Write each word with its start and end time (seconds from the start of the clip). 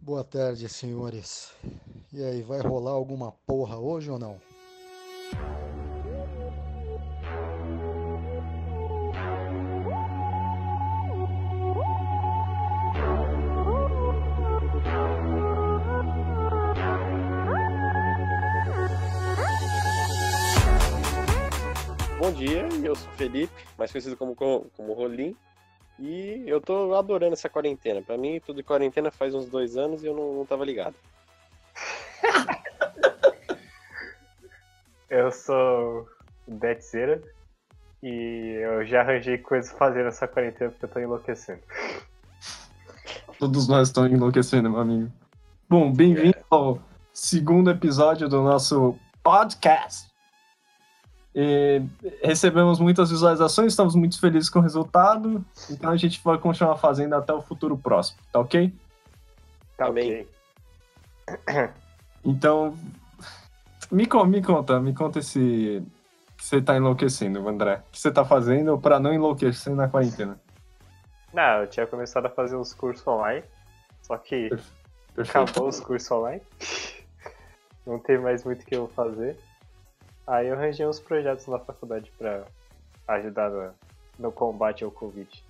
Boa 0.00 0.22
tarde, 0.22 0.68
senhores. 0.68 1.52
E 2.12 2.22
aí, 2.22 2.40
vai 2.40 2.60
rolar 2.60 2.92
alguma 2.92 3.32
porra 3.44 3.76
hoje 3.78 4.10
ou 4.10 4.18
não? 4.18 4.40
Bom 22.18 22.32
dia, 22.32 22.68
eu 22.84 22.94
sou 22.94 23.10
Felipe, 23.12 23.52
mais 23.76 23.90
conhecido 23.90 24.16
como, 24.16 24.34
como 24.36 24.92
Rolim. 24.92 25.36
E 25.98 26.44
eu 26.46 26.60
tô 26.60 26.94
adorando 26.94 27.32
essa 27.32 27.48
quarentena. 27.48 28.00
Pra 28.00 28.16
mim, 28.16 28.40
tudo 28.44 28.56
de 28.56 28.62
quarentena 28.62 29.10
faz 29.10 29.34
uns 29.34 29.46
dois 29.46 29.76
anos 29.76 30.02
e 30.02 30.06
eu 30.06 30.14
não, 30.14 30.34
não 30.34 30.46
tava 30.46 30.64
ligado. 30.64 30.94
eu 35.10 35.30
sou 35.32 36.08
Betzeira 36.46 37.20
e 38.02 38.60
eu 38.62 38.86
já 38.86 39.00
arranjei 39.00 39.38
coisas 39.38 39.70
pra 39.70 39.88
fazer 39.88 40.04
nessa 40.04 40.28
quarentena 40.28 40.70
porque 40.70 40.84
eu 40.84 40.88
tô 40.88 41.00
enlouquecendo. 41.00 41.60
Todos 43.38 43.68
nós 43.68 43.88
estamos 43.88 44.12
enlouquecendo, 44.12 44.70
meu 44.70 44.80
amigo. 44.80 45.12
Bom, 45.68 45.92
bem-vindo 45.92 46.38
é. 46.38 46.44
ao 46.50 46.80
segundo 47.12 47.70
episódio 47.70 48.28
do 48.28 48.42
nosso 48.42 48.96
podcast. 49.22 50.08
E 51.34 51.82
recebemos 52.22 52.80
muitas 52.80 53.10
visualizações, 53.10 53.72
estamos 53.72 53.94
muito 53.94 54.18
felizes 54.20 54.50
com 54.50 54.58
o 54.58 54.62
resultado. 54.62 55.44
Então 55.70 55.90
a 55.90 55.96
gente 55.96 56.20
vai 56.24 56.38
continuar 56.38 56.76
fazendo 56.76 57.14
até 57.14 57.32
o 57.32 57.42
futuro 57.42 57.76
próximo, 57.76 58.18
tá 58.32 58.40
ok? 58.40 58.72
Tá 59.76 59.88
ok. 59.88 60.28
Então, 62.24 62.76
me, 63.90 64.06
me 64.26 64.42
conta, 64.42 64.80
me 64.80 64.92
conta 64.92 65.20
que 65.20 65.82
você 66.36 66.60
tá 66.60 66.76
enlouquecendo, 66.76 67.48
André. 67.48 67.76
O 67.88 67.92
que 67.92 68.00
você 68.00 68.10
tá 68.10 68.24
fazendo 68.24 68.76
para 68.78 69.00
não 69.00 69.14
enlouquecer 69.14 69.74
na 69.74 69.88
quarentena? 69.88 70.38
Não, 71.32 71.60
eu 71.60 71.66
tinha 71.66 71.86
começado 71.86 72.26
a 72.26 72.30
fazer 72.30 72.56
uns 72.56 72.74
cursos 72.74 73.06
online, 73.06 73.44
só 74.02 74.18
que 74.18 74.48
Perfeito. 74.48 75.30
acabou 75.30 75.68
os 75.68 75.80
cursos 75.80 76.10
online. 76.10 76.42
não 77.86 77.98
tem 77.98 78.18
mais 78.18 78.44
muito 78.44 78.62
o 78.62 78.66
que 78.66 78.76
eu 78.76 78.88
fazer. 78.88 79.38
Aí 80.28 80.48
eu 80.48 80.54
arranjei 80.54 80.86
uns 80.86 81.00
projetos 81.00 81.46
na 81.46 81.58
faculdade 81.58 82.12
para 82.18 82.44
ajudar 83.08 83.48
no, 83.48 83.74
no, 84.18 84.30
combate 84.30 84.84
ao 84.84 84.90
Covid. 84.90 85.42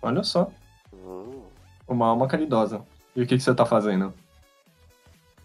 Olha 0.00 0.22
só. 0.22 0.48
Hum. 0.94 1.42
Uma 1.88 2.06
alma 2.06 2.28
caridosa. 2.28 2.86
E 3.16 3.22
o 3.22 3.26
que, 3.26 3.36
que 3.36 3.42
você 3.42 3.52
tá 3.52 3.66
fazendo? 3.66 4.14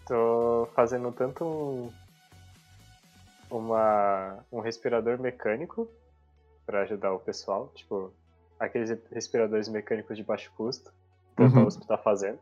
Tô 0.06 0.68
fazendo 0.76 1.10
tanto 1.10 1.44
um, 1.44 1.92
uma, 3.50 4.38
um 4.52 4.60
respirador 4.60 5.18
mecânico 5.18 5.90
para 6.64 6.82
ajudar 6.82 7.12
o 7.12 7.18
pessoal, 7.18 7.72
tipo, 7.74 8.12
aqueles 8.60 8.96
respiradores 9.10 9.68
mecânicos 9.68 10.16
de 10.16 10.22
baixo 10.22 10.52
custo, 10.56 10.92
que 11.36 11.42
uhum. 11.42 11.64
o 11.64 11.66
USP 11.66 11.84
tá 11.84 11.98
fazendo, 11.98 12.38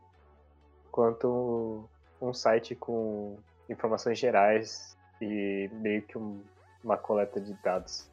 quanto 0.93 1.89
um, 2.21 2.29
um 2.29 2.35
site 2.35 2.75
com 2.75 3.39
informações 3.71 4.19
gerais 4.19 4.95
e 5.25 5.71
meio 5.73 6.03
que 6.03 6.19
um, 6.19 6.43
uma 6.83 6.97
coleta 6.97 7.41
de 7.41 7.55
dados 7.55 8.07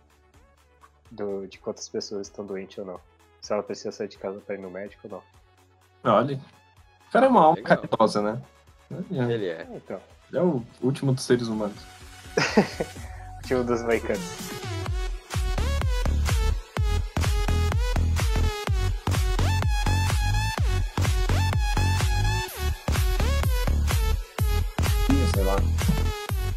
do, 1.11 1.45
de 1.45 1.59
quantas 1.59 1.89
pessoas 1.89 2.27
estão 2.27 2.45
doentes 2.45 2.77
ou 2.77 2.85
não. 2.85 2.99
Se 3.41 3.51
ela 3.51 3.61
precisa 3.61 3.91
sair 3.91 4.07
de 4.07 4.17
casa 4.17 4.39
para 4.39 4.55
ir 4.55 4.59
no 4.59 4.69
médico 4.69 5.01
ou 5.03 5.11
não. 6.03 6.13
Olha. 6.13 6.39
O 7.07 7.11
cara 7.11 7.25
é 7.25 7.29
uma 7.29 7.41
alma 7.41 7.61
caridosa, 7.61 8.21
né? 8.21 8.41
Ele 9.09 9.47
é. 9.49 9.67
Então. 9.73 9.99
Ele 10.29 10.39
é 10.39 10.41
o 10.41 10.63
último 10.81 11.13
dos 11.13 11.23
seres 11.23 11.47
humanos. 11.47 11.85
último 13.43 13.63
dos 13.63 13.81
maicanos. 13.81 14.70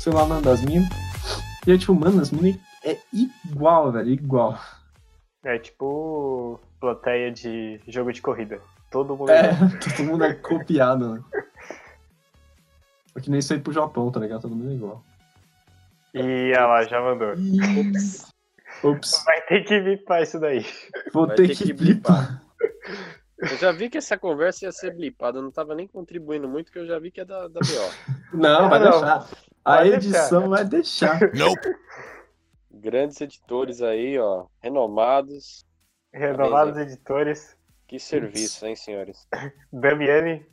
Sei 0.04 0.12
lá 0.12 0.25
o 0.25 0.28
nome 0.28 0.42
das 0.42 0.60
minas. 0.62 0.87
E 1.66 1.72
é 1.72 1.78
tipo, 1.78 1.94
mano, 1.94 2.20
as 2.20 2.31
minas 2.31 2.60
é 2.84 2.98
igual, 3.10 3.91
velho, 3.91 4.10
igual. 4.10 4.60
É 5.42 5.59
tipo 5.59 6.60
plateia 6.78 7.32
de 7.32 7.81
jogo 7.88 8.12
de 8.12 8.20
corrida. 8.20 8.60
Todo 8.91 9.16
mundo 9.16 9.31
é. 9.31 9.48
todo 9.97 10.06
mundo 10.06 10.25
é 10.25 10.34
copiado, 10.34 11.15
né? 11.15 11.25
É 13.16 13.20
que 13.20 13.31
nem 13.31 13.41
isso 13.41 13.54
aí 13.54 13.60
pro 13.60 13.72
Japão, 13.72 14.10
tá 14.12 14.20
ligado? 14.20 14.42
Todo 14.42 14.54
mundo 14.54 14.72
é 14.72 14.75
igual. 14.75 15.03
E 16.12 16.53
ela 16.54 16.82
já 16.82 17.00
mandou. 17.00 17.32
Ups. 17.32 18.31
Ups. 18.84 19.22
Vai 19.25 19.41
ter 19.47 19.65
que 19.65 19.81
blipar 19.81 20.22
isso 20.22 20.38
daí. 20.38 20.66
Vou 21.15 21.26
ter, 21.28 21.48
ter, 21.48 21.56
que, 21.56 21.65
que 21.65 21.72
blipar. 21.72 22.42
Eu 23.38 23.56
já 23.56 23.72
vi 23.72 23.88
que 23.88 23.98
essa 23.98 24.19
conversa 24.19 24.66
ia 24.66 24.72
ser 24.72 24.94
blipada, 24.94 25.38
eu 25.38 25.42
não 25.42 25.50
tava 25.50 25.75
nem 25.75 25.88
contribuindo 25.88 26.47
muito, 26.47 26.71
que 26.71 26.78
eu 26.78 26.86
já 26.86 26.98
vi 26.98 27.10
que 27.10 27.22
é 27.22 27.25
da, 27.25 27.48
da 27.48 27.60
BO. 27.60 28.36
Não, 28.36 28.69
vai 28.69 28.81
deixar. 28.81 29.26
A 29.64 29.86
edição 29.86 30.42
deixar. 30.42 30.48
vai 30.48 30.64
deixar. 30.64 31.20
Nope. 31.34 31.75
Grandes 32.70 33.20
editores 33.20 33.80
aí, 33.80 34.19
ó, 34.19 34.47
renomados. 34.60 35.64
Renomados 36.12 36.76
editores. 36.76 37.56
Que 37.86 37.98
serviço, 37.98 38.66
hein, 38.66 38.76
senhores? 38.76 39.26
Damiani 39.72 40.44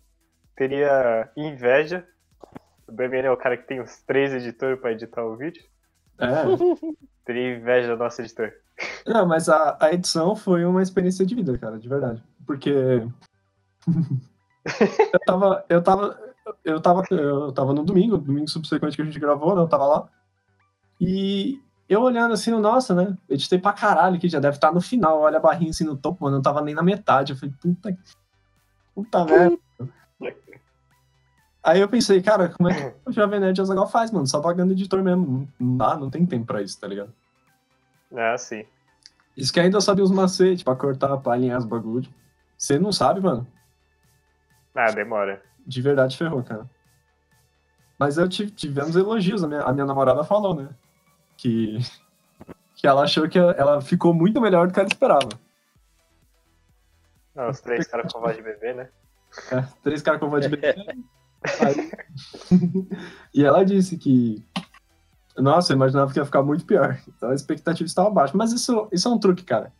teria 0.56 1.30
inveja. 1.36 2.08
O 2.88 2.92
Damiani 2.92 3.28
é 3.28 3.32
o 3.32 3.38
cara 3.38 3.58
que 3.58 3.68
tem 3.68 3.82
os 3.82 4.02
três 4.04 4.34
editores 4.34 4.80
para 4.80 4.92
editar 4.92 5.26
o 5.26 5.36
vídeo. 5.36 5.64
É. 6.20 6.44
Teria 7.26 7.56
inveja 7.56 7.96
do 7.96 8.04
nosso 8.04 8.22
editor. 8.22 8.52
Não, 9.06 9.26
mas 9.26 9.48
a, 9.48 9.78
a 9.80 9.94
edição 9.94 10.36
foi 10.36 10.66
uma 10.66 10.82
experiência 10.82 11.26
de 11.26 11.36
vida, 11.36 11.58
cara, 11.58 11.78
de 11.78 11.88
verdade. 11.88 12.24
Porque. 12.46 12.72
eu 15.14 15.20
tava. 15.26 15.66
Eu 15.70 15.84
tava 15.84 16.31
eu 16.64 16.82
tava, 16.82 17.04
eu 17.12 17.52
tava 17.52 17.74
no 17.74 17.84
domingo, 17.84 18.18
domingo 18.18 18.48
subsequente 18.48 18.96
que 18.96 19.02
a 19.02 19.06
gente 19.06 19.20
gravou, 19.20 19.56
né? 19.56 19.62
Eu 19.62 19.68
tava 19.68 19.86
lá. 19.86 20.10
E 21.00 21.60
eu 21.90 22.02
olhando 22.02 22.34
assim, 22.34 22.52
nossa, 22.52 22.94
né? 22.94 23.18
Editei 23.30 23.60
pra 23.60 23.74
caralho 23.74 24.20
que 24.20 24.30
já 24.30 24.40
deve 24.40 24.56
estar 24.56 24.70
tá 24.70 24.74
no 24.74 24.82
final. 24.82 25.22
Olha 25.22 25.38
a 25.38 25.42
barrinha 25.42 25.72
assim 25.72 25.84
no 25.84 25.98
topo, 25.98 26.24
mano. 26.24 26.38
Não 26.38 26.42
tava 26.42 26.62
nem 26.62 26.76
na 26.76 26.84
metade. 26.84 27.34
Eu 27.34 27.38
falei, 27.38 27.54
puta. 27.62 27.98
Puta 28.94 29.26
merda. 29.26 29.58
Aí 31.64 31.80
eu 31.80 31.88
pensei, 31.88 32.22
cara, 32.22 32.50
como 32.50 32.70
é 32.70 32.74
que 32.74 33.10
o 33.10 33.12
Jovem 33.12 33.40
Nerd 33.40 33.60
Azaghal 33.62 33.88
faz, 33.88 34.10
mano? 34.12 34.26
Só 34.26 34.40
pagando 34.42 34.72
editor 34.74 35.04
mesmo. 35.04 35.48
Não 35.60 35.78
dá, 35.78 35.96
não 35.96 36.10
tem 36.10 36.26
tempo 36.26 36.46
pra 36.46 36.62
isso, 36.62 36.80
tá 36.80 36.88
ligado? 36.88 37.14
É, 38.12 38.38
sim. 38.38 38.66
Isso 39.38 39.54
que 39.54 39.60
ainda 39.60 39.80
sabe 39.80 40.02
os 40.02 40.12
macetes 40.12 40.64
pra 40.64 40.76
cortar, 40.76 41.18
pra 41.18 41.34
alinhar 41.34 41.60
os 41.60 41.66
bagulhos. 41.66 42.10
Você 42.58 42.80
não 42.80 42.92
sabe, 42.92 43.22
mano? 43.22 43.48
Ah, 44.74 44.92
demora 44.92 45.42
de 45.66 45.82
verdade 45.82 46.18
ferrou, 46.18 46.44
cara. 46.44 46.70
Mas 48.02 48.18
eu 48.18 48.28
tivemos 48.28 48.96
elogios. 48.96 49.44
A 49.44 49.48
minha, 49.48 49.62
a 49.62 49.72
minha 49.72 49.86
namorada 49.86 50.24
falou, 50.24 50.56
né? 50.56 50.70
Que, 51.38 51.78
que 52.76 52.88
ela 52.88 53.04
achou 53.04 53.30
que 53.30 53.38
ela 53.38 53.80
ficou 53.80 54.12
muito 54.12 54.42
melhor 54.42 54.68
do 54.68 54.74
que 54.74 54.80
ela 54.80 54.90
esperava. 54.90 55.30
Não, 57.36 57.50
os 57.50 57.62
três 57.62 57.88
caras 57.88 58.12
com 58.12 58.20
voz 58.20 58.36
de 58.36 58.42
bebê, 58.42 58.74
né? 58.74 58.90
É, 59.52 59.62
três 59.84 60.02
caras 60.02 60.20
com 60.20 60.30
voz 60.30 60.44
de 60.44 60.50
bebê. 60.50 60.74
Aí... 61.62 61.92
e 63.34 63.44
ela 63.44 63.64
disse 63.64 63.98
que. 63.98 64.44
Nossa, 65.38 65.72
eu 65.72 65.76
imaginava 65.76 66.12
que 66.12 66.20
ia 66.20 66.26
ficar 66.26 66.42
muito 66.42 66.66
pior. 66.66 67.00
Então 67.08 67.30
a 67.30 67.36
expectativa 67.36 67.86
estava 67.86 68.10
baixa. 68.10 68.36
Mas 68.36 68.52
isso, 68.52 68.88
isso 68.92 69.08
é 69.08 69.12
um 69.12 69.20
truque, 69.20 69.44
cara. 69.44 69.72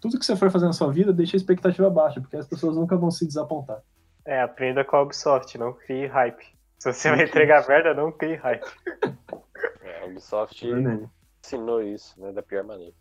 Tudo 0.00 0.18
que 0.18 0.26
você 0.26 0.34
for 0.34 0.50
fazer 0.50 0.66
na 0.66 0.72
sua 0.72 0.92
vida, 0.92 1.12
deixa 1.12 1.36
a 1.36 1.38
expectativa 1.38 1.88
baixa, 1.88 2.20
porque 2.20 2.36
as 2.36 2.48
pessoas 2.48 2.74
nunca 2.74 2.96
vão 2.96 3.10
se 3.10 3.26
desapontar. 3.26 3.80
É, 4.24 4.40
aprenda 4.40 4.84
com 4.84 4.96
a 4.96 5.02
Ubisoft, 5.02 5.56
não 5.58 5.72
crie 5.72 6.06
hype. 6.06 6.44
Se 6.78 6.92
você 6.92 7.10
vai 7.10 7.24
entregar 7.24 7.66
merda, 7.68 7.94
não 7.94 8.12
crie 8.12 8.36
hype. 8.36 8.64
É, 9.82 10.02
a 10.02 10.06
Ubisoft 10.06 10.66
ensinou 11.42 11.82
isso, 11.82 12.20
né, 12.20 12.32
da 12.32 12.42
pior 12.42 12.64
maneira. 12.64 12.94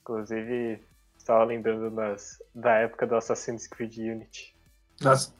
Inclusive, 0.00 0.82
estava 1.16 1.44
lembrando 1.44 1.90
das, 1.94 2.42
da 2.54 2.72
época 2.78 3.06
do 3.06 3.16
Assassin's 3.16 3.66
Creed 3.66 3.96
Unity. 3.98 4.56
Nossa. 5.00 5.34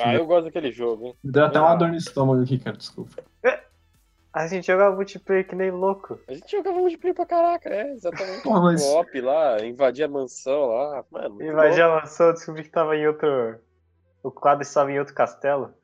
Ah, 0.00 0.14
eu 0.14 0.26
gosto 0.26 0.46
daquele 0.46 0.72
jogo, 0.72 1.06
hein? 1.06 1.16
Deu 1.22 1.44
até 1.44 1.60
uma 1.60 1.74
dor 1.74 1.88
no 1.88 1.96
estômago 1.96 2.42
aqui, 2.42 2.58
cara, 2.58 2.76
desculpa. 2.76 3.22
A 4.32 4.46
gente 4.46 4.66
jogava 4.66 4.96
multiplayer 4.96 5.46
que 5.46 5.54
nem 5.54 5.70
louco. 5.70 6.18
A 6.26 6.32
gente 6.32 6.50
jogava 6.50 6.78
multiplayer 6.78 7.14
pra 7.14 7.26
caraca, 7.26 7.68
é, 7.68 7.92
exatamente. 7.92 8.40
Pô, 8.44 8.60
mas... 8.60 8.82
Op 8.82 9.20
lá, 9.20 9.62
invadir 9.64 10.04
a 10.04 10.08
mansão 10.08 10.66
lá, 10.66 11.04
mano. 11.10 11.42
Invadir 11.42 11.82
a 11.82 12.00
mansão, 12.00 12.32
descobri 12.32 12.62
que 12.62 12.70
tava 12.70 12.96
em 12.96 13.06
outro. 13.06 13.58
O 14.22 14.30
quadro 14.30 14.62
estava 14.62 14.90
em 14.90 14.98
outro 14.98 15.14
castelo. 15.14 15.74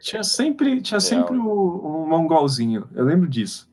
Tinha 0.00 0.22
sempre, 0.22 0.82
tinha 0.82 1.00
sempre 1.00 1.36
o, 1.36 1.42
o 1.42 2.06
mongolzinho, 2.06 2.88
eu 2.94 3.04
lembro 3.04 3.28
disso. 3.28 3.72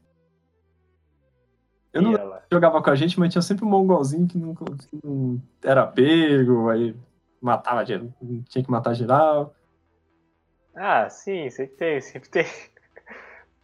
Eu 1.92 2.02
não 2.02 2.40
jogava 2.52 2.82
com 2.82 2.90
a 2.90 2.96
gente, 2.96 3.20
mas 3.20 3.32
tinha 3.32 3.42
sempre 3.42 3.66
um 3.66 3.70
mongolzinho 3.70 4.28
que 4.28 4.38
não, 4.38 4.54
que 4.54 5.00
não 5.04 5.42
era 5.64 5.86
pego, 5.86 6.70
aí 6.70 6.96
matava 7.42 7.84
geral. 7.84 8.08
Tinha 8.48 8.64
que 8.64 8.72
matar 8.72 8.94
geral. 8.94 9.54
Ah, 10.76 11.10
sim, 11.10 11.50
sempre 11.50 11.76
tem, 11.76 12.02
sempre 12.02 12.30
tem. 12.30 12.46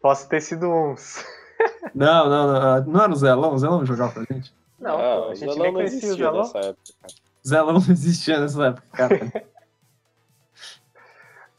Posso 0.06 0.30
ter 0.30 0.40
sido 0.40 0.70
uns. 0.70 1.26
Não, 1.96 2.30
não, 2.30 2.54
não. 2.54 2.86
Não 2.86 3.04
era 3.04 3.12
o 3.12 3.16
Zelão? 3.16 3.54
O 3.54 3.58
Zelão 3.58 3.86
jogava 3.86 4.12
pra 4.12 4.36
gente. 4.36 4.54
Não, 4.78 5.00
ah, 5.00 5.22
pô, 5.22 5.30
a 5.30 5.36
gente 5.36 5.40
Zelão 5.40 5.58
nem 5.58 5.66
não 5.66 5.74
conhecia 5.74 6.14
o 6.14 6.16
Zelão. 6.16 6.42
nessa 6.42 6.60
época. 6.60 6.84
Zelão 7.48 7.74
não 7.74 7.80
existia 7.80 8.40
nessa 8.40 8.68
época, 8.68 8.88
cara. 8.92 9.34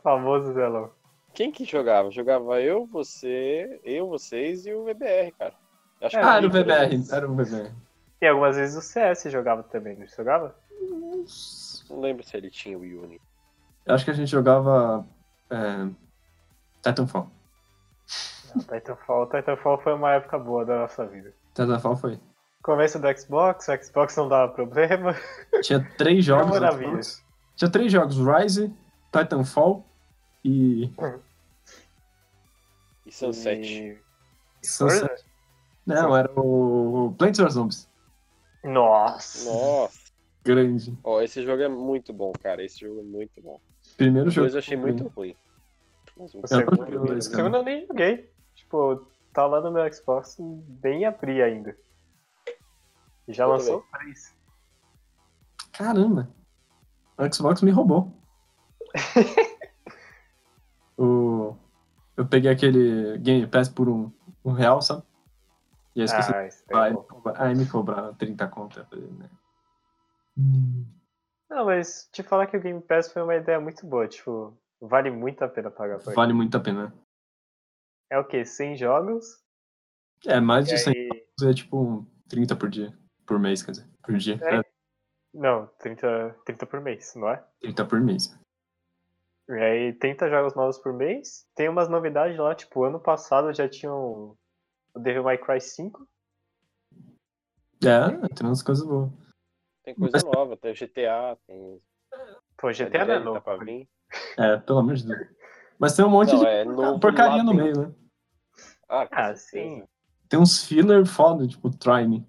Famoso 0.01 0.53
Zelão. 0.53 0.91
Quem 1.35 1.51
que 1.51 1.65
jogava? 1.65 2.13
Jogava 2.13 2.61
eu, 2.61 2.87
você, 2.87 3.81
eu, 3.83 4.09
vocês 4.09 4.65
e 4.65 4.73
o 4.73 4.85
VBR, 4.85 5.33
cara. 5.37 5.55
Acho 6.01 6.17
É, 6.17 6.21
que 6.21 6.27
ah, 6.27 6.37
era 6.37 6.47
o 6.47 6.51
VBR. 6.51 7.05
Era 7.11 7.29
o 7.29 7.35
VBR. 7.35 7.73
E 8.21 8.27
algumas 8.29 8.55
vezes 8.55 8.77
o 8.77 8.81
CS 8.81 9.25
jogava 9.25 9.65
também, 9.65 9.97
não 9.97 10.07
jogava? 10.07 10.55
Não 11.91 12.01
lembro 12.01 12.23
se 12.23 12.37
ele 12.37 12.51
tinha 12.51 12.79
o 12.79 12.83
Uni. 12.83 13.21
Eu 13.85 13.95
acho 13.97 14.05
que 14.05 14.13
a 14.13 14.15
gente 14.15 14.31
jogava. 14.31 15.05
É, 15.51 15.89
Titanfall. 16.81 17.29
Não, 18.55 18.63
Titanfall, 18.63 19.27
Titanfall 19.29 19.79
foi 19.79 19.95
uma 19.95 20.13
época 20.15 20.39
boa 20.39 20.65
da 20.65 20.79
nossa 20.81 21.07
vida. 21.07 21.33
Titanfall 21.55 21.97
foi. 21.97 22.21
Começo 22.63 22.99
do 22.99 23.19
Xbox, 23.19 23.69
o 23.69 23.85
Xbox 23.85 24.17
não 24.17 24.29
dava 24.29 24.53
problema. 24.53 25.15
Tinha 25.63 25.81
três 25.97 26.25
jogos. 26.25 26.47
no 26.47 26.53
maravilha. 26.61 27.01
Tinha 27.55 27.71
três 27.71 27.93
jogos: 27.93 28.17
Rise, 28.19 28.75
Titanfall 29.13 29.85
e. 30.45 30.91
E 33.07 33.13
Sunset. 33.13 33.61
E... 33.63 33.99
Sunset. 34.67 35.07
Forza? 35.09 35.25
Não, 35.87 36.17
era 36.17 36.31
o 36.35 37.15
Plants 37.17 37.39
vs 37.39 37.53
Zombies. 37.53 37.89
Nossa! 38.65 39.49
Nossa. 39.49 40.07
Grande. 40.45 40.97
Ó, 41.05 41.21
esse 41.23 41.45
jogo 41.45 41.63
é 41.63 41.69
muito 41.69 42.13
bom, 42.13 42.33
cara. 42.43 42.65
Esse 42.65 42.81
jogo 42.81 43.01
é 43.01 43.05
muito 43.05 43.41
bom. 43.41 43.61
Primeiro 43.97 44.29
O 44.29 44.31
jogo. 44.31 44.45
dois 44.47 44.55
eu 44.55 44.59
achei 44.59 44.77
muito 44.77 45.07
ruim. 45.09 45.37
Mas 46.17 46.35
o 46.35 46.39
O 46.39 46.41
Eu 46.43 46.49
segundo, 46.49 46.79
cara. 47.07 47.21
segundo 47.21 47.57
eu 47.59 47.63
nem 47.63 47.87
joguei. 47.87 48.29
Tipo, 48.77 49.07
tá 49.33 49.47
lá 49.47 49.61
no 49.61 49.71
meu 49.71 49.91
Xbox, 49.93 50.37
nem 50.83 51.07
abri 51.07 51.43
ainda. 51.43 51.77
E 53.27 53.33
já 53.33 53.45
Eu 53.45 53.51
lançou 53.51 53.85
três. 53.93 54.35
Caramba. 55.73 56.29
O 57.19 57.35
Xbox 57.35 57.63
me 57.63 57.71
roubou. 57.71 58.13
o... 60.97 61.57
Eu 62.17 62.27
peguei 62.27 62.51
aquele 62.51 63.19
Game 63.19 63.47
Pass 63.47 63.69
por 63.69 63.89
um, 63.89 64.11
um 64.45 64.53
real, 64.53 64.81
sabe? 64.81 65.03
E 65.95 66.01
aí 66.01 66.05
esqueci. 66.05 66.35
Ah, 66.35 66.47
isso 66.47 66.65
é 66.69 66.77
Aí, 66.77 66.91
me 66.93 67.03
cobra- 67.03 67.43
aí 67.43 67.55
me 67.55 67.67
cobraram 67.67 68.15
30 68.15 68.47
conto. 68.49 68.79
Eu 68.79 68.87
falei, 68.87 69.11
né? 69.13 69.31
Não, 71.49 71.65
mas 71.65 72.09
te 72.13 72.23
falar 72.23 72.47
que 72.47 72.57
o 72.57 72.61
Game 72.61 72.81
Pass 72.83 73.13
foi 73.13 73.23
uma 73.23 73.37
ideia 73.37 73.61
muito 73.61 73.87
boa. 73.87 74.07
Tipo, 74.07 74.57
vale 74.81 75.11
muito 75.11 75.43
a 75.43 75.49
pena 75.49 75.71
pagar 75.71 75.99
por 75.99 76.15
Vale 76.15 76.33
muito 76.33 76.57
a 76.57 76.61
pena. 76.61 76.93
É 78.11 78.19
o 78.19 78.25
quê? 78.25 78.45
100 78.45 78.77
jogos? 78.77 79.43
É, 80.27 80.41
mais 80.41 80.67
E 80.69 80.75
de 80.75 80.79
100 80.79 80.93
aí... 80.95 81.27
é 81.51 81.55
tipo 81.55 82.07
30 82.29 82.57
por 82.57 82.69
dia. 82.69 82.97
Por 83.27 83.39
mês, 83.39 83.63
quer 83.63 83.73
dizer. 83.73 83.89
Por 84.03 84.17
dia. 84.17 84.39
É. 84.43 84.57
É, 84.59 84.63
Não, 85.35 85.67
30, 85.79 86.37
30 86.45 86.67
por 86.67 86.81
mês, 86.81 87.15
não 87.17 87.29
é? 87.29 87.45
30 87.61 87.85
por 87.85 88.01
mês. 88.01 88.39
E 89.49 89.53
aí, 89.53 89.93
30 89.95 90.29
jogos 90.29 90.55
novos 90.55 90.79
por 90.79 90.93
mês. 90.93 91.47
Tem 91.55 91.69
umas 91.69 91.89
novidades 91.89 92.37
lá, 92.39 92.55
tipo, 92.55 92.85
ano 92.85 93.01
passado 93.01 93.53
já 93.53 93.69
tinham 93.69 94.37
o 94.95 94.99
Devil 95.01 95.23
May 95.25 95.39
Cry 95.39 95.61
5. 95.61 96.07
É, 97.85 98.29
tem 98.35 98.47
umas 98.47 98.63
coisas 98.63 98.85
boas. 98.87 99.11
Tem 99.85 99.95
coisa 99.95 100.19
nova, 100.35 100.57
tem 100.57 100.75
GTA, 100.75 101.39
tem. 101.47 101.81
Pô, 102.57 102.73
GTA 102.73 103.05
não 103.05 103.15
é 103.15 103.19
novo. 103.21 103.35
tá 103.37 103.41
pra 103.41 103.57
vir. 103.65 103.89
É, 104.37 104.57
pelo 104.57 104.79
amor 104.81 104.95
de 104.95 105.07
Deus. 105.07 105.29
Mas 105.79 105.95
tem 105.95 106.05
um 106.05 106.11
monte 106.11 106.33
Não, 106.33 106.39
de 106.41 106.47
é 106.47 106.65
porcaria 107.01 107.43
no 107.43 107.53
meio, 107.55 107.81
né? 107.89 107.93
Ah, 108.89 109.07
Ah, 109.11 109.35
sim. 109.35 109.85
Tem 110.29 110.39
uns 110.41 110.65
filler 110.65 111.05
foda, 111.07 111.47
tipo, 111.47 111.71
Try 111.77 112.07
Me. 112.09 112.27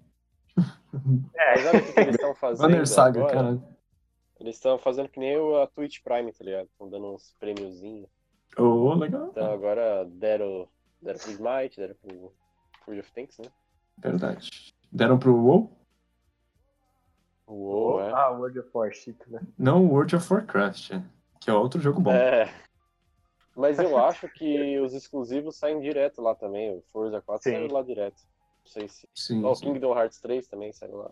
Mas 0.54 1.66
olha 1.66 1.78
o 1.80 1.92
que, 1.92 2.00
eles 2.00 2.14
estão 2.14 2.34
fazendo. 2.36 2.68
Banner 2.68 2.86
Saga, 2.86 3.20
agora. 3.20 3.34
cara. 3.34 3.62
Eles 4.40 4.54
estão 4.56 4.78
fazendo 4.78 5.08
que 5.08 5.18
nem 5.18 5.36
o- 5.36 5.56
a 5.60 5.66
Twitch 5.66 6.00
Prime, 6.02 6.32
tá 6.32 6.44
ligado? 6.44 6.66
Estão 6.66 6.88
dando 6.88 7.14
uns 7.14 7.34
prêmiozinhos. 7.40 8.08
Ô, 8.56 8.94
legal. 8.94 9.28
Então 9.30 9.52
agora 9.52 10.04
deram, 10.04 10.68
deram 11.02 11.18
pro 11.18 11.30
Smite, 11.30 11.76
deram 11.76 11.94
pro 12.00 12.32
World 12.86 13.00
of 13.00 13.12
Tanks, 13.12 13.38
né? 13.38 13.46
Verdade. 13.98 14.50
Deram 14.92 15.18
pro 15.18 15.34
WoW? 15.34 15.72
Uou, 17.46 18.00
é. 18.00 18.12
Ah, 18.12 18.28
World 18.30 18.58
of 18.60 18.68
Warship, 18.74 19.16
né? 19.26 19.40
Não 19.58 19.86
World 19.86 20.14
of 20.16 20.32
Warcraft, 20.32 20.92
é, 20.92 21.02
que 21.40 21.50
é 21.50 21.52
outro 21.54 21.80
jogo 21.80 22.00
bom. 22.00 22.12
É. 22.12 22.52
Mas 23.58 23.78
eu 23.80 23.98
acho 23.98 24.28
que 24.28 24.78
os 24.78 24.94
exclusivos 24.94 25.56
saem 25.56 25.80
direto 25.80 26.22
lá 26.22 26.32
também. 26.34 26.76
O 26.76 26.82
Forza 26.92 27.20
4 27.20 27.42
Sim. 27.42 27.56
saiu 27.56 27.72
lá 27.72 27.82
direto. 27.82 28.22
Não 28.64 28.70
sei 28.72 28.88
se. 28.88 29.08
Sim, 29.12 29.44
Ó, 29.44 29.50
o 29.50 29.54
sim. 29.56 29.64
Kingdom 29.72 29.98
Hearts 29.98 30.20
3 30.20 30.46
também 30.46 30.72
saiu 30.72 30.96
lá. 30.98 31.10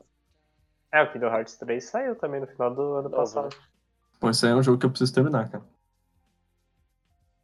É, 0.93 1.03
o 1.03 1.13
Kingdom 1.13 1.27
Hearts 1.27 1.57
3 1.57 1.85
saiu 1.85 2.15
também 2.15 2.41
no 2.41 2.47
final 2.47 2.73
do 2.73 2.83
ano 2.83 3.09
Novo, 3.09 3.17
passado. 3.17 3.53
né? 3.55 3.63
Pô, 4.21 4.31
esse 4.31 4.47
aí 4.47 4.53
é 4.53 4.55
um 4.55 4.63
jogo 4.63 4.79
que 4.79 4.87
eu 4.87 4.91
preciso 4.91 5.13
terminar, 5.13 5.51
cara. 5.51 5.65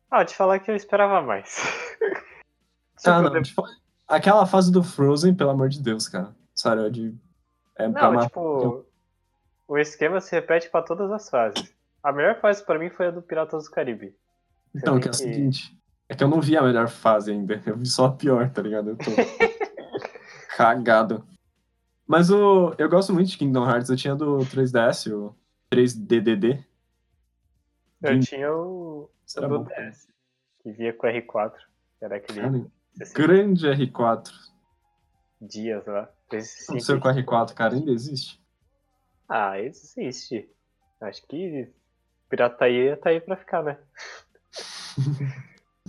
Ah, 0.08 0.24
te 0.24 0.36
falar 0.36 0.60
que 0.60 0.70
eu 0.70 0.76
esperava 0.76 1.20
mais. 1.20 1.58
Ah, 3.04 3.20
não. 3.20 3.42
tipo, 3.42 3.64
aquela 4.06 4.46
fase 4.46 4.70
do 4.70 4.84
Frozen, 4.84 5.34
pelo 5.34 5.50
amor 5.50 5.68
de 5.68 5.82
Deus, 5.82 6.06
cara. 6.06 6.36
Sério, 6.54 6.86
é 6.86 6.90
de. 6.90 7.12
É 7.74 7.88
Não, 7.88 8.12
matar. 8.12 8.26
tipo, 8.26 8.86
o 9.66 9.76
esquema 9.78 10.20
se 10.20 10.30
repete 10.30 10.70
pra 10.70 10.82
todas 10.82 11.10
as 11.10 11.28
fases. 11.28 11.74
A 12.02 12.12
melhor 12.12 12.40
fase 12.40 12.64
pra 12.64 12.78
mim 12.78 12.90
foi 12.90 13.08
a 13.08 13.10
do 13.10 13.20
Piratas 13.20 13.64
do 13.64 13.70
Caribe. 13.72 14.14
Então, 14.74 14.98
que 15.00 15.08
é 15.08 15.10
o 15.10 15.14
seguinte. 15.14 15.76
É 16.08 16.14
que 16.14 16.22
eu 16.24 16.28
não 16.28 16.40
vi 16.40 16.56
a 16.56 16.62
melhor 16.62 16.88
fase 16.88 17.30
ainda. 17.32 17.62
Eu 17.64 17.76
vi 17.76 17.86
só 17.86 18.06
a 18.06 18.12
pior, 18.12 18.50
tá 18.50 18.62
ligado? 18.62 18.90
Eu 18.90 18.96
tô 18.96 19.04
cagado. 20.56 21.26
Mas 22.06 22.30
o, 22.30 22.74
eu 22.78 22.88
gosto 22.88 23.12
muito 23.12 23.28
de 23.30 23.38
Kingdom 23.38 23.68
Hearts. 23.68 23.88
Eu 23.90 23.96
tinha 23.96 24.14
do 24.14 24.38
3DS, 24.38 25.10
o 25.12 25.34
3DDD. 25.72 26.64
Eu 28.02 28.14
Hum. 28.16 28.20
tinha 28.20 28.52
o, 28.52 29.10
era 29.36 29.48
do 29.48 29.58
bom. 29.60 29.64
DS, 29.64 30.08
que 30.62 30.72
via 30.72 30.92
com 30.92 31.06
o 31.06 31.10
R4, 31.10 31.52
que 31.98 32.04
era 32.04 32.16
aquele 32.16 32.40
Cara, 32.40 32.64
60 32.98 33.22
Grande 33.22 33.66
R4. 33.68 34.30
dias 35.40 35.86
lá. 35.86 36.10
O 36.30 36.36
Esse 36.36 36.80
seu 36.80 36.98
com 37.00 37.08
R4, 37.08 37.54
cara, 37.54 37.74
ainda 37.74 37.90
existe? 37.92 38.42
Ah, 39.28 39.58
existe. 39.60 40.48
Acho 41.00 41.26
que 41.26 41.70
pirataria 42.28 42.96
tá 42.96 43.10
aí 43.10 43.20
pra 43.20 43.36
ficar, 43.36 43.62
né? 43.62 43.78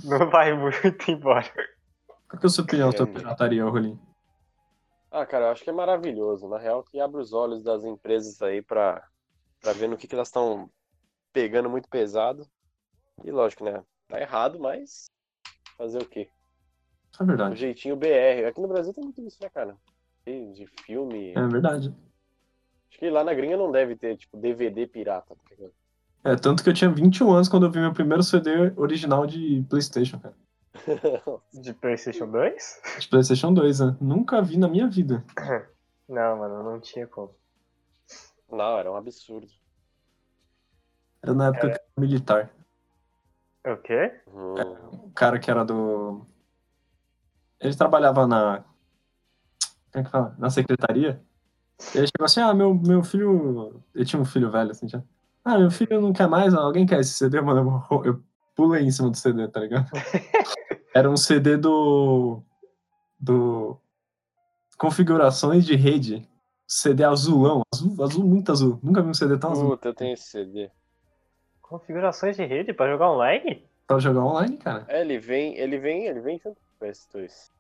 Não 0.03 0.29
vai 0.29 0.53
muito 0.53 1.12
embora. 1.12 1.51
Qual 2.27 2.39
que 2.39 2.45
é 2.45 2.48
a 2.48 2.50
sua 2.50 2.63
opinião 2.63 2.91
sobre 2.91 3.13
pirataria, 3.13 3.63
Rolim? 3.63 4.00
Ah, 5.12 5.25
cara, 5.25 5.45
eu 5.45 5.51
acho 5.51 5.63
que 5.63 5.69
é 5.69 5.74
maravilhoso. 5.74 6.48
Na 6.50 6.57
real, 6.57 6.83
que 6.83 7.00
abre 7.00 7.22
os 7.22 7.33
olhos 7.33 7.63
das 7.63 7.83
empresas 7.83 8.41
aí 8.41 8.62
pra, 8.62 9.07
pra 9.62 9.74
ver 9.74 9.88
no 9.88 9.95
que, 9.95 10.07
que 10.07 10.15
elas 10.15 10.29
estão 10.29 10.69
pegando 11.31 11.69
muito 11.69 11.88
pesado. 11.88 12.48
E 13.24 13.29
lógico, 13.29 13.63
né? 13.63 13.83
Tá 14.07 14.19
errado, 14.19 14.60
mas 14.60 15.05
fazer 15.77 16.01
o 16.01 16.05
quê? 16.07 16.29
É 17.19 17.24
O 17.24 17.25
verdade. 17.27 17.55
jeitinho 17.55 17.95
BR. 17.95 18.45
Aqui 18.48 18.60
no 18.60 18.67
Brasil 18.67 18.91
tem 18.93 19.03
muito 19.03 19.22
isso, 19.22 19.38
né, 19.41 19.50
cara? 19.50 19.77
De 20.25 20.65
filme. 20.83 21.33
É 21.36 21.48
verdade. 21.48 21.93
Acho 22.89 23.00
que 23.00 23.10
lá 23.10 23.24
na 23.24 23.33
gringa 23.33 23.57
não 23.57 23.72
deve 23.72 23.95
ter, 23.95 24.17
tipo, 24.17 24.38
DVD 24.38 24.88
pirata, 24.88 25.36
tá 25.36 25.41
ligado? 25.51 25.74
É, 26.24 26.36
tanto 26.36 26.63
que 26.63 26.70
eu 26.70 26.74
tinha 26.74 26.89
21 26.89 27.34
anos 27.34 27.50
quando 27.50 27.65
eu 27.65 27.72
vi 27.72 27.80
meu 27.80 27.94
primeiro 27.94 28.24
CD 28.24 28.72
original 28.77 29.27
de 29.27 29.65
PlayStation, 29.70 30.20
cara. 30.20 30.36
De 31.53 31.74
PlayStation 31.74 32.30
2? 32.30 32.82
De 33.00 33.08
PlayStation 33.08 33.53
2, 33.53 33.80
né? 33.80 33.98
Nunca 34.01 34.42
vi 34.42 34.58
na 34.58 34.68
minha 34.68 34.88
vida. 34.88 35.24
Não, 36.10 36.38
mano, 36.38 36.63
não 36.63 36.82
tinha 36.82 37.08
como. 37.08 37.34
Não, 38.51 38.77
era 38.77 38.92
um 38.92 38.96
absurdo. 38.96 39.48
Era 41.24 41.34
na 41.34 41.48
época 41.48 41.62
que 41.62 41.65
eu 41.68 41.72
era 41.72 41.84
militar. 41.98 42.51
O 43.65 43.77
quê? 43.77 44.22
Hum. 44.27 44.53
O 45.06 45.12
cara 45.12 45.39
que 45.39 45.50
era 45.50 45.63
do. 45.63 46.25
Ele 47.60 47.74
trabalhava 47.74 48.27
na. 48.27 48.65
Como 49.92 50.01
é 50.01 50.03
que 50.03 50.10
fala? 50.10 50.36
Na 50.38 50.50
secretaria. 50.50 51.24
E 51.96 51.98
ele 51.98 52.08
chegou 52.08 52.25
assim: 52.25 52.42
ah, 52.42 52.53
meu, 52.53 52.75
meu 52.75 53.01
filho. 53.01 53.82
Ele 53.96 54.06
tinha 54.06 54.22
um 54.22 54.25
filho 54.25 54.51
velho, 54.51 54.72
assim, 54.72 54.88
já. 54.88 55.01
Ah, 55.45 55.57
meu 55.57 55.69
filho 55.71 56.00
não 56.00 56.13
quer 56.13 56.27
mais, 56.27 56.53
alguém 56.53 56.85
quer 56.85 57.00
esse 57.00 57.13
CD? 57.13 57.41
Mano, 57.41 57.83
eu, 57.91 58.05
eu 58.05 58.23
pulei 58.55 58.83
em 58.83 58.91
cima 58.91 59.09
do 59.09 59.17
CD, 59.17 59.47
tá 59.47 59.59
ligado? 59.59 59.89
Era 60.95 61.09
um 61.09 61.17
CD 61.17 61.57
do. 61.57 62.41
Do. 63.19 63.77
Configurações 64.77 65.65
de 65.65 65.75
rede. 65.75 66.27
CD 66.67 67.03
azulão, 67.03 67.62
azul, 67.73 68.03
azul, 68.03 68.23
muito 68.25 68.51
azul. 68.51 68.79
Nunca 68.81 69.01
vi 69.01 69.09
um 69.09 69.13
CD 69.13 69.38
tão 69.38 69.51
azul 69.51 69.69
Puta, 69.71 69.89
eu 69.89 69.93
tenho 69.93 70.13
esse 70.13 70.23
CD. 70.29 70.71
Configurações 71.62 72.35
de 72.38 72.45
rede 72.45 72.73
pra 72.73 72.89
jogar 72.89 73.12
online? 73.12 73.63
pra 73.85 74.00
jogar 74.00 74.21
online, 74.21 74.57
cara. 74.57 74.85
É, 74.88 75.01
ele 75.01 75.19
vem, 75.19 75.57
ele 75.57 75.77
vem, 75.77 76.05
ele 76.07 76.21
vem 76.21 76.39
junto 76.39 76.55
com 76.55 76.85
o 76.85 76.88
PS2. 76.89 77.51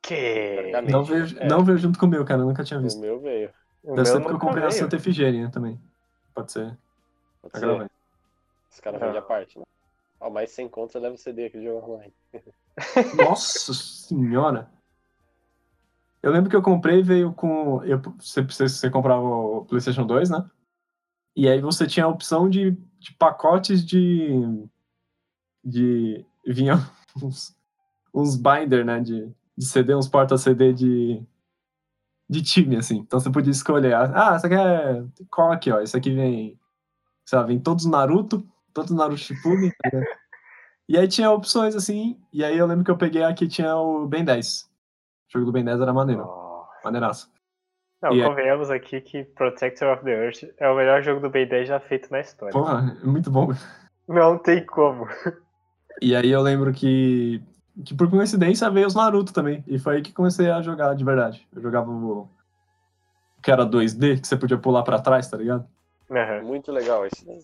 Que? 0.00 0.72
Não 0.90 1.02
veio, 1.04 1.26
É. 1.40 1.48
não 1.48 1.64
veio 1.64 1.78
junto 1.78 1.98
com 1.98 2.06
o 2.06 2.08
meu, 2.08 2.24
cara, 2.24 2.42
eu 2.42 2.46
nunca 2.46 2.62
tinha 2.62 2.78
O 2.78 2.82
visto. 2.82 3.00
meu 3.00 3.20
veio. 3.20 3.50
O 3.82 3.96
Deve 3.96 4.06
ser 4.08 4.20
porque 4.20 4.34
eu 4.34 4.38
comprei 4.38 4.64
a 4.64 4.68
veio. 4.68 4.78
Santa 4.80 4.96
Efigênia 4.96 5.50
também. 5.50 5.80
Pode 6.36 6.52
ser. 6.52 6.78
Pode 7.40 7.52
Tá 7.52 7.58
ser. 7.58 7.66
gravando. 7.66 7.90
Os 8.70 8.80
caras 8.80 9.00
Tá. 9.00 9.06
vendem 9.06 9.20
a 9.20 9.24
parte, 9.24 9.58
né? 9.58 9.64
Ó, 10.20 10.30
mas 10.30 10.50
sem 10.50 10.68
conta 10.68 10.92
você 10.92 10.98
leva 11.00 11.14
o 11.14 11.18
CD 11.18 11.46
aqui 11.46 11.58
de 11.58 11.64
jogo 11.64 11.92
online. 11.94 12.12
Nossa 13.16 13.72
senhora! 13.74 14.70
Eu 16.22 16.30
lembro 16.32 16.50
que 16.50 16.56
eu 16.56 16.62
comprei 16.62 17.02
veio 17.02 17.32
com. 17.32 17.82
Eu, 17.84 18.00
você, 18.18 18.42
você, 18.42 18.68
você 18.68 18.90
comprava 18.90 19.24
o 19.24 19.64
PlayStation 19.64 20.06
2, 20.06 20.28
né? 20.30 20.48
E 21.34 21.48
aí 21.48 21.60
você 21.60 21.86
tinha 21.86 22.04
a 22.06 22.08
opção 22.08 22.48
de, 22.50 22.72
de 22.98 23.12
pacotes 23.14 23.84
de. 23.84 24.66
de. 25.64 26.24
vinha 26.46 26.74
uns, 27.22 27.56
uns 28.12 28.36
binder, 28.36 28.84
né? 28.84 29.00
De, 29.00 29.32
de 29.56 29.64
CD, 29.66 29.94
uns 29.94 30.08
porta-CD 30.08 30.72
de. 30.72 31.22
De 32.28 32.42
time, 32.42 32.76
assim. 32.76 32.98
Então 32.98 33.18
você 33.20 33.30
podia 33.30 33.50
escolher. 33.50 33.94
Ah, 33.94 34.32
essa 34.34 34.46
aqui 34.46 34.56
é. 34.56 35.04
Qual 35.30 35.52
aqui, 35.52 35.70
ó? 35.70 35.80
Esse 35.80 35.96
aqui 35.96 36.10
vem. 36.14 36.58
Sei 37.24 37.38
lá, 37.38 37.44
vem 37.44 37.58
todos 37.58 37.86
Naruto, 37.86 38.46
todos 38.72 38.90
Naruto 38.92 39.18
Shippuden, 39.18 39.72
ligado? 39.84 40.06
E 40.88 40.96
aí 40.96 41.08
tinha 41.08 41.30
opções 41.32 41.74
assim, 41.74 42.16
e 42.32 42.44
aí 42.44 42.56
eu 42.56 42.64
lembro 42.66 42.84
que 42.84 42.90
eu 42.90 42.96
peguei 42.96 43.24
a 43.24 43.34
que 43.34 43.48
tinha 43.48 43.74
o 43.76 44.06
Ben 44.06 44.24
10. 44.24 44.62
O 44.62 45.32
jogo 45.32 45.46
do 45.46 45.52
Ben 45.52 45.64
10 45.64 45.80
era 45.80 45.92
maneiro, 45.92 46.22
Oh. 46.24 46.64
maneiraço. 46.84 47.28
Não, 48.00 48.12
E 48.12 48.20
é- 48.20 48.28
convenhamos 48.28 48.70
aqui 48.70 49.00
que 49.00 49.24
Protector 49.24 49.92
of 49.92 50.04
the 50.04 50.10
Earth 50.12 50.44
é 50.60 50.70
o 50.70 50.76
melhor 50.76 51.02
jogo 51.02 51.20
do 51.20 51.28
Ben 51.28 51.48
10 51.48 51.66
já 51.66 51.80
feito 51.80 52.08
na 52.12 52.20
história. 52.20 52.52
Porra, 52.52 52.96
é 53.02 53.04
muito 53.06 53.28
bom. 53.32 53.48
Não 54.06 54.38
tem 54.38 54.64
como. 54.64 55.08
E 56.00 56.14
aí 56.14 56.30
eu 56.30 56.40
lembro 56.42 56.72
que, 56.72 57.42
que 57.84 57.94
por 57.94 58.08
coincidência 58.08 58.70
veio 58.70 58.86
os 58.86 58.94
Naruto 58.94 59.32
também, 59.32 59.62
e 59.66 59.78
foi 59.78 59.96
aí 59.96 60.02
que 60.02 60.12
comecei 60.12 60.50
a 60.50 60.62
jogar 60.62 60.94
de 60.94 61.04
verdade. 61.04 61.46
Eu 61.54 61.60
jogava 61.62 61.90
o 61.90 62.28
que 63.42 63.50
era 63.50 63.64
2D, 63.66 64.20
que 64.20 64.26
você 64.26 64.36
podia 64.36 64.58
pular 64.58 64.82
pra 64.82 65.00
trás, 65.00 65.28
tá 65.28 65.36
ligado? 65.36 65.66
Aham. 66.10 66.42
Muito 66.42 66.72
legal 66.72 67.06
esse. 67.06 67.24
daí. 67.26 67.38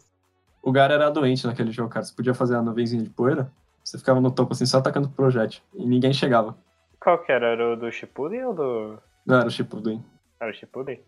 O 0.62 0.73
Gara 0.73 0.95
era 0.95 1.11
doente 1.11 1.47
naquele 1.47 1.71
jogo, 1.73 1.91
cara. 1.91 2.05
Você 2.05 2.15
podia 2.15 2.35
fazer 2.35 2.57
a 2.57 2.62
nuvenzinha 2.62 3.03
de 3.03 3.11
poeira, 3.11 3.51
você 3.85 3.99
ficava 3.99 4.21
no 4.21 4.31
topo 4.31 4.53
assim, 4.53 4.67
só 4.67 4.79
atacando 4.79 5.09
projétil, 5.09 5.62
e 5.75 5.85
ninguém 5.87 6.12
chegava. 6.12 6.57
Qual 7.01 7.19
que 7.19 7.33
era? 7.33 7.49
Era 7.49 7.73
o 7.73 7.77
do 7.77 7.91
Shippuden 7.91 8.45
ou 8.45 8.55
do... 8.55 8.99
Não 9.27 9.37
era 9.37 9.47
o 9.49 9.51
Shippuden. 9.51 10.05
Era 10.41 10.51
o 10.51 10.55
Shippuden? 10.55 11.01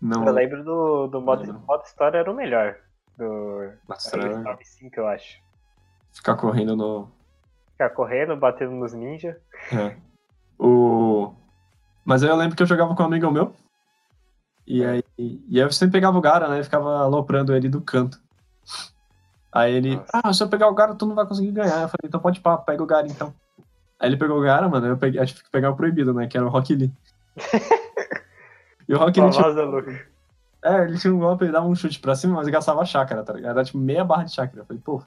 Não, 0.00 0.24
Eu 0.24 0.32
lembro 0.32 0.64
do, 0.64 1.06
do 1.08 1.20
modo, 1.20 1.42
lembro. 1.42 1.60
modo 1.66 1.82
história 1.84 2.18
era 2.18 2.30
o 2.30 2.34
melhor. 2.34 2.76
Do... 3.18 3.72
Nossa, 3.88 4.16
Era 4.16 4.24
o 4.24 4.30
era 4.30 4.38
Storm 4.38 4.58
5, 4.62 5.00
eu 5.00 5.08
acho. 5.08 5.42
ficar 6.12 6.36
correndo 6.36 6.74
no, 6.76 7.10
Ficar 7.80 7.94
correndo, 7.94 8.36
batendo 8.36 8.72
nos 8.72 8.92
ninjas. 8.92 9.34
É. 9.72 9.96
O... 10.58 11.32
Mas 12.04 12.22
aí 12.22 12.28
eu 12.28 12.36
lembro 12.36 12.54
que 12.54 12.62
eu 12.62 12.66
jogava 12.66 12.94
com 12.94 13.02
um 13.02 13.06
amigo 13.06 13.30
meu. 13.30 13.54
E 14.66 14.82
É. 14.82 14.90
aí, 14.90 15.04
e 15.16 15.58
aí 15.58 15.66
eu 15.66 15.72
sempre 15.72 15.92
pegava 15.94 16.18
o 16.18 16.20
Gara, 16.20 16.46
né? 16.46 16.62
Ficava 16.62 16.98
aloprando 16.98 17.56
ele 17.56 17.70
do 17.70 17.80
canto. 17.80 18.20
Aí 19.50 19.72
ele, 19.74 19.96
Nossa. 19.96 20.10
ah, 20.12 20.32
se 20.34 20.42
eu 20.42 20.48
pegar 20.50 20.68
o 20.68 20.74
Gara, 20.74 20.94
tu 20.94 21.06
não 21.06 21.14
vai 21.14 21.26
conseguir 21.26 21.52
ganhar. 21.52 21.80
Eu 21.80 21.88
falei, 21.88 22.04
então 22.04 22.20
pode 22.20 22.38
pá, 22.40 22.58
pega 22.58 22.82
o 22.82 22.86
Gara 22.86 23.06
então. 23.06 23.32
Aí 23.98 24.10
ele 24.10 24.18
pegou 24.18 24.38
o 24.38 24.42
Gara, 24.42 24.68
mano, 24.68 24.86
eu, 24.86 24.98
peguei, 24.98 25.24
tive 25.24 25.42
que 25.42 25.50
pegar 25.50 25.70
o 25.70 25.76
proibido, 25.76 26.12
né? 26.12 26.26
Que 26.26 26.36
era 26.36 26.46
o 26.46 26.50
Rock 26.50 26.74
Lee. 26.74 26.92
e 28.86 28.94
o 28.94 28.98
Rock 28.98 29.18
Lee 29.18 29.30
tinha, 29.30 29.46
Luke. 29.46 30.04
é, 30.62 30.82
ele 30.84 30.98
tinha 30.98 31.14
um 31.14 31.18
golpe, 31.18 31.44
ele 31.46 31.52
dava 31.52 31.66
um 31.66 31.74
chute 31.74 31.98
pra 31.98 32.14
cima, 32.14 32.34
mas 32.34 32.42
ele 32.46 32.52
gastava 32.52 32.84
chácara, 32.84 33.22
tá 33.24 33.32
ligado? 33.32 33.52
Era 33.52 33.64
tipo 33.64 33.78
meia 33.78 34.04
barra 34.04 34.24
de 34.24 34.34
chácara. 34.34 34.60
Eu 34.60 34.66
falei, 34.66 34.82
pô. 34.84 35.02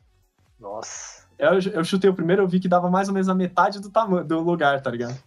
Nossa. 0.60 1.23
Eu, 1.38 1.60
eu 1.74 1.84
chutei 1.84 2.10
o 2.10 2.14
primeiro, 2.14 2.42
eu 2.44 2.48
vi 2.48 2.60
que 2.60 2.68
dava 2.68 2.90
mais 2.90 3.08
ou 3.08 3.14
menos 3.14 3.28
a 3.30 3.36
metade 3.36 3.80
do 3.82 3.90
tamanho 3.90 4.24
do 4.26 4.40
lugar, 4.40 4.82
tá 4.82 4.90
ligado? 4.92 5.18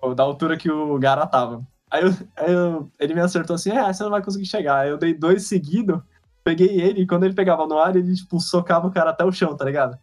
Ou 0.00 0.14
da 0.14 0.22
altura 0.22 0.56
que 0.56 0.70
o 0.70 0.98
Gara 0.98 1.26
tava. 1.26 1.66
Aí, 1.90 2.02
eu, 2.04 2.10
aí 2.36 2.52
eu- 2.52 2.90
ele 2.98 3.14
me 3.14 3.20
acertou 3.20 3.54
assim, 3.54 3.70
é, 3.70 3.92
você 3.92 4.02
não 4.02 4.10
vai 4.10 4.22
conseguir 4.22 4.46
chegar. 4.46 4.78
Aí 4.80 4.90
eu 4.90 4.96
dei 4.98 5.12
dois 5.12 5.46
seguidos, 5.46 6.00
peguei 6.44 6.80
ele, 6.80 7.02
e 7.02 7.06
quando 7.06 7.24
ele 7.24 7.34
pegava 7.34 7.66
no 7.66 7.78
ar, 7.78 7.94
ele, 7.96 8.14
tipo, 8.14 8.38
socava 8.40 8.86
o 8.86 8.92
cara 8.92 9.10
até 9.10 9.24
o 9.24 9.32
chão, 9.32 9.56
tá 9.56 9.64
ligado? 9.64 9.98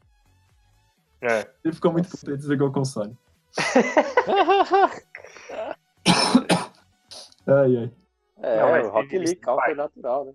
É. 1.22 1.48
Ele 1.64 1.74
ficou 1.74 1.92
muito 1.92 2.10
puto 2.10 2.30
e 2.32 2.38
desligou 2.38 2.68
o 2.68 2.72
console. 2.74 3.18
Ai, 7.50 7.78
ai. 7.78 7.92
É, 8.42 8.60
Não, 8.62 8.72
mas 8.72 8.86
o 8.86 8.90
Rock 8.90 9.36
counter 9.36 9.56
vai. 9.56 9.74
natural, 9.74 10.26
né? 10.26 10.32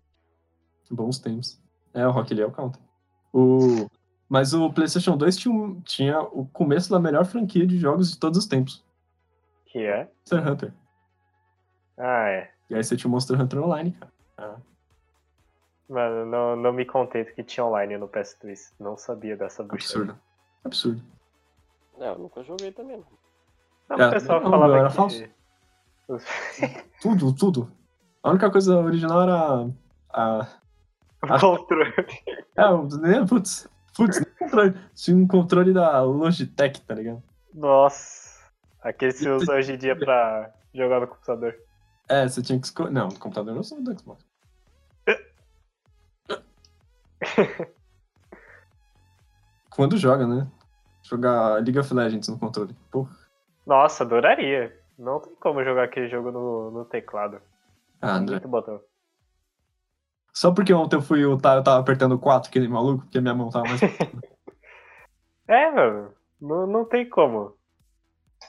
Bons 0.90 1.18
tempos. 1.18 1.60
É, 1.94 2.06
o 2.06 2.10
Rock 2.10 2.32
Lee 2.34 2.42
é 2.42 2.46
o 2.46 2.50
counter. 2.50 2.80
O... 3.32 3.86
Mas 4.32 4.54
o 4.54 4.72
PlayStation 4.72 5.14
2 5.14 5.36
tinha, 5.36 5.76
tinha 5.84 6.20
o 6.22 6.46
começo 6.46 6.90
da 6.90 6.98
melhor 6.98 7.26
franquia 7.26 7.66
de 7.66 7.76
jogos 7.78 8.10
de 8.12 8.18
todos 8.18 8.38
os 8.38 8.46
tempos. 8.46 8.82
Que 9.66 9.80
é? 9.84 10.08
Monster 10.20 10.48
Hunter. 10.48 10.72
Ah, 11.98 12.28
é. 12.30 12.50
E 12.70 12.74
aí 12.74 12.82
você 12.82 12.96
tinha 12.96 13.08
o 13.08 13.12
Monster 13.12 13.38
Hunter 13.38 13.62
Online, 13.62 13.92
cara. 14.38 14.56
Mano, 15.86 16.24
não, 16.24 16.56
não 16.56 16.72
me 16.72 16.86
contento 16.86 17.34
que 17.34 17.42
tinha 17.44 17.62
online 17.66 17.98
no 17.98 18.08
PS2. 18.08 18.72
Não 18.80 18.96
sabia 18.96 19.36
dessa 19.36 19.62
bucha. 19.62 19.84
Absurdo. 19.84 20.18
Absurdo. 20.64 21.02
É, 22.00 22.08
eu 22.08 22.18
nunca 22.18 22.42
joguei 22.42 22.72
também. 22.72 22.96
não. 22.96 23.98
Não, 23.98 24.02
É, 24.06 24.08
o 24.08 24.12
pessoal 24.12 24.40
não, 24.40 24.50
falava 24.50 24.78
era 24.78 24.88
que... 24.88 24.94
falso. 24.96 25.24
Tudo, 27.02 27.34
tudo. 27.34 27.70
A 28.22 28.30
única 28.30 28.50
coisa 28.50 28.78
original 28.78 29.22
era 29.22 29.68
a. 30.10 30.48
O 31.22 31.38
controle. 31.38 31.92
É, 32.56 32.66
o- 32.66 32.86
né, 32.98 33.24
putz, 33.28 33.68
putz. 33.96 34.20
Tinha 34.94 35.16
um 35.16 35.26
controle 35.26 35.72
da 35.72 36.02
Logitech, 36.02 36.80
tá 36.82 36.94
ligado? 36.94 37.22
Nossa. 37.54 38.40
Aquele 38.82 39.12
que 39.12 39.18
você 39.20 39.30
usa 39.30 39.54
hoje 39.54 39.74
em 39.74 39.78
dia 39.78 39.96
pra 39.96 40.52
jogar 40.74 41.00
no 41.00 41.06
computador. 41.06 41.54
É, 42.08 42.26
você 42.28 42.42
tinha 42.42 42.58
que 42.58 42.66
escolher. 42.66 42.90
Não, 42.90 43.08
o 43.08 43.18
computador 43.18 43.54
não 43.54 43.62
sou 43.62 43.80
do 43.82 43.98
Xbox. 43.98 44.24
Quando 49.70 49.96
joga, 49.96 50.26
né? 50.26 50.46
Jogar 51.02 51.54
League 51.62 51.78
of 51.78 51.94
Legends 51.94 52.28
no 52.28 52.38
controle. 52.38 52.76
Porra. 52.90 53.16
Nossa, 53.66 54.04
adoraria. 54.04 54.76
Não 54.98 55.20
tem 55.20 55.34
como 55.36 55.64
jogar 55.64 55.84
aquele 55.84 56.08
jogo 56.08 56.30
no, 56.30 56.70
no 56.70 56.84
teclado. 56.84 57.40
Ah, 58.00 58.16
André. 58.16 58.34
Muito 58.34 58.48
botão. 58.48 58.80
Só 60.32 60.52
porque 60.52 60.72
ontem 60.72 60.96
eu 60.96 61.02
fui, 61.02 61.22
eu 61.22 61.36
tava, 61.38 61.60
eu 61.60 61.64
tava 61.64 61.80
apertando 61.80 62.18
4, 62.18 62.50
que 62.50 62.58
nem 62.58 62.68
maluco, 62.68 63.04
porque 63.04 63.20
minha 63.20 63.34
mão 63.34 63.50
tava 63.50 63.66
mais. 63.68 63.80
É, 65.48 65.70
mano. 65.70 66.12
Não, 66.40 66.66
não 66.66 66.84
tem 66.84 67.08
como. 67.08 67.54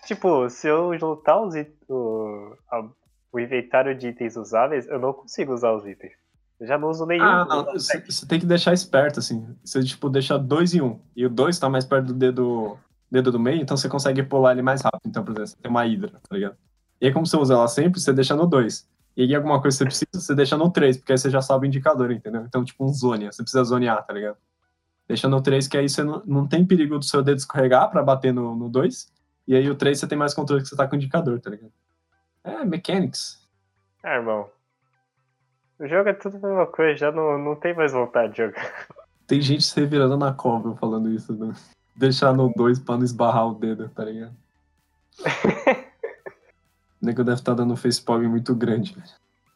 Tipo, 0.05 0.49
se 0.49 0.67
eu 0.67 0.97
juntar 0.97 1.41
os 1.41 1.55
it- 1.55 1.75
o, 1.89 2.55
a- 2.71 2.89
o 3.31 3.39
inventário 3.39 3.97
de 3.97 4.07
itens 4.07 4.35
usáveis, 4.35 4.87
eu 4.87 4.99
não 4.99 5.13
consigo 5.13 5.53
usar 5.53 5.73
os 5.73 5.85
itens. 5.85 6.13
Eu 6.59 6.67
já 6.67 6.77
não 6.77 6.89
uso 6.89 7.05
nenhum. 7.05 7.23
Ah, 7.25 7.45
não. 7.45 7.65
Você 7.73 8.27
tem 8.27 8.39
que 8.39 8.45
deixar 8.45 8.73
esperto, 8.73 9.19
assim. 9.19 9.45
Você, 9.63 9.83
tipo, 9.83 10.09
deixa 10.09 10.37
dois 10.37 10.73
em 10.73 10.81
um. 10.81 10.99
E 11.15 11.25
o 11.25 11.29
dois 11.29 11.59
tá 11.59 11.69
mais 11.69 11.83
perto 11.83 12.07
do 12.07 12.13
dedo, 12.13 12.77
dedo 13.11 13.31
do 13.31 13.39
meio, 13.39 13.61
então 13.61 13.75
você 13.75 13.89
consegue 13.89 14.23
pular 14.23 14.51
ele 14.53 14.61
mais 14.61 14.81
rápido. 14.81 15.01
Então, 15.07 15.23
por 15.23 15.31
exemplo, 15.31 15.47
você 15.47 15.57
tem 15.57 15.69
uma 15.71 15.85
hidra, 15.85 16.11
tá 16.11 16.35
ligado? 16.35 16.55
E 17.01 17.07
aí, 17.07 17.11
como 17.13 17.25
você 17.25 17.35
usa 17.35 17.53
ela 17.55 17.67
sempre, 17.67 17.99
você 17.99 18.13
deixa 18.13 18.35
no 18.35 18.47
dois. 18.47 18.87
E 19.15 19.23
aí, 19.23 19.35
alguma 19.35 19.61
coisa 19.61 19.77
que 19.77 19.83
você 19.83 20.05
precisa, 20.05 20.25
você 20.25 20.35
deixa 20.35 20.57
no 20.57 20.71
três, 20.71 20.97
porque 20.97 21.11
aí 21.11 21.17
você 21.17 21.29
já 21.29 21.41
sabe 21.41 21.65
o 21.65 21.67
indicador, 21.67 22.11
entendeu? 22.11 22.41
Então, 22.41 22.63
tipo, 22.63 22.83
um 22.83 22.93
zone. 22.93 23.27
Você 23.27 23.43
precisa 23.43 23.63
zonear, 23.63 24.03
tá 24.05 24.13
ligado? 24.13 24.37
Deixa 25.07 25.27
no 25.27 25.41
três, 25.41 25.67
que 25.67 25.77
aí 25.77 25.87
você 25.87 26.03
não, 26.03 26.23
não 26.25 26.47
tem 26.47 26.65
perigo 26.65 26.97
do 26.97 27.05
seu 27.05 27.21
dedo 27.21 27.37
escorregar 27.37 27.91
pra 27.91 28.01
bater 28.01 28.33
no, 28.33 28.55
no 28.55 28.69
dois. 28.69 29.11
E 29.47 29.55
aí, 29.55 29.69
o 29.69 29.75
três 29.75 29.99
você 29.99 30.07
tem 30.07 30.17
mais 30.17 30.33
controle 30.33 30.63
que 30.63 30.69
você 30.69 30.75
tá 30.75 30.87
com 30.87 30.95
o 30.95 30.97
indicador, 30.97 31.39
tá 31.39 31.49
ligado? 31.49 31.71
É, 32.43 32.65
mechanics. 32.65 33.47
Ah, 34.03 34.15
irmão. 34.15 34.49
O 35.79 35.87
jogo 35.87 36.09
é 36.09 36.13
tudo 36.13 36.37
a 36.37 36.47
mesma 36.47 36.67
coisa, 36.67 36.97
já 36.97 37.11
não, 37.11 37.37
não 37.37 37.55
tem 37.55 37.73
mais 37.73 37.91
vontade 37.91 38.31
de 38.33 38.37
jogar. 38.37 38.87
Tem 39.27 39.41
gente 39.41 39.63
se 39.63 39.79
revirando 39.79 40.17
na 40.17 40.33
cova 40.33 40.75
falando 40.75 41.09
isso, 41.09 41.33
né? 41.33 41.53
Deixar 41.95 42.33
no 42.33 42.51
2 42.53 42.79
pra 42.79 42.97
não 42.97 43.03
esbarrar 43.03 43.47
o 43.47 43.55
dedo, 43.55 43.89
tá 43.89 44.05
ligado? 44.05 44.35
O 47.03 47.05
nego 47.05 47.21
deve 47.23 47.39
estar 47.39 47.53
dando 47.53 47.73
um 47.73 47.75
facepalm 47.77 48.23
muito 48.29 48.55
grande. 48.55 48.93
velho. 48.95 49.11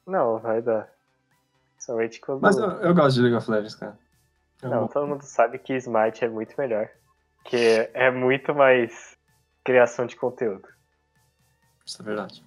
Não, 0.05 0.37
vai 0.37 0.61
dar. 0.61 0.89
Somente 1.79 2.19
quando. 2.19 2.41
Mas 2.41 2.57
eu, 2.57 2.69
eu 2.81 2.93
gosto 2.93 3.15
de 3.15 3.21
League 3.21 3.37
of 3.37 3.49
Legends, 3.49 3.75
cara. 3.75 3.97
É 4.61 4.67
Não, 4.67 4.81
bom. 4.81 4.87
todo 4.87 5.07
mundo 5.07 5.21
sabe 5.21 5.57
que 5.57 5.73
Smite 5.77 6.25
é 6.25 6.29
muito 6.29 6.53
melhor. 6.57 6.89
Que 7.45 7.89
é 7.93 8.11
muito 8.11 8.53
mais 8.53 9.17
criação 9.63 10.05
de 10.05 10.15
conteúdo. 10.17 10.67
Isso 11.85 12.01
é 12.01 12.05
verdade. 12.05 12.43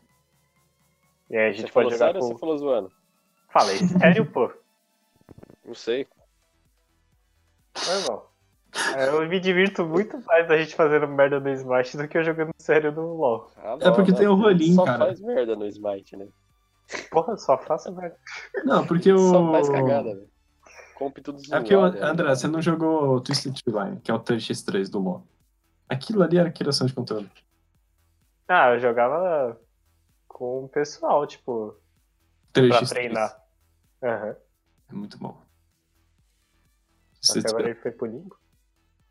E 1.30 1.36
aí 1.36 1.48
a 1.48 1.52
Você 1.52 1.60
gente 1.62 1.72
falou 1.72 1.88
pode 1.88 1.98
jogar 1.98 2.06
sério 2.12 2.20
ou 2.22 2.28
com. 2.28 2.34
você 2.34 2.40
falou 2.40 2.58
zoando? 2.58 2.92
Falei 3.50 3.78
sério, 3.78 4.26
pô. 4.30 4.52
Não 5.64 5.74
sei. 5.74 6.06
Normal. 7.86 8.29
É, 8.96 9.08
Eu 9.08 9.28
me 9.28 9.40
divirto 9.40 9.84
muito 9.84 10.20
mais 10.24 10.50
a 10.50 10.56
gente 10.56 10.74
fazendo 10.74 11.08
merda 11.08 11.40
no 11.40 11.48
Smash 11.50 11.94
do 11.96 12.06
que 12.06 12.16
eu 12.18 12.24
jogando 12.24 12.50
sério 12.58 12.92
no 12.92 13.14
LoL. 13.16 13.50
Ah, 13.56 13.76
É 13.80 13.90
porque 13.90 14.12
tem 14.12 14.26
o 14.28 14.34
rolinho, 14.34 14.74
Só 14.76 14.84
cara. 14.84 14.98
faz 15.06 15.20
merda 15.20 15.56
no 15.56 15.66
Smite, 15.66 16.16
né? 16.16 16.28
Porra, 17.10 17.36
só 17.36 17.56
faço 17.58 17.92
merda. 17.94 18.16
Não, 18.64 18.86
porque 18.86 19.12
o. 19.12 19.18
Só 19.18 19.50
faz 19.52 19.68
cagada, 19.68 20.14
velho. 20.14 20.28
Comp 20.96 21.16
tudo 21.18 21.38
É 21.38 21.42
zoado. 21.42 21.62
porque, 21.62 21.74
o 21.76 21.90
né? 21.90 22.00
André, 22.02 22.28
você 22.34 22.46
não 22.48 22.60
jogou 22.60 23.20
Twisted 23.20 23.54
Line, 23.66 24.00
que 24.00 24.10
é 24.10 24.14
o 24.14 24.20
3x3 24.20 24.88
do 24.90 24.98
LoL. 24.98 25.26
Aquilo 25.88 26.22
ali 26.22 26.38
era 26.38 26.50
criação 26.52 26.86
de 26.86 26.92
conteúdo. 26.94 27.28
Ah, 28.46 28.70
eu 28.74 28.80
jogava 28.80 29.58
com 30.28 30.64
o 30.64 30.68
pessoal, 30.68 31.26
tipo, 31.26 31.76
pra 32.52 32.62
3x3. 32.62 32.88
treinar. 32.88 33.40
Aham. 34.02 34.36
É 34.90 34.92
muito 34.94 35.18
bom. 35.18 35.40
Só 37.20 37.34
Você 37.34 37.46
agora 37.48 37.64
ele 37.70 37.74
foi 37.80 37.90
pro 37.92 38.06
limbo. 38.06 38.36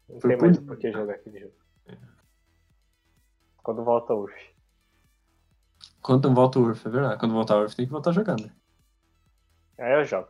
Não 0.09 0.19
Foi 0.19 0.31
tem 0.31 0.39
mais 0.39 0.59
por 0.59 0.77
que 0.77 0.91
jogar 0.91 1.15
aquele 1.15 1.39
jogo. 1.39 1.53
Quando 3.63 3.83
volta 3.83 4.13
o 4.13 4.23
UF. 4.23 4.33
Quando 6.01 6.33
volta 6.33 6.59
o 6.59 6.63
Urf, 6.63 6.87
é 6.87 6.89
verdade. 6.89 7.19
Quando 7.19 7.33
voltar 7.33 7.57
o 7.57 7.61
Urf, 7.61 7.75
tem 7.75 7.85
que 7.85 7.91
voltar 7.91 8.11
jogando. 8.11 8.51
Aí 9.77 9.93
eu 9.93 10.05
jogo. 10.05 10.27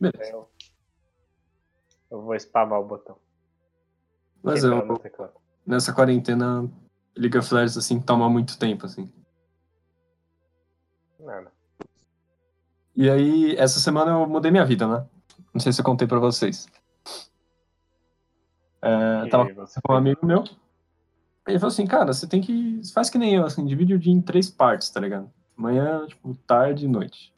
Beleza. 0.00 0.30
eu, 0.30 0.48
eu 2.10 2.22
vou 2.22 2.38
spamar 2.38 2.80
o 2.80 2.84
botão. 2.84 3.18
Mas 4.42 4.62
eu, 4.62 4.72
nessa 5.66 5.92
quarentena, 5.92 6.70
League 7.16 7.36
of 7.36 7.52
Legends, 7.52 7.76
assim, 7.76 8.00
toma 8.00 8.30
muito 8.30 8.58
tempo, 8.58 8.86
assim. 8.86 9.12
Nada. 11.18 11.50
E 12.94 13.10
aí, 13.10 13.56
essa 13.56 13.80
semana 13.80 14.12
eu 14.12 14.26
mudei 14.26 14.50
minha 14.50 14.64
vida, 14.64 14.86
né? 14.86 15.06
Não 15.52 15.60
sei 15.60 15.72
se 15.72 15.80
eu 15.80 15.84
contei 15.84 16.06
pra 16.06 16.18
vocês. 16.18 16.66
É, 18.80 19.28
tava 19.28 19.52
você 19.54 19.80
com 19.82 19.92
um 19.92 19.96
amigo 19.96 20.24
meu. 20.24 20.44
Ele 21.46 21.58
falou 21.58 21.72
assim, 21.72 21.86
cara, 21.86 22.12
você 22.12 22.26
tem 22.26 22.40
que. 22.40 22.80
Faz 22.92 23.08
que 23.08 23.18
nem 23.18 23.34
eu, 23.34 23.44
assim, 23.44 23.64
divide 23.64 23.94
o 23.94 23.98
dia 23.98 24.12
em 24.12 24.20
três 24.20 24.50
partes, 24.50 24.90
tá 24.90 25.00
ligado? 25.00 25.30
Manhã, 25.56 26.06
tipo, 26.06 26.34
tarde 26.46 26.84
e 26.84 26.88
noite. 26.88 27.32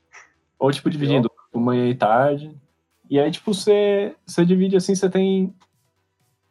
Ou, 0.59 0.71
tipo, 0.71 0.91
dividindo 0.91 1.29
tipo, 1.29 1.61
manhã 1.61 1.89
e 1.89 1.95
tarde. 1.95 2.55
E 3.09 3.19
aí, 3.19 3.31
tipo, 3.31 3.55
você, 3.55 4.15
você 4.27 4.45
divide 4.45 4.77
assim, 4.77 4.95
você 4.95 5.09
tem 5.09 5.55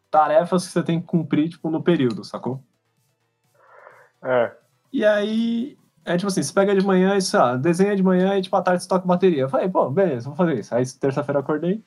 tarefas 0.09 0.65
que 0.65 0.73
você 0.73 0.83
tem 0.83 0.99
que 0.99 1.05
cumprir, 1.05 1.49
tipo, 1.49 1.69
no 1.69 1.83
período, 1.83 2.23
sacou? 2.23 2.63
É. 4.23 4.55
E 4.91 5.05
aí, 5.05 5.77
é 6.03 6.17
tipo 6.17 6.27
assim, 6.27 6.41
você 6.41 6.53
pega 6.53 6.75
de 6.75 6.85
manhã 6.85 7.15
e, 7.15 7.21
sei 7.21 7.39
lá, 7.39 7.55
desenha 7.55 7.95
de 7.95 8.03
manhã 8.03 8.37
e, 8.37 8.41
tipo, 8.41 8.55
à 8.55 8.61
tarde 8.61 8.83
você 8.83 8.89
toca 8.89 9.05
bateria. 9.05 9.43
Eu 9.43 9.49
falei, 9.49 9.69
pô, 9.69 9.89
beleza, 9.89 10.27
vou 10.27 10.35
fazer 10.35 10.59
isso. 10.59 10.73
Aí, 10.73 10.83
terça-feira 10.99 11.39
eu 11.39 11.43
acordei. 11.43 11.83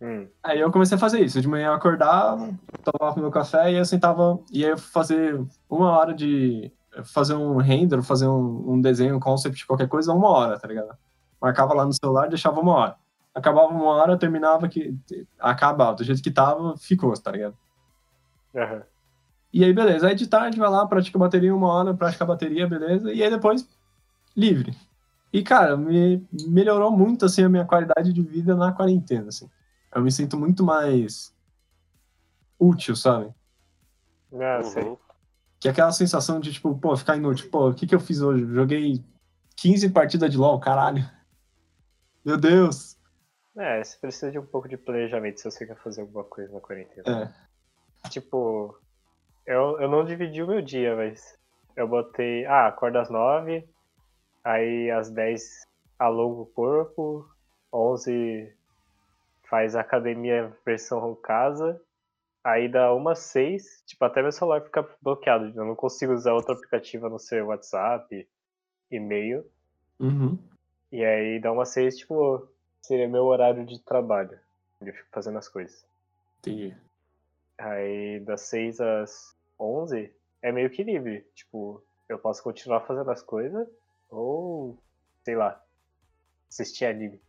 Hum. 0.00 0.28
Aí 0.42 0.60
eu 0.60 0.70
comecei 0.70 0.96
a 0.96 1.00
fazer 1.00 1.20
isso. 1.20 1.40
De 1.40 1.48
manhã 1.48 1.68
eu 1.68 1.72
acordava, 1.72 2.50
tomava 2.84 3.20
meu 3.20 3.30
café 3.30 3.72
e 3.72 3.76
eu 3.76 3.84
sentava, 3.84 4.38
ia 4.52 4.76
fazer 4.76 5.44
uma 5.68 5.90
hora 5.90 6.14
de. 6.14 6.72
fazer 7.04 7.34
um 7.34 7.56
render, 7.56 8.00
fazer 8.02 8.28
um, 8.28 8.72
um 8.74 8.80
desenho, 8.80 9.16
um 9.16 9.20
concept, 9.20 9.66
qualquer 9.66 9.88
coisa, 9.88 10.12
uma 10.12 10.28
hora, 10.28 10.58
tá 10.58 10.68
ligado? 10.68 10.96
Marcava 11.40 11.74
lá 11.74 11.84
no 11.84 11.92
celular, 11.92 12.28
deixava 12.28 12.60
uma 12.60 12.74
hora. 12.74 12.96
Acabava 13.34 13.68
uma 13.68 13.84
hora, 13.84 14.16
terminava 14.16 14.68
que. 14.68 14.96
Acabava, 15.38 15.96
do 15.96 16.04
jeito 16.04 16.22
que 16.22 16.30
tava, 16.30 16.76
ficou, 16.76 17.12
tá 17.14 17.30
ligado? 17.30 17.56
Aham. 18.54 18.82
E 19.52 19.64
aí, 19.64 19.72
beleza. 19.72 20.06
Aí 20.06 20.14
de 20.14 20.26
tarde 20.26 20.58
vai 20.58 20.68
lá, 20.68 20.86
pratica 20.86 21.18
bateria 21.18 21.54
uma 21.54 21.68
hora, 21.68 21.94
pratica 21.94 22.24
bateria, 22.24 22.66
beleza. 22.66 23.12
E 23.12 23.22
aí 23.22 23.30
depois, 23.30 23.66
livre. 24.36 24.76
E, 25.32 25.42
cara, 25.42 25.76
me 25.76 26.26
melhorou 26.48 26.90
muito, 26.90 27.24
assim, 27.24 27.42
a 27.42 27.48
minha 27.48 27.64
qualidade 27.64 28.12
de 28.12 28.22
vida 28.22 28.54
na 28.54 28.72
quarentena, 28.72 29.28
assim. 29.28 29.48
Eu 29.94 30.02
me 30.02 30.12
sinto 30.12 30.38
muito 30.38 30.64
mais 30.64 31.34
útil, 32.58 32.94
sabe? 32.94 33.32
Ah, 34.34 34.62
sei. 34.62 34.82
Uhum. 34.82 34.96
Que 35.60 35.68
é 35.68 35.70
aquela 35.70 35.92
sensação 35.92 36.38
de, 36.38 36.52
tipo, 36.52 36.76
pô, 36.78 36.96
ficar 36.96 37.16
inútil. 37.16 37.50
Pô, 37.50 37.70
o 37.70 37.74
que 37.74 37.86
que 37.86 37.94
eu 37.94 38.00
fiz 38.00 38.20
hoje? 38.20 38.46
Joguei 38.46 39.04
15 39.56 39.90
partidas 39.90 40.30
de 40.30 40.36
LoL, 40.36 40.60
caralho. 40.60 41.04
Meu 42.24 42.36
Deus. 42.36 42.96
É, 43.56 43.82
você 43.82 43.96
precisa 43.98 44.30
de 44.30 44.38
um 44.38 44.46
pouco 44.46 44.68
de 44.68 44.76
planejamento 44.76 45.40
se 45.40 45.50
você 45.50 45.66
quer 45.66 45.76
fazer 45.76 46.02
alguma 46.02 46.24
coisa 46.24 46.52
na 46.52 46.60
quarentena. 46.60 47.34
É. 48.04 48.08
Tipo, 48.08 48.78
eu, 49.44 49.80
eu 49.80 49.88
não 49.88 50.04
dividi 50.04 50.42
o 50.42 50.46
meu 50.46 50.62
dia, 50.62 50.94
mas 50.94 51.36
eu 51.74 51.88
botei. 51.88 52.46
Ah, 52.46 52.68
acorda 52.68 53.00
às 53.00 53.10
9, 53.10 53.68
aí 54.44 54.90
às 54.90 55.10
10 55.10 55.66
alonga 55.98 56.42
o 56.42 56.46
corpo, 56.46 57.28
11 57.72 58.54
faz 59.48 59.74
academia 59.74 60.56
versão 60.64 61.14
casa, 61.16 61.80
aí 62.44 62.68
dá 62.68 62.92
umas 62.94 63.18
6, 63.20 63.82
tipo, 63.86 64.04
até 64.04 64.22
meu 64.22 64.32
celular 64.32 64.62
fica 64.62 64.88
bloqueado, 65.00 65.52
eu 65.58 65.64
não 65.64 65.74
consigo 65.74 66.12
usar 66.12 66.32
outro 66.32 66.54
aplicativo 66.54 67.06
a 67.06 67.10
não 67.10 67.18
ser 67.18 67.42
WhatsApp, 67.42 68.28
e-mail, 68.90 69.44
Uhum. 70.00 70.38
e 70.92 71.04
aí 71.04 71.40
dá 71.40 71.50
umas 71.52 71.70
6, 71.70 71.98
tipo, 71.98 72.48
seria 72.80 73.08
meu 73.08 73.24
horário 73.24 73.66
de 73.66 73.78
trabalho, 73.80 74.38
onde 74.80 74.90
eu 74.90 74.94
fico 74.94 75.08
fazendo 75.10 75.38
as 75.38 75.48
coisas. 75.48 75.84
Entendi. 76.38 76.76
Aí 77.58 78.20
das 78.20 78.42
6 78.42 78.80
às 78.80 79.36
11 79.58 80.12
é 80.40 80.52
meio 80.52 80.70
que 80.70 80.84
livre. 80.84 81.26
Tipo, 81.34 81.82
eu 82.08 82.18
posso 82.18 82.42
continuar 82.42 82.80
fazendo 82.82 83.10
as 83.10 83.22
coisas 83.22 83.68
ou, 84.08 84.78
sei 85.24 85.34
lá, 85.34 85.60
assistir 86.48 86.84
anime. 86.86 87.20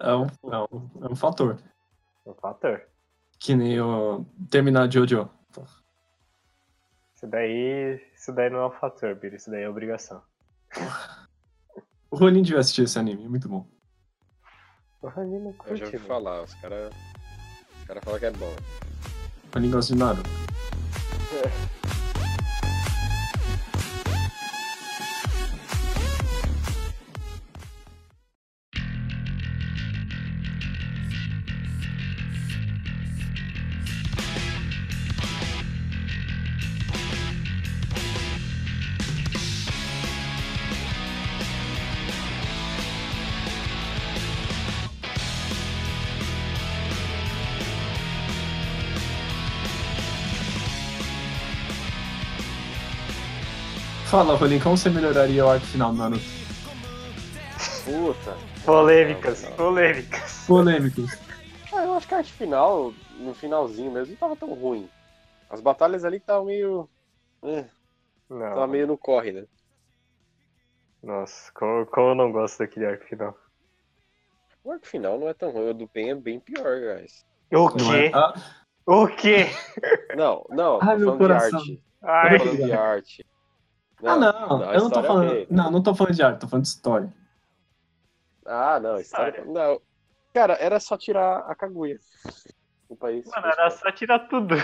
É 0.00 0.14
um, 0.14 0.26
é, 0.26 0.58
um, 0.74 0.90
é 1.02 1.12
um 1.12 1.16
fator. 1.16 1.58
É 2.26 2.30
um 2.30 2.34
fator. 2.34 2.82
Que 3.38 3.54
nem 3.54 3.80
o 3.80 4.24
terminar 4.50 4.90
Jojo. 4.90 5.28
Isso 7.14 7.26
daí, 7.26 8.00
isso 8.14 8.32
daí 8.32 8.50
não 8.50 8.58
é 8.60 8.66
um 8.66 8.70
fator, 8.72 9.14
Biro. 9.14 9.36
Isso 9.36 9.50
daí 9.50 9.62
é 9.62 9.68
obrigação. 9.68 10.22
O 12.10 12.16
Ronin 12.16 12.42
devia 12.42 12.60
assistir 12.60 12.82
esse 12.82 12.98
anime, 12.98 13.24
é 13.24 13.28
muito 13.28 13.48
bom. 13.48 13.66
O 15.00 15.08
anime 15.08 15.38
não 15.38 15.50
Eu 15.50 15.54
curte, 15.56 15.76
já 15.76 15.84
ouvi 15.86 15.96
mano. 15.98 16.08
falar, 16.08 16.42
os 16.42 16.54
caras. 16.54 16.94
Os 17.78 17.84
caras 17.86 18.04
falam 18.04 18.18
que 18.20 18.26
é 18.26 18.30
bom. 18.32 18.54
O 19.50 19.54
Ronin 19.54 19.70
gosta 19.70 19.94
de 19.94 19.98
Naruto. 19.98 20.30
Fala, 54.16 54.34
Ronin, 54.34 54.58
como 54.58 54.78
você 54.78 54.88
melhoraria 54.88 55.44
o 55.44 55.50
arco 55.50 55.66
final 55.66 55.92
do 55.92 55.98
Naruto? 55.98 56.24
Puta. 57.84 58.34
Polêmicas, 58.64 59.44
polêmicas. 59.58 60.46
Polêmicos. 60.46 61.10
Ah, 61.70 61.84
eu 61.84 61.92
acho 61.92 62.08
que 62.08 62.14
a 62.14 62.16
arte 62.16 62.32
final, 62.32 62.94
no 63.18 63.34
finalzinho 63.34 63.92
mesmo, 63.92 64.12
não 64.12 64.16
tava 64.18 64.34
tão 64.34 64.54
ruim. 64.54 64.88
As 65.50 65.60
batalhas 65.60 66.02
ali 66.02 66.16
estavam 66.16 66.46
meio. 66.46 66.88
É, 67.44 67.66
Não, 68.30 68.38
tava 68.40 68.66
meio 68.66 68.86
no 68.86 68.96
corre, 68.96 69.32
né? 69.32 69.44
nossa, 71.02 71.52
como, 71.52 71.84
como 71.84 72.08
eu 72.12 72.14
não 72.14 72.32
gosto 72.32 72.60
daquele 72.60 72.86
arco 72.86 73.04
final. 73.04 73.36
O 74.64 74.72
arco 74.72 74.86
final 74.86 75.20
não 75.20 75.28
é 75.28 75.34
tão 75.34 75.50
ruim, 75.50 75.68
o 75.68 75.74
do 75.74 75.86
Pen 75.86 76.08
é 76.12 76.14
bem 76.14 76.40
pior, 76.40 76.80
guys. 76.80 77.22
O 77.52 77.68
Não 77.68 77.94
é? 77.94 78.08
quê? 78.08 78.12
Ah, 78.14 78.32
O 78.86 79.06
quê? 79.08 79.46
Não, 80.16 80.42
não, 80.48 80.80
Ai, 80.80 80.94
tô 80.94 81.00
meu 81.00 81.06
falando 81.08 81.18
coração. 81.18 81.60
de 81.60 81.72
arte. 81.72 81.84
Ai, 82.02 82.38
Tô 82.38 82.44
falando 82.46 82.64
de 82.64 82.72
arte. 82.72 83.26
Ah, 84.04 84.16
não, 84.16 84.62
eu 84.72 84.80
não 84.80 84.90
tô 84.90 85.00
história 85.00 85.08
falando. 85.08 85.28
ok. 85.28 85.46
Não, 85.50 85.70
não 85.70 85.82
tô 85.82 85.94
falando 85.94 86.14
de 86.14 86.22
arte, 86.22 86.40
tô 86.40 86.48
falando 86.48 86.64
de 86.64 86.68
história. 86.70 87.12
Ah, 88.44 88.78
não, 88.80 88.98
história. 88.98 89.40
História. 89.40 89.52
Não. 89.52 89.80
Cara, 90.32 90.54
era 90.54 90.78
só 90.78 90.96
tirar 90.96 91.38
a 91.38 91.54
Kaguya 91.54 91.98
do 92.88 92.96
país. 92.96 93.26
mano, 93.26 93.46
era 93.46 93.70
só 93.70 93.90
tirar 93.90 94.20
tudo. 94.28 94.54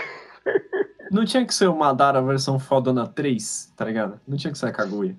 Não 1.11 1.25
tinha 1.25 1.45
que 1.45 1.53
ser 1.53 1.67
o 1.67 1.75
Madara 1.75 2.21
versão 2.21 2.59
fodona 2.59 3.07
3, 3.07 3.73
tá 3.75 3.85
ligado? 3.85 4.19
Não 4.27 4.37
tinha 4.37 4.51
que 4.51 4.57
ser 4.57 4.67
a 4.67 4.71
Kaguya. 4.71 5.17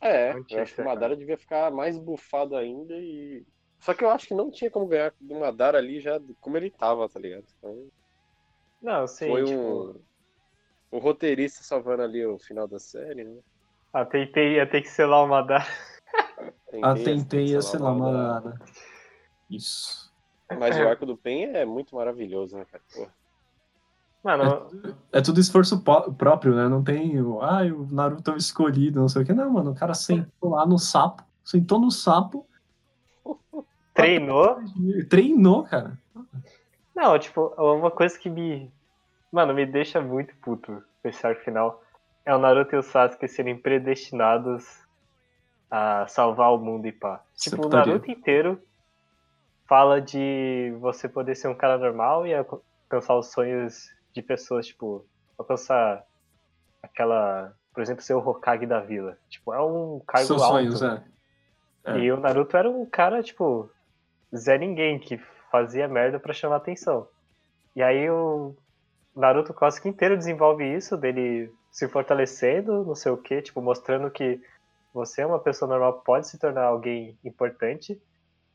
É, 0.00 0.34
Não 0.34 0.44
eu 0.50 0.62
acho 0.62 0.74
que 0.74 0.82
o 0.82 0.84
Madara 0.84 1.16
devia 1.16 1.38
ficar 1.38 1.70
mais 1.70 1.96
bufado 1.98 2.56
ainda 2.56 2.94
e. 2.94 3.44
Só 3.80 3.94
que 3.94 4.04
eu 4.04 4.10
acho 4.10 4.26
que 4.28 4.34
não 4.34 4.50
tinha 4.50 4.70
como 4.70 4.86
ganhar 4.86 5.12
do 5.20 5.34
Madara 5.34 5.78
ali 5.78 6.00
já 6.00 6.20
como 6.40 6.56
ele 6.56 6.70
tava, 6.70 7.08
tá 7.08 7.18
ligado? 7.18 7.44
Então, 7.58 7.86
Não, 8.82 9.06
sim, 9.06 9.28
foi 9.28 9.44
tipo, 9.44 9.60
um. 9.60 10.00
O 10.94 10.98
roteirista 11.00 11.64
salvando 11.64 12.02
ali 12.02 12.24
o 12.24 12.38
final 12.38 12.68
da 12.68 12.78
série, 12.78 13.24
né? 13.24 13.40
ah, 13.92 14.04
tentei, 14.04 14.54
ia 14.54 14.64
ter 14.64 14.80
que 14.80 14.88
selar 14.88 15.24
o 15.24 15.26
Madara. 15.26 15.66
Ah, 16.80 16.94
tentei, 16.94 17.46
ia 17.46 17.60
sei 17.60 17.80
lá, 17.80 17.90
o 17.90 17.98
Madara. 17.98 18.60
Isso. 19.50 20.12
Mas 20.56 20.78
o 20.78 20.86
arco 20.86 21.04
do 21.04 21.16
Pen 21.16 21.46
é 21.46 21.64
muito 21.64 21.96
maravilhoso, 21.96 22.56
né, 22.56 22.64
cara? 22.70 22.82
Pô. 22.94 23.08
Mano, 24.22 24.70
É 25.12 25.20
tudo 25.20 25.40
esforço 25.40 25.82
próprio, 25.82 26.54
né? 26.54 26.68
Não 26.68 26.82
tem 26.82 27.20
o. 27.20 27.42
Ah, 27.42 27.62
o 27.64 27.88
Naruto 27.92 28.30
é 28.30 28.34
o 28.34 28.36
escolhido, 28.36 29.00
não 29.00 29.08
sei 29.08 29.22
o 29.22 29.26
que. 29.26 29.32
Não, 29.32 29.50
mano, 29.50 29.72
o 29.72 29.74
cara 29.74 29.94
sentou 29.94 30.50
lá 30.50 30.64
no 30.64 30.78
sapo, 30.78 31.24
sentou 31.44 31.80
no 31.80 31.90
sapo, 31.90 32.46
treinou. 33.92 34.60
treinou, 35.10 35.64
cara. 35.64 35.98
Não, 36.94 37.18
tipo, 37.18 37.52
uma 37.58 37.90
coisa 37.90 38.16
que 38.16 38.30
me. 38.30 38.72
Mano, 39.34 39.52
me 39.52 39.66
deixa 39.66 40.00
muito 40.00 40.32
puto 40.36 40.80
esse 41.02 41.26
arco 41.26 41.42
final 41.42 41.82
é 42.24 42.32
o 42.32 42.38
Naruto 42.38 42.76
e 42.76 42.78
o 42.78 42.82
Sasuke 42.84 43.26
serem 43.26 43.58
predestinados 43.58 44.64
a 45.68 46.06
salvar 46.06 46.54
o 46.54 46.58
mundo 46.58 46.86
e 46.86 46.92
pá. 46.92 47.20
Tipo, 47.34 47.66
o. 47.66 47.68
Naruto 47.68 48.08
inteiro 48.08 48.62
fala 49.66 50.00
de 50.00 50.72
você 50.78 51.08
poder 51.08 51.34
ser 51.34 51.48
um 51.48 51.54
cara 51.54 51.76
normal 51.76 52.28
e 52.28 52.32
alcançar 52.32 53.18
os 53.18 53.32
sonhos 53.32 53.90
de 54.12 54.22
pessoas, 54.22 54.68
tipo, 54.68 55.04
alcançar 55.36 56.04
aquela, 56.80 57.52
por 57.74 57.82
exemplo, 57.82 58.04
ser 58.04 58.14
o 58.14 58.24
Hokage 58.26 58.66
da 58.66 58.78
vila. 58.78 59.18
Tipo, 59.28 59.52
é 59.52 59.60
um 59.60 60.00
cargo 60.06 60.28
Seus 60.28 60.42
alto. 60.42 60.54
sonhos, 60.54 60.80
é. 60.80 61.02
É. 61.86 61.98
E 61.98 62.12
o 62.12 62.20
Naruto 62.20 62.56
era 62.56 62.70
um 62.70 62.86
cara, 62.86 63.20
tipo, 63.20 63.68
Zé 64.32 64.56
Ninguém, 64.58 65.00
que 65.00 65.18
fazia 65.50 65.88
merda 65.88 66.20
pra 66.20 66.32
chamar 66.32 66.56
atenção. 66.56 67.08
E 67.74 67.82
aí 67.82 68.08
o 68.08 68.54
Naruto 69.14 69.54
quase 69.54 69.80
que 69.80 69.88
inteiro 69.88 70.16
desenvolve 70.16 70.64
isso, 70.64 70.96
dele 70.96 71.52
se 71.70 71.88
fortalecendo, 71.88 72.84
não 72.84 72.94
sei 72.94 73.12
o 73.12 73.16
que, 73.16 73.42
tipo, 73.42 73.60
mostrando 73.60 74.10
que 74.10 74.40
você 74.92 75.22
é 75.22 75.26
uma 75.26 75.38
pessoa 75.38 75.68
normal, 75.68 76.02
pode 76.04 76.28
se 76.28 76.38
tornar 76.38 76.64
alguém 76.64 77.18
importante, 77.24 78.00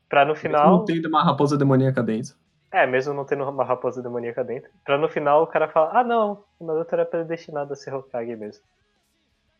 pra 0.08 0.24
no 0.24 0.34
final. 0.34 0.78
Não 0.78 0.84
tem 0.84 1.04
uma 1.06 1.22
raposa 1.22 1.56
demoníaca 1.56 2.02
dentro. 2.02 2.34
É, 2.72 2.86
mesmo 2.86 3.12
não 3.12 3.24
tendo 3.24 3.48
uma 3.48 3.64
raposa 3.64 4.00
demoníaca 4.02 4.44
dentro. 4.44 4.70
Pra 4.84 4.96
no 4.96 5.08
final 5.08 5.42
o 5.42 5.46
cara 5.46 5.68
falar, 5.68 6.00
ah 6.00 6.04
não, 6.04 6.44
o 6.58 6.64
Naruto 6.64 6.94
era 6.94 7.04
predestinado 7.04 7.72
a 7.72 7.76
ser 7.76 7.92
Hokage 7.92 8.36
mesmo. 8.36 8.62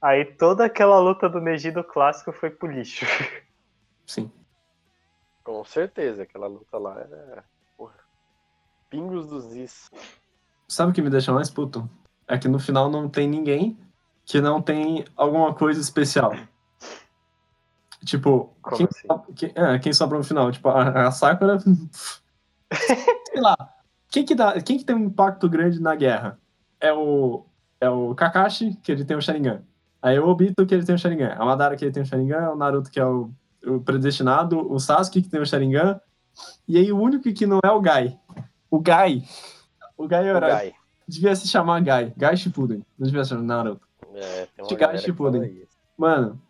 Aí 0.01 0.25
toda 0.25 0.65
aquela 0.65 0.99
luta 0.99 1.29
do 1.29 1.41
Neji 1.41 1.71
do 1.71 1.85
clássico 1.85 2.33
foi 2.33 2.51
pro 2.51 2.71
lixo. 2.71 3.05
Sim. 4.07 4.31
Com 5.45 5.65
certeza, 5.65 6.23
aquela 6.23 6.47
luta 6.47 6.79
lá 6.79 7.01
era. 7.01 7.45
Porra. 7.77 7.95
Pingos 8.89 9.27
dos 9.27 9.55
is. 9.55 9.91
Sabe 10.71 10.93
o 10.93 10.95
que 10.95 11.03
me 11.03 11.11
deixa 11.11 11.33
mais 11.33 11.51
puto? 11.51 11.91
É 12.29 12.39
que 12.39 12.47
no 12.47 12.61
final 12.61 12.89
não 12.89 13.09
tem 13.09 13.27
ninguém 13.29 13.77
que 14.25 14.41
não 14.41 14.63
tem 14.63 15.05
alguma 15.17 15.53
coisa 15.53 15.81
especial. 15.81 16.33
Tipo, 18.05 18.55
Como 18.63 18.77
quem, 18.77 18.87
assim? 18.87 19.09
so- 19.09 19.33
quem- 19.35 19.53
é, 19.55 19.79
quem 19.81 19.93
sobra 19.93 20.17
no 20.17 20.23
final? 20.23 20.53
Tipo, 20.53 20.69
a, 20.69 21.09
a 21.09 21.11
Sakura. 21.11 21.59
sei 22.71 23.41
lá. 23.41 23.57
Quem 24.09 24.25
que, 24.25 24.35
dá, 24.35 24.61
quem 24.63 24.79
que 24.79 24.85
tem 24.85 24.95
um 24.95 25.07
impacto 25.07 25.49
grande 25.49 25.81
na 25.81 25.97
guerra? 25.97 26.39
É 26.81 26.93
o, 26.93 27.45
é 27.81 27.91
o 27.91 28.15
Kakashi, 28.15 28.77
que 28.83 28.93
ele 28.93 29.05
tem 29.05 29.17
o 29.17 29.21
Sharingan. 29.21 29.63
Aí 30.01 30.19
o 30.21 30.29
Obito, 30.29 30.65
que 30.65 30.75
ele 30.75 30.85
tem 30.85 30.95
o 30.95 30.99
Sharingan. 30.99 31.35
A 31.37 31.45
Madara, 31.45 31.77
que 31.77 31.85
ele 31.85 31.93
tem 31.93 32.05
o 32.05 32.07
Sharingan. 32.07 32.51
O 32.51 32.57
Naruto, 32.57 32.91
que 32.91 33.01
é 33.01 33.05
o, 33.05 33.31
o 33.67 33.81
predestinado. 33.81 34.73
O 34.73 34.79
Sasuke, 34.79 35.21
que 35.21 35.29
tem 35.29 35.41
o 35.41 35.47
Sharingan. 35.47 36.01
E 36.67 36.79
aí 36.79 36.93
o 36.93 36.99
único 36.99 37.25
que 37.35 37.45
não 37.45 37.59
é 37.65 37.71
o 37.73 37.81
Gai. 37.81 38.17
O 38.71 38.79
Gai. 38.81 39.25
O 40.01 40.09
Gai 40.09 40.27
é 40.27 40.33
o 40.33 40.37
O. 40.39 40.49
Gai. 40.49 40.73
Devia 41.07 41.37
se 41.37 41.47
chamar 41.47 41.83
Gai. 41.83 42.15
Gai 42.17 42.35
Shippuden. 42.35 42.83
Não 42.99 43.07
devia 43.07 43.23
se 43.23 43.31
chamar 43.31 43.43
Naruto. 43.43 43.87
É, 44.15 44.47
tem 44.47 44.65
uma 44.65 44.67
que 44.67 44.99
Shippuden. 44.99 45.67
Mano, 45.97 46.41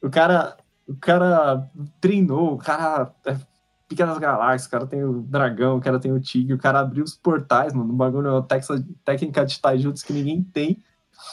o 0.00 0.08
cara, 0.08 0.56
o 0.86 0.94
cara 0.94 1.68
treinou, 2.00 2.54
o 2.54 2.58
cara 2.58 3.12
é 3.26 3.36
pica 3.88 4.06
das 4.06 4.18
galáxias, 4.18 4.66
o 4.66 4.70
cara 4.70 4.86
tem 4.86 5.02
o 5.02 5.22
dragão, 5.22 5.78
o 5.78 5.80
cara 5.80 5.98
tem 5.98 6.12
o 6.12 6.20
tigre, 6.20 6.54
o 6.54 6.58
cara 6.58 6.78
abriu 6.78 7.02
os 7.02 7.16
portais, 7.16 7.72
mano, 7.74 7.92
um 7.92 7.96
bagulho, 7.96 8.30
uma 8.30 8.42
texa- 8.42 8.84
técnica 9.04 9.44
de 9.44 9.60
taijutsu 9.60 10.06
que 10.06 10.12
ninguém 10.12 10.42
tem. 10.44 10.80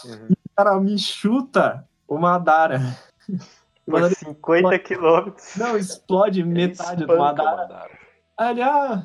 Uhum. 0.04 0.30
O 0.32 0.56
cara 0.56 0.80
me 0.80 0.98
chuta 0.98 1.88
o 2.08 2.18
Madara. 2.18 2.82
O 3.30 3.38
Por 3.86 3.94
Madara 3.94 4.16
50 4.16 4.80
quilômetros. 4.80 5.56
não 5.56 5.78
explode 5.78 6.40
Ele 6.40 6.50
metade 6.50 7.06
do 7.06 7.14
o 7.14 7.20
Madara. 7.20 7.58
Madara. 7.58 8.00
Aí 8.38 8.62
ah, 8.64 9.04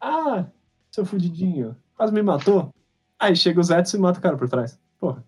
ah, 0.00 0.44
seu 0.94 1.04
fudidinho, 1.04 1.76
quase 1.96 2.12
me 2.12 2.22
matou. 2.22 2.72
Aí 3.18 3.34
chega 3.34 3.60
o 3.60 3.62
Zetsu 3.62 3.96
e 3.96 4.00
mata 4.00 4.18
o 4.18 4.22
cara 4.22 4.36
por 4.36 4.48
trás. 4.48 4.78
Porra, 4.98 5.24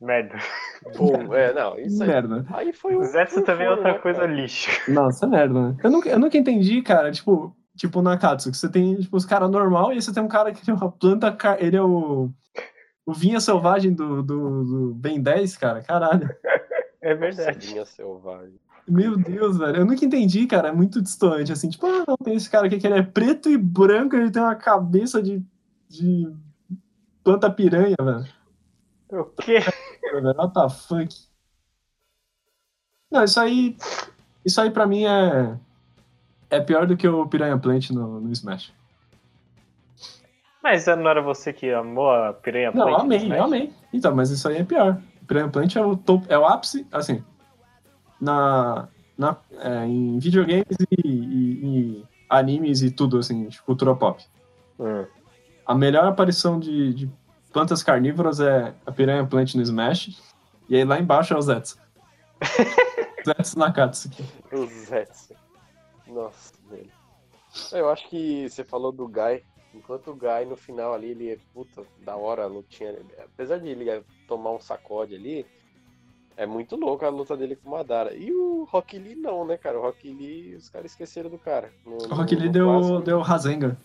Merda. 0.00 0.36
Pum, 0.96 1.32
é, 1.32 1.52
não, 1.54 1.78
isso 1.78 2.02
aí. 2.02 2.08
merda. 2.08 2.44
Aí 2.50 2.72
foi 2.72 2.96
O. 2.96 3.04
Zetsu 3.04 3.42
também 3.42 3.66
é 3.66 3.70
outra 3.70 3.92
né, 3.92 3.98
coisa 3.98 4.20
cara? 4.20 4.32
lixo. 4.32 4.68
Nossa, 4.90 5.26
é 5.26 5.28
merda, 5.28 5.68
né? 5.68 5.76
Eu 5.82 5.90
nunca, 5.90 6.08
eu 6.08 6.18
nunca 6.18 6.36
entendi, 6.36 6.82
cara, 6.82 7.12
tipo, 7.12 7.56
tipo 7.76 8.02
Nakatsu, 8.02 8.50
que 8.50 8.56
você 8.56 8.68
tem, 8.68 8.96
tipo, 8.96 9.16
os 9.16 9.24
caras 9.24 9.48
normal 9.48 9.92
e 9.92 9.94
aí 9.94 10.02
você 10.02 10.12
tem 10.12 10.22
um 10.22 10.28
cara 10.28 10.52
que 10.52 10.68
é 10.68 10.74
uma 10.74 10.90
planta, 10.90 11.36
ele 11.60 11.76
é 11.76 11.82
o, 11.82 12.30
o 13.06 13.12
vinha 13.12 13.38
selvagem 13.38 13.92
do, 13.92 14.22
do, 14.22 14.64
do 14.64 14.94
Ben 14.94 15.22
10, 15.22 15.56
cara, 15.56 15.82
caralho. 15.82 16.28
É 17.04 17.16
Nossa, 17.16 17.34
verdade. 17.42 17.66
linha 17.66 17.84
selvagem. 17.84 18.60
Meu 18.86 19.16
Deus, 19.16 19.58
velho, 19.58 19.76
eu 19.76 19.84
nunca 19.86 20.04
entendi, 20.04 20.46
cara, 20.46 20.68
é 20.68 20.72
muito 20.72 21.00
distante, 21.00 21.52
assim, 21.52 21.70
tipo, 21.70 21.86
ah, 21.86 22.04
não, 22.06 22.16
tem 22.16 22.34
esse 22.34 22.50
cara 22.50 22.66
aqui 22.66 22.78
que 22.78 22.86
ele 22.86 22.98
é 22.98 23.02
preto 23.02 23.48
e 23.48 23.56
branco, 23.56 24.16
ele 24.16 24.30
tem 24.30 24.42
uma 24.42 24.56
cabeça 24.56 25.22
de, 25.22 25.40
de 25.88 26.32
planta 27.22 27.48
piranha, 27.50 27.96
velho. 28.00 28.26
O 29.12 29.24
quê? 29.24 29.60
what 30.36 30.52
the 30.54 30.68
fuck? 30.68 31.14
Não, 33.10 33.24
isso 33.24 33.38
aí, 33.38 33.76
isso 34.44 34.60
aí 34.60 34.70
pra 34.70 34.86
mim 34.86 35.04
é, 35.04 35.58
é 36.50 36.60
pior 36.60 36.86
do 36.86 36.96
que 36.96 37.06
o 37.06 37.26
Piranha 37.26 37.58
Plant 37.58 37.90
no, 37.90 38.20
no 38.20 38.32
Smash. 38.32 38.72
Mas 40.62 40.86
não 40.86 41.08
era 41.08 41.20
você 41.20 41.52
que 41.52 41.70
amou 41.70 42.10
a 42.10 42.32
piranha 42.32 42.72
Não, 42.72 42.86
Plant, 42.86 43.00
amei, 43.02 43.32
eu 43.32 43.44
amei. 43.44 43.72
Então, 43.92 44.14
mas 44.14 44.30
isso 44.30 44.48
aí 44.48 44.58
é 44.58 44.64
pior. 44.64 45.00
Piranha 45.26 45.48
Plant 45.48 45.76
é 45.76 45.84
o, 45.84 45.94
top, 45.96 46.24
é 46.28 46.38
o 46.38 46.46
ápice, 46.46 46.86
assim, 46.90 47.22
na, 48.22 48.88
na, 49.18 49.36
é, 49.58 49.84
em 49.84 50.18
videogames 50.20 50.64
e, 51.04 51.08
e- 51.08 51.66
e 51.98 52.04
animes 52.30 52.80
e 52.82 52.90
tudo, 52.90 53.18
assim, 53.18 53.48
de 53.48 53.60
cultura 53.60 53.94
pop. 53.96 54.24
Hum. 54.78 55.04
A 55.66 55.74
melhor 55.74 56.04
aparição 56.06 56.58
de, 56.60 56.94
de 56.94 57.10
plantas 57.52 57.82
carnívoras 57.82 58.38
é 58.38 58.72
a 58.86 58.92
Piranha 58.92 59.26
Plant 59.26 59.54
no 59.56 59.62
Smash, 59.62 60.22
e 60.68 60.76
aí 60.76 60.84
lá 60.84 60.98
embaixo 61.00 61.34
é 61.34 61.36
o 61.36 61.42
Zetsu. 61.42 61.76
Zetsu 63.26 63.58
Nakatsuki. 63.58 64.24
O 64.52 64.66
Zetsu. 64.66 65.34
Nossa, 66.06 66.52
velho. 66.70 66.90
Eu 67.72 67.90
acho 67.90 68.08
que 68.08 68.48
você 68.48 68.64
falou 68.64 68.92
do 68.92 69.06
Guy. 69.08 69.42
Enquanto 69.74 70.10
o 70.10 70.14
Guy 70.16 70.44
no 70.48 70.56
final 70.56 70.94
ali, 70.94 71.08
ele 71.10 71.30
é 71.32 71.38
puta, 71.52 71.82
da 72.04 72.16
hora 72.16 72.46
lutinha. 72.46 72.94
Apesar 73.18 73.58
de 73.58 73.68
ele 73.68 74.02
tomar 74.28 74.52
um 74.52 74.60
sacode 74.60 75.14
ali, 75.14 75.46
é 76.36 76.46
muito 76.46 76.76
louco 76.76 77.04
a 77.04 77.08
luta 77.08 77.36
dele 77.36 77.56
com 77.56 77.68
o 77.68 77.72
Madara. 77.72 78.14
E 78.14 78.32
o 78.32 78.64
Rock 78.64 78.98
Lee 78.98 79.14
não, 79.14 79.44
né, 79.46 79.56
cara? 79.56 79.78
O 79.78 79.82
Rock 79.82 80.10
Lee, 80.12 80.54
os 80.56 80.68
caras 80.68 80.90
esqueceram 80.92 81.30
do 81.30 81.38
cara. 81.38 81.70
No, 81.84 81.96
O 81.96 82.14
Rock 82.14 82.34
Lee 82.34 82.48
deu, 82.48 82.66
clássico. 82.66 83.00
deu 83.00 83.20
Rasengan. 83.20 83.76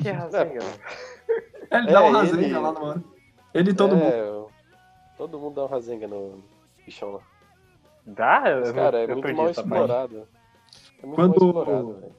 Que 0.00 0.10
rasenga. 0.10 0.60
É, 1.70 1.78
Ele 1.78 1.88
É, 1.88 1.92
dá 1.92 2.02
um 2.02 2.08
ele- 2.08 2.16
Rasengan 2.16 2.60
lá 2.60 2.72
no 2.72 2.84
ano. 2.84 3.04
Ele 3.52 3.70
e 3.70 3.74
todo 3.74 3.96
mundo. 3.96 4.12
É, 4.12 4.44
Todo 5.16 5.38
mundo 5.38 5.54
dá 5.54 5.62
um 5.64 5.66
Rasengan 5.68 6.08
no 6.08 6.42
bichão 6.84 7.12
lá. 7.12 7.20
Dá? 8.06 8.42
Mas, 8.60 8.72
cara, 8.72 8.98
é 8.98 9.04
eu 9.04 9.16
muito 9.16 9.34
mal 9.34 9.48
explorado. 9.50 10.28
É 11.02 11.06
muito 11.06 11.16
Quando- 11.16 11.40
mal 11.40 11.62
explorado, 11.62 11.92
velho. 12.00 12.12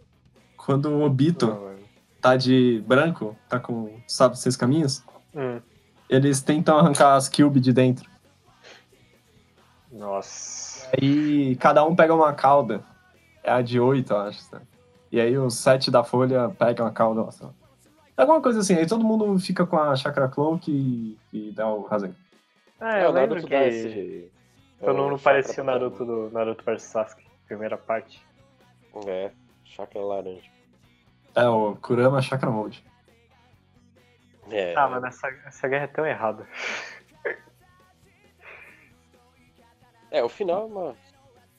Quando 0.57 0.85
o 0.89 1.01
Obito 1.03 1.45
Não, 1.47 1.61
mano. 1.61 1.79
tá 2.21 2.35
de 2.35 2.83
branco, 2.87 3.37
tá 3.47 3.59
com 3.59 3.99
sabe 4.07 4.39
seis 4.39 4.55
caminhos, 4.57 5.03
Hum. 5.35 5.61
eles 6.09 6.41
tentam 6.41 6.77
arrancar 6.77 7.15
as 7.15 7.29
cubes 7.29 7.61
de 7.61 7.71
dentro. 7.71 8.09
Nossa. 9.95 10.89
Aí 11.01 11.55
cada 11.55 11.83
um 11.85 11.95
pega 11.95 12.13
uma 12.13 12.33
cauda. 12.33 12.83
É 13.43 13.51
a 13.51 13.61
de 13.61 13.79
oito, 13.79 14.11
eu 14.13 14.17
acho. 14.17 14.49
tá? 14.49 14.61
E 15.11 15.19
aí 15.19 15.37
os 15.37 15.55
sete 15.55 15.89
da 15.89 16.03
folha 16.03 16.49
pegam 16.49 16.85
a 16.85 16.91
cauda. 16.91 17.21
Nossa. 17.21 17.53
Alguma 18.17 18.41
coisa 18.41 18.59
assim. 18.59 18.75
Aí 18.75 18.87
todo 18.87 19.03
mundo 19.05 19.37
fica 19.39 19.65
com 19.65 19.77
a 19.77 19.95
Chakra 19.95 20.27
Cloak 20.27 20.69
e, 20.71 21.17
e 21.31 21.51
dá 21.51 21.67
o 21.67 21.83
Rasengan. 21.83 22.15
Ah, 22.79 22.97
É, 22.99 23.05
eu 23.05 23.09
o 23.09 23.13
lembro 23.13 23.35
Naruto 23.35 23.47
que 23.47 23.53
esse. 23.55 24.31
todo 24.79 24.97
é 24.97 25.01
mundo 25.01 25.19
parecia 25.19 25.63
o 25.63 25.65
Naruto 25.65 26.05
do 26.05 26.29
Naruto 26.31 26.63
vs 26.65 26.83
Sasuke, 26.83 27.25
primeira 27.47 27.77
parte. 27.77 28.21
É, 29.07 29.31
chakra 29.65 30.01
laranja. 30.01 30.49
É 31.35 31.47
o 31.47 31.75
Kurama 31.75 32.21
Chakra 32.21 32.49
Mode. 32.49 32.83
É, 34.49 34.73
Ah, 34.75 34.87
mano, 34.87 35.05
essa, 35.07 35.27
essa 35.45 35.67
guerra 35.67 35.83
é 35.85 35.87
tão 35.87 36.05
errada. 36.05 36.47
É, 40.17 40.23
o 40.23 40.29
final 40.29 40.63
é 40.63 40.65
uma, 40.65 40.95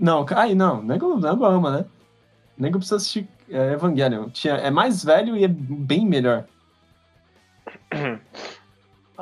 Não, 0.00 0.24
aí 0.36 0.54
não, 0.54 0.82
nego, 0.82 1.18
nego 1.18 1.44
ama, 1.44 1.70
né? 1.78 1.84
nego 2.60 2.78
precisa 2.78 2.96
assistir 2.96 3.26
é, 3.48 3.72
Evangelion. 3.72 4.28
Tinha, 4.28 4.54
é 4.54 4.70
mais 4.70 5.02
velho 5.02 5.36
e 5.36 5.44
é 5.44 5.48
bem 5.48 6.06
melhor. 6.06 6.44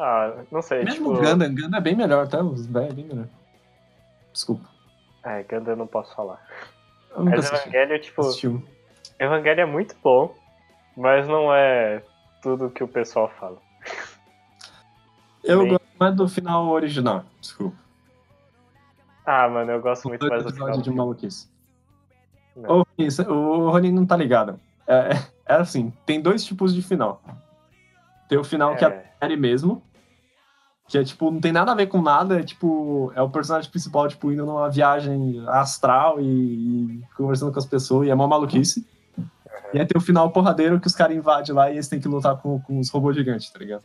Ah, 0.00 0.44
não 0.52 0.62
sei, 0.62 0.84
Mesmo 0.84 1.12
tipo... 1.12 1.26
Gundam, 1.26 1.52
Gundam 1.52 1.76
é 1.76 1.80
bem 1.80 1.96
melhor, 1.96 2.28
tá? 2.28 2.40
Os 2.40 2.66
velhos 2.66 2.90
é 2.90 2.94
bem 2.94 3.04
melhor. 3.04 3.26
Desculpa. 4.32 4.68
É, 5.24 5.42
Gundam 5.42 5.72
eu 5.72 5.76
não 5.76 5.86
posso 5.86 6.14
falar. 6.14 6.40
Eu 7.10 7.24
nunca 7.24 7.36
Mas. 7.36 7.46
Evangelho, 7.52 8.00
tipo, 8.00 8.20
assisti 8.22 8.48
um. 8.48 8.62
Evangelho 9.18 9.60
é 9.60 9.66
muito 9.66 9.96
bom, 10.02 10.34
mas 10.96 11.26
não 11.28 11.52
é 11.54 12.02
tudo 12.42 12.70
que 12.70 12.82
o 12.84 12.88
pessoal 12.88 13.28
fala. 13.38 13.58
Eu 15.42 15.60
Bem- 15.60 15.68
gosto 15.70 15.88
mais 15.98 16.14
do 16.16 16.28
final 16.28 16.68
original, 16.68 17.24
desculpa. 17.40 17.76
Ah, 19.24 19.48
mano, 19.48 19.72
eu 19.72 19.80
gosto 19.80 20.08
muito 20.08 20.26
mais 20.26 20.42
do 20.44 20.52
final. 20.54 20.80
de 20.80 20.90
maluquice. 20.90 21.48
Não. 22.56 22.80
Ô, 22.80 22.84
Rony, 22.98 23.10
cê- 23.10 23.22
o 23.28 23.70
Rony 23.70 23.92
não 23.92 24.06
tá 24.06 24.16
ligado. 24.16 24.58
É, 24.86 25.10
é 25.46 25.54
assim, 25.54 25.92
tem 26.06 26.20
dois 26.20 26.44
tipos 26.44 26.74
de 26.74 26.80
final. 26.82 27.22
Tem 28.28 28.38
o 28.38 28.44
final 28.44 28.74
que 28.76 28.84
é 28.84 28.88
a 28.88 28.90
É, 28.90 29.12
série 29.20 29.36
mesmo, 29.36 29.82
que 30.88 30.96
é 30.98 31.04
tipo, 31.04 31.30
não 31.30 31.40
tem 31.40 31.52
nada 31.52 31.72
a 31.72 31.74
ver 31.74 31.86
com 31.86 32.00
nada, 32.00 32.40
é 32.40 32.42
tipo, 32.42 33.12
é 33.14 33.20
o 33.22 33.28
personagem 33.28 33.70
principal, 33.70 34.08
tipo, 34.08 34.32
indo 34.32 34.46
numa 34.46 34.70
viagem 34.70 35.42
astral 35.48 36.18
e, 36.20 36.24
e 36.24 37.02
conversando 37.16 37.52
com 37.52 37.58
as 37.58 37.66
pessoas, 37.66 38.08
e 38.08 38.10
é 38.10 38.14
mó 38.14 38.26
maluquice. 38.26 38.86
E 39.72 39.78
aí 39.78 39.86
tem 39.86 39.98
o 40.00 40.04
final 40.04 40.30
porradeiro 40.30 40.80
que 40.80 40.86
os 40.86 40.94
caras 40.94 41.14
invadem 41.14 41.54
lá 41.54 41.68
e 41.70 41.74
eles 41.74 41.88
têm 41.88 42.00
que 42.00 42.08
lutar 42.08 42.36
com, 42.38 42.58
com 42.60 42.78
os 42.80 42.88
robôs 42.90 43.14
gigantes, 43.14 43.50
tá 43.50 43.58
ligado? 43.58 43.84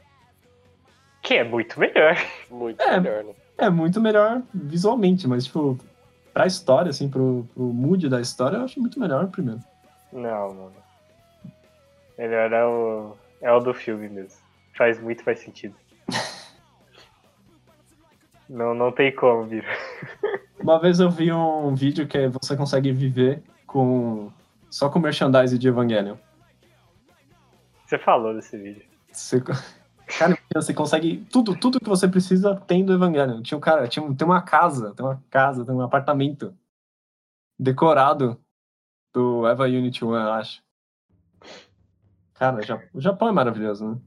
que 1.21 1.35
é 1.35 1.43
muito 1.43 1.79
melhor. 1.79 2.17
Muito 2.51 2.81
É. 2.81 2.99
melhor, 2.99 3.23
né? 3.23 3.33
É 3.57 3.69
muito 3.69 4.01
melhor 4.01 4.41
visualmente, 4.53 5.25
mas, 5.25 5.45
tipo, 5.45 5.77
pra 6.33 6.45
história, 6.45 6.89
assim, 6.89 7.07
pro, 7.09 7.47
pro 7.53 7.63
mood 7.63 8.09
da 8.09 8.19
história, 8.19 8.57
eu 8.57 8.63
acho 8.65 8.77
muito 8.79 8.99
melhor 8.99 9.23
o 9.23 9.27
primeiro. 9.29 9.61
Não, 10.11 10.53
mano. 10.53 10.73
Melhor 12.17 12.51
é 12.51 12.65
o, 12.65 13.15
é 13.41 13.51
o 13.53 13.59
do 13.61 13.73
filme 13.73 14.09
mesmo. 14.09 14.37
Faz 14.77 15.01
muito 15.01 15.23
mais 15.25 15.39
sentido. 15.39 15.75
Não, 18.49 18.73
não 18.73 18.91
tem 18.91 19.13
como, 19.15 19.45
Vira. 19.45 19.67
Uma 20.59 20.79
vez 20.79 20.99
eu 20.99 21.09
vi 21.09 21.31
um 21.31 21.73
vídeo 21.75 22.07
que 22.07 22.27
você 22.29 22.55
consegue 22.55 22.91
viver 22.91 23.43
com 23.65 24.31
só 24.69 24.89
com 24.89 24.99
merchandise 24.99 25.57
de 25.57 25.67
Evangelion. 25.67 26.15
Você 27.85 27.97
falou 27.99 28.33
desse 28.33 28.57
vídeo. 28.57 28.83
Você, 29.11 29.41
cara, 30.17 30.37
você 30.53 30.73
consegue 30.73 31.25
tudo, 31.31 31.55
tudo 31.55 31.79
que 31.79 31.89
você 31.89 32.07
precisa 32.07 32.55
tem 32.55 32.85
do 32.85 32.93
Evangelion. 32.93 33.41
Tinha 33.41 33.57
um 33.57 33.61
cara, 33.61 33.87
tinha 33.87 34.03
um- 34.03 34.15
tem 34.15 34.25
uma 34.27 34.41
casa, 34.41 34.93
tem 34.95 35.05
uma 35.05 35.21
casa, 35.29 35.65
tem 35.65 35.73
um 35.75 35.81
apartamento 35.81 36.53
decorado 37.59 38.39
do 39.13 39.45
Eva 39.47 39.65
Unity 39.65 40.03
1, 40.03 40.15
eu 40.15 40.31
acho. 40.33 40.63
Cara, 42.33 42.57
o 42.57 42.61
Ja- 42.63 42.83
o 42.93 43.01
Japão 43.01 43.27
é 43.27 43.31
maravilhoso, 43.31 43.87
né? 43.87 43.97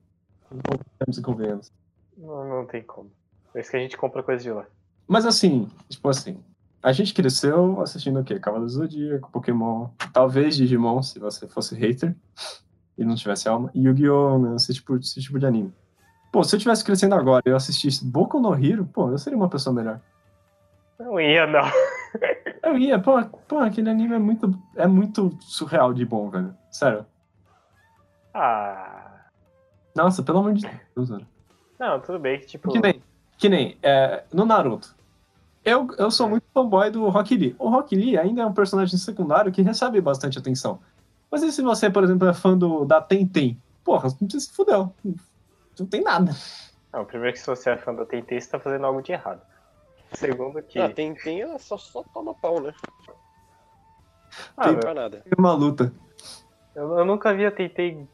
Não, 2.16 2.48
não 2.48 2.66
tem 2.66 2.82
como. 2.82 3.10
É 3.56 3.60
isso 3.60 3.70
que 3.70 3.76
a 3.78 3.80
gente 3.80 3.96
compra 3.96 4.22
coisa 4.22 4.42
de 4.42 4.50
lá. 4.50 4.66
Mas 5.08 5.24
assim, 5.24 5.66
tipo 5.88 6.06
assim, 6.10 6.38
a 6.82 6.92
gente 6.92 7.14
cresceu 7.14 7.80
assistindo 7.80 8.20
o 8.20 8.24
quê? 8.24 8.38
Cavaleiro 8.38 8.70
do 8.70 8.78
Zodíaco, 8.78 9.30
Pokémon, 9.32 9.88
talvez 10.12 10.54
Digimon, 10.54 11.02
se 11.02 11.18
você 11.18 11.48
fosse 11.48 11.74
hater 11.74 12.14
e 12.98 13.04
não 13.04 13.14
tivesse 13.14 13.48
alma, 13.48 13.70
e 13.74 13.80
Yu-Gi-Oh!, 13.80 14.38
né? 14.38 14.56
esse, 14.56 14.74
tipo, 14.74 14.96
esse 14.96 15.22
tipo 15.22 15.38
de 15.38 15.46
anime. 15.46 15.72
Pô, 16.30 16.44
se 16.44 16.54
eu 16.54 16.60
tivesse 16.60 16.84
crescendo 16.84 17.14
agora 17.14 17.42
e 17.46 17.48
eu 17.48 17.56
assistisse 17.56 18.04
Boku 18.04 18.38
no 18.38 18.54
Hero, 18.54 18.84
pô, 18.84 19.10
eu 19.10 19.16
seria 19.16 19.38
uma 19.38 19.48
pessoa 19.48 19.74
melhor. 19.74 20.00
Não 20.98 21.18
ia, 21.18 21.46
não. 21.46 21.64
Eu 22.62 22.76
ia, 22.76 22.98
pô, 22.98 23.22
pô 23.46 23.58
aquele 23.58 23.88
anime 23.88 24.14
é 24.14 24.18
muito, 24.18 24.52
é 24.74 24.88
muito 24.88 25.38
surreal 25.40 25.94
de 25.94 26.04
bom, 26.04 26.28
velho. 26.30 26.52
Sério. 26.68 27.06
Ah. 28.34 29.26
Nossa, 29.94 30.20
pelo 30.20 30.38
amor 30.38 30.54
de 30.54 30.66
Deus, 30.96 31.10
velho. 31.10 31.26
Não, 31.78 32.00
tudo 32.00 32.18
bem 32.18 32.40
que, 32.40 32.46
tipo. 32.46 32.72
Que 32.72 32.80
nem, 32.80 33.00
que 33.38 33.48
nem 33.48 33.76
é, 33.82 34.24
no 34.32 34.44
Naruto. 34.44 34.94
Eu, 35.64 35.88
eu 35.98 36.10
sou 36.10 36.28
muito 36.28 36.44
fanboy 36.54 36.90
do 36.90 37.08
Rock 37.08 37.36
Lee. 37.36 37.56
O 37.58 37.68
Rock 37.68 37.96
Lee 37.96 38.16
ainda 38.16 38.42
é 38.42 38.46
um 38.46 38.52
personagem 38.52 38.96
secundário 38.98 39.50
que 39.50 39.62
recebe 39.62 40.00
bastante 40.00 40.38
atenção. 40.38 40.78
Mas 41.30 41.42
e 41.42 41.50
se 41.50 41.60
você, 41.60 41.90
por 41.90 42.04
exemplo, 42.04 42.28
é 42.28 42.32
fã 42.32 42.56
do, 42.56 42.84
da 42.84 43.00
Tenten? 43.00 43.60
Porra, 43.82 44.08
não 44.20 44.28
precisa 44.28 44.46
se 44.46 44.52
fuder. 44.52 44.78
Não 45.78 45.86
tem 45.86 46.02
nada. 46.02 46.32
Não, 46.92 47.04
primeiro 47.04 47.34
que 47.34 47.40
se 47.40 47.46
você 47.46 47.70
é 47.70 47.76
fã 47.76 47.94
da 47.94 48.06
TNT, 48.06 48.40
você 48.40 48.48
tá 48.48 48.58
fazendo 48.58 48.86
algo 48.86 49.02
de 49.02 49.12
errado. 49.12 49.42
Segundo 50.12 50.62
que. 50.62 50.78
Ah, 50.78 50.88
tem, 50.88 51.14
tem, 51.14 51.40
ela 51.40 51.58
só, 51.58 51.76
só 51.76 52.02
toma 52.14 52.32
pau, 52.34 52.60
né? 52.60 52.72
Ah, 54.56 54.66
Não 54.66 54.72
meu, 54.74 54.82
faz 54.82 54.94
nada. 54.94 55.18
Tem 55.18 55.32
uma 55.36 55.52
luta. 55.52 55.92
eu, 56.74 56.98
eu 56.98 57.04
nunca 57.04 57.34
vi 57.34 57.44
a 57.44 57.50
TNT. 57.50 58.06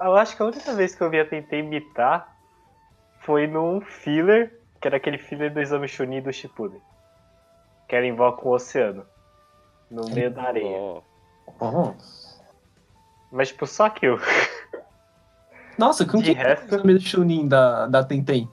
Eu 0.00 0.16
acho 0.16 0.36
que 0.36 0.42
a 0.42 0.46
única 0.46 0.74
vez 0.74 0.94
que 0.94 1.02
eu 1.02 1.10
vi 1.10 1.20
a 1.20 1.28
TNT 1.28 1.58
imitar 1.58 2.36
foi 3.28 3.46
num 3.46 3.82
filler, 3.82 4.58
que 4.80 4.88
era 4.88 4.96
aquele 4.96 5.18
filler 5.18 5.52
do 5.52 5.60
exame 5.60 5.86
Chunin 5.86 6.22
do 6.22 6.32
Shippuden. 6.32 6.80
Que 7.86 7.94
volta 8.12 8.40
com 8.40 8.48
o 8.48 8.52
oceano. 8.52 9.04
No 9.90 10.08
meio 10.08 10.30
da 10.30 10.44
areia. 10.44 11.02
Mas, 13.30 13.48
tipo, 13.48 13.66
só 13.66 13.84
aquilo. 13.84 14.18
Nossa, 15.76 16.06
com 16.06 16.22
De 16.22 16.34
que 16.34 16.40
resto- 16.40 16.74
é 16.74 16.78
o 16.78 16.82
do 16.82 17.00
Chunin 17.00 17.46
da, 17.46 17.86
da 17.86 18.02
Tenten? 18.02 18.48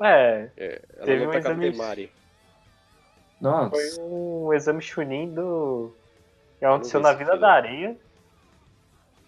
É, 0.00 0.48
ela 0.96 1.04
Teve 1.04 1.26
um 1.26 1.34
exame- 1.34 1.72
Temari. 1.72 2.12
Nossa. 3.38 3.68
foi 3.70 4.02
um 4.02 4.52
exame 4.54 4.80
Chunin 4.80 5.34
do. 5.34 5.94
que 6.58 6.64
aconteceu 6.64 7.00
na 7.00 7.12
Vila 7.12 7.36
da 7.36 7.52
Areia. 7.52 7.94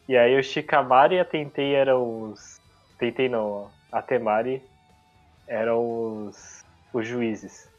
E 0.09 0.17
aí 0.17 0.39
o 0.39 0.43
Shikamaru 0.43 1.13
e 1.13 1.21
a 1.21 1.27
Tentei 1.27 1.75
eram 1.75 2.31
os. 2.31 2.56
Tentei 2.99 3.29
não, 3.29 3.51
ó. 3.51 3.67
A 3.93 4.03
Temari 4.03 4.63
eram 5.47 6.27
os. 6.29 6.65
os 6.93 7.07
juízes. 7.07 7.71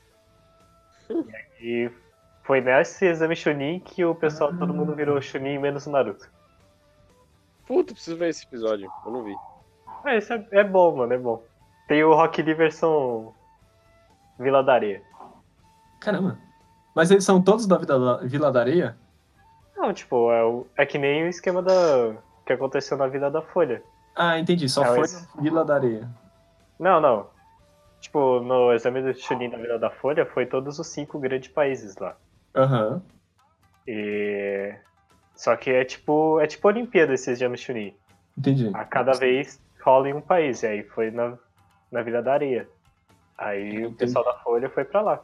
e 1.59 1.85
aí 1.85 1.91
foi 2.43 2.61
nesse 2.61 3.05
exame 3.05 3.35
Chunin 3.35 3.79
que 3.79 4.03
o 4.05 4.15
pessoal, 4.15 4.55
todo 4.57 4.73
mundo 4.73 4.95
virou 4.95 5.21
Chunin 5.21 5.57
menos 5.59 5.85
o 5.85 5.91
Naruto. 5.91 6.29
Puta, 7.65 7.93
preciso 7.93 8.15
ver 8.17 8.29
esse 8.29 8.45
episódio. 8.45 8.89
Eu 9.05 9.11
não 9.11 9.23
vi. 9.23 9.35
Ah, 10.03 10.15
isso 10.15 10.31
é, 10.31 10.47
é 10.51 10.63
bom, 10.63 10.95
mano, 10.95 11.13
é 11.13 11.17
bom. 11.17 11.43
Tem 11.87 12.03
o 12.03 12.13
Rock 12.13 12.41
Lee 12.41 12.53
versão 12.53 13.33
Vila 14.39 14.63
da 14.63 14.73
Areia. 14.75 15.01
Caramba. 15.99 16.37
Mas 16.95 17.11
eles 17.11 17.25
são 17.25 17.41
todos 17.41 17.67
da 17.67 17.77
Vila 17.77 17.99
da, 18.17 18.25
Vila 18.25 18.51
da 18.51 18.59
Areia? 18.61 18.97
Não, 19.75 19.93
tipo, 19.93 20.31
é, 20.31 20.43
o- 20.45 20.65
é 20.77 20.85
que 20.85 20.97
nem 20.97 21.23
o 21.25 21.27
esquema 21.27 21.61
da. 21.61 22.15
que 22.45 22.53
aconteceu 22.53 22.97
na 22.97 23.07
Vila 23.07 23.29
da 23.29 23.41
Folha. 23.41 23.83
Ah, 24.17 24.39
entendi. 24.39 24.67
Só 24.67 24.83
É, 24.83 24.87
foi 24.87 24.99
mas- 24.99 25.35
na 25.35 25.41
Vila 25.41 25.63
da 25.63 25.75
Areia. 25.75 26.09
Não, 26.79 26.99
não. 26.99 27.27
Tipo, 28.01 28.39
no 28.39 28.73
exame 28.73 29.01
do 29.01 29.13
Chunin 29.13 29.49
da 29.49 29.57
Vila 29.57 29.77
da 29.79 29.89
Folha 29.89 30.25
foi 30.25 30.45
todos 30.45 30.79
os 30.79 30.87
cinco 30.87 31.19
grandes 31.19 31.49
países 31.49 31.95
lá. 31.97 32.15
Aham. 32.55 33.01
E. 33.87 34.73
Só 35.35 35.55
que 35.55 35.69
é 35.69 35.83
tipo. 35.85 36.39
É 36.39 36.47
tipo 36.47 36.67
Olimpíada 36.67 37.13
esse 37.13 37.29
exame 37.31 37.57
Chunin. 37.57 37.93
Entendi. 38.37 38.71
A 38.73 38.83
cada 38.85 39.13
vez 39.13 39.61
rola 39.83 40.09
em 40.09 40.13
um 40.13 40.21
país. 40.21 40.63
E 40.63 40.67
aí 40.67 40.83
foi 40.83 41.11
na, 41.11 41.37
na 41.91 42.01
Vila 42.01 42.21
da 42.21 42.33
Areia. 42.33 42.67
Aí 43.37 43.85
o 43.85 43.93
pessoal 43.93 44.25
da 44.25 44.33
Folha 44.39 44.69
foi 44.69 44.83
pra 44.83 45.01
lá. 45.01 45.23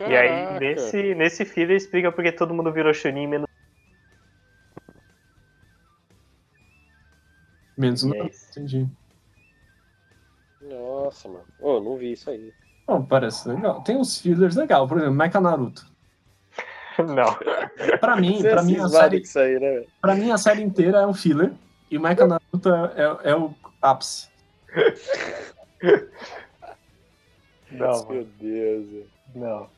E 0.00 0.16
aí, 0.16 0.28
Caraca. 0.46 0.60
nesse, 0.60 1.14
nesse 1.14 1.44
filho, 1.44 1.74
explica 1.74 2.10
porque 2.10 2.32
todo 2.32 2.54
mundo 2.54 2.72
virou 2.72 2.94
Chunin 2.94 3.26
menos. 3.26 3.49
Menos 7.80 8.04
um. 8.04 8.12
é. 8.14 8.30
Entendi. 8.50 8.86
Nossa, 10.60 11.28
mano. 11.28 11.46
Ô, 11.58 11.80
não 11.80 11.96
vi 11.96 12.12
isso 12.12 12.28
aí. 12.28 12.52
Bom, 12.86 13.02
parece 13.02 13.48
legal. 13.48 13.80
Tem 13.82 13.96
uns 13.96 14.20
fillers 14.20 14.54
legal, 14.54 14.86
por 14.86 14.98
exemplo, 14.98 15.14
Mecha 15.14 15.40
Naruto. 15.40 15.86
Não. 16.98 17.34
Pra 17.98 18.16
mim, 18.16 18.36
Você 18.36 18.48
é 18.48 18.50
pra 18.50 18.62
mim, 18.62 18.76
a 18.76 18.86
série, 18.88 19.22
aí, 19.36 19.58
né, 19.58 19.86
pra 20.02 20.14
mim, 20.14 20.30
a 20.30 20.36
série 20.36 20.62
inteira 20.62 20.98
é 20.98 21.06
um 21.06 21.14
filler. 21.14 21.54
E 21.90 21.96
o 21.96 22.00
Mecha 22.02 22.26
Naruto 22.26 22.68
é, 22.68 23.30
é 23.30 23.34
o 23.34 23.54
ápice. 23.80 24.28
Não, 27.70 28.06
Meu 28.08 28.24
Deus, 28.38 29.06
não. 29.34 29.70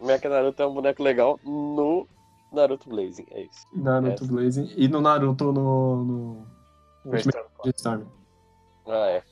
Mecha 0.00 0.28
Naruto 0.28 0.62
é 0.62 0.66
um 0.66 0.74
boneco 0.74 1.02
legal 1.02 1.40
no 1.44 2.06
Naruto 2.52 2.88
Blazing, 2.88 3.26
é 3.30 3.42
isso. 3.42 3.66
Naruto 3.74 4.24
Essa. 4.24 4.32
Blazing. 4.32 4.72
E 4.76 4.88
no 4.88 5.00
Naruto 5.00 5.52
no. 5.52 6.46
no 7.04 7.14
está- 7.16 7.44
Storm. 7.66 8.06
Ah, 8.86 9.06
é. 9.10 9.22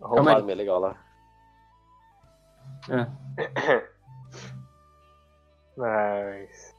Calma 0.00 0.22
O 0.22 0.28
aí. 0.28 0.34
anime 0.36 0.52
é 0.52 0.54
legal 0.54 0.78
lá. 0.80 0.96
É. 2.88 3.06
Mas. 5.76 6.74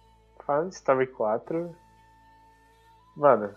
Falando 0.46 0.70
de 0.70 0.76
Story 0.76 1.08
4. 1.08 1.76
Mano. 3.16 3.56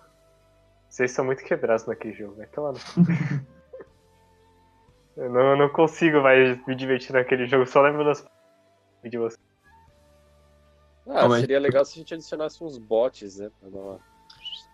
Vocês 0.89 1.11
são 1.11 1.25
muito 1.25 1.43
quebrados 1.45 1.85
naquele 1.87 2.15
jogo, 2.15 2.37
vai 2.37 2.47
tomar 2.47 2.73
no. 2.73 2.79
Eu 5.17 5.31
não, 5.31 5.41
eu 5.53 5.57
não 5.57 5.69
consigo 5.71 6.21
mais 6.21 6.63
me 6.67 6.75
divertir 6.77 7.15
naquele 7.15 7.47
jogo, 7.47 7.65
só 7.67 7.81
lembro 7.81 8.05
das. 8.05 8.23
de 9.03 9.17
você. 9.17 9.39
Ah, 11.09 11.21
Calma 11.21 11.37
aí. 11.37 11.41
seria 11.43 11.61
legal 11.61 11.85
se 11.85 11.93
a 11.93 11.99
gente 11.99 12.15
adicionasse 12.15 12.63
uns 12.63 12.79
bots, 12.79 13.37
né? 13.39 13.51
Pra 13.61 13.71
dar 13.71 13.79
uma... 13.79 13.99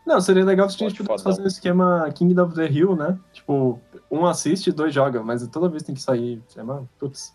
Não, 0.06 0.20
seria 0.20 0.44
legal 0.44 0.68
se 0.68 0.76
a 0.76 0.88
gente 0.88 0.96
pudesse 1.02 1.22
fodão. 1.22 1.36
fazer 1.36 1.42
o 1.42 1.46
esquema 1.48 2.10
King 2.14 2.38
of 2.40 2.54
the 2.54 2.66
Hill, 2.66 2.96
né? 2.96 3.18
Tipo, 3.32 3.80
um 4.10 4.26
assiste 4.26 4.68
e 4.68 4.72
dois 4.72 4.92
joga, 4.92 5.22
mas 5.22 5.46
toda 5.48 5.68
vez 5.68 5.82
tem 5.84 5.94
que 5.94 6.00
sair. 6.02 6.42
É, 6.56 6.62
mano, 6.62 6.88
putz. 6.98 7.34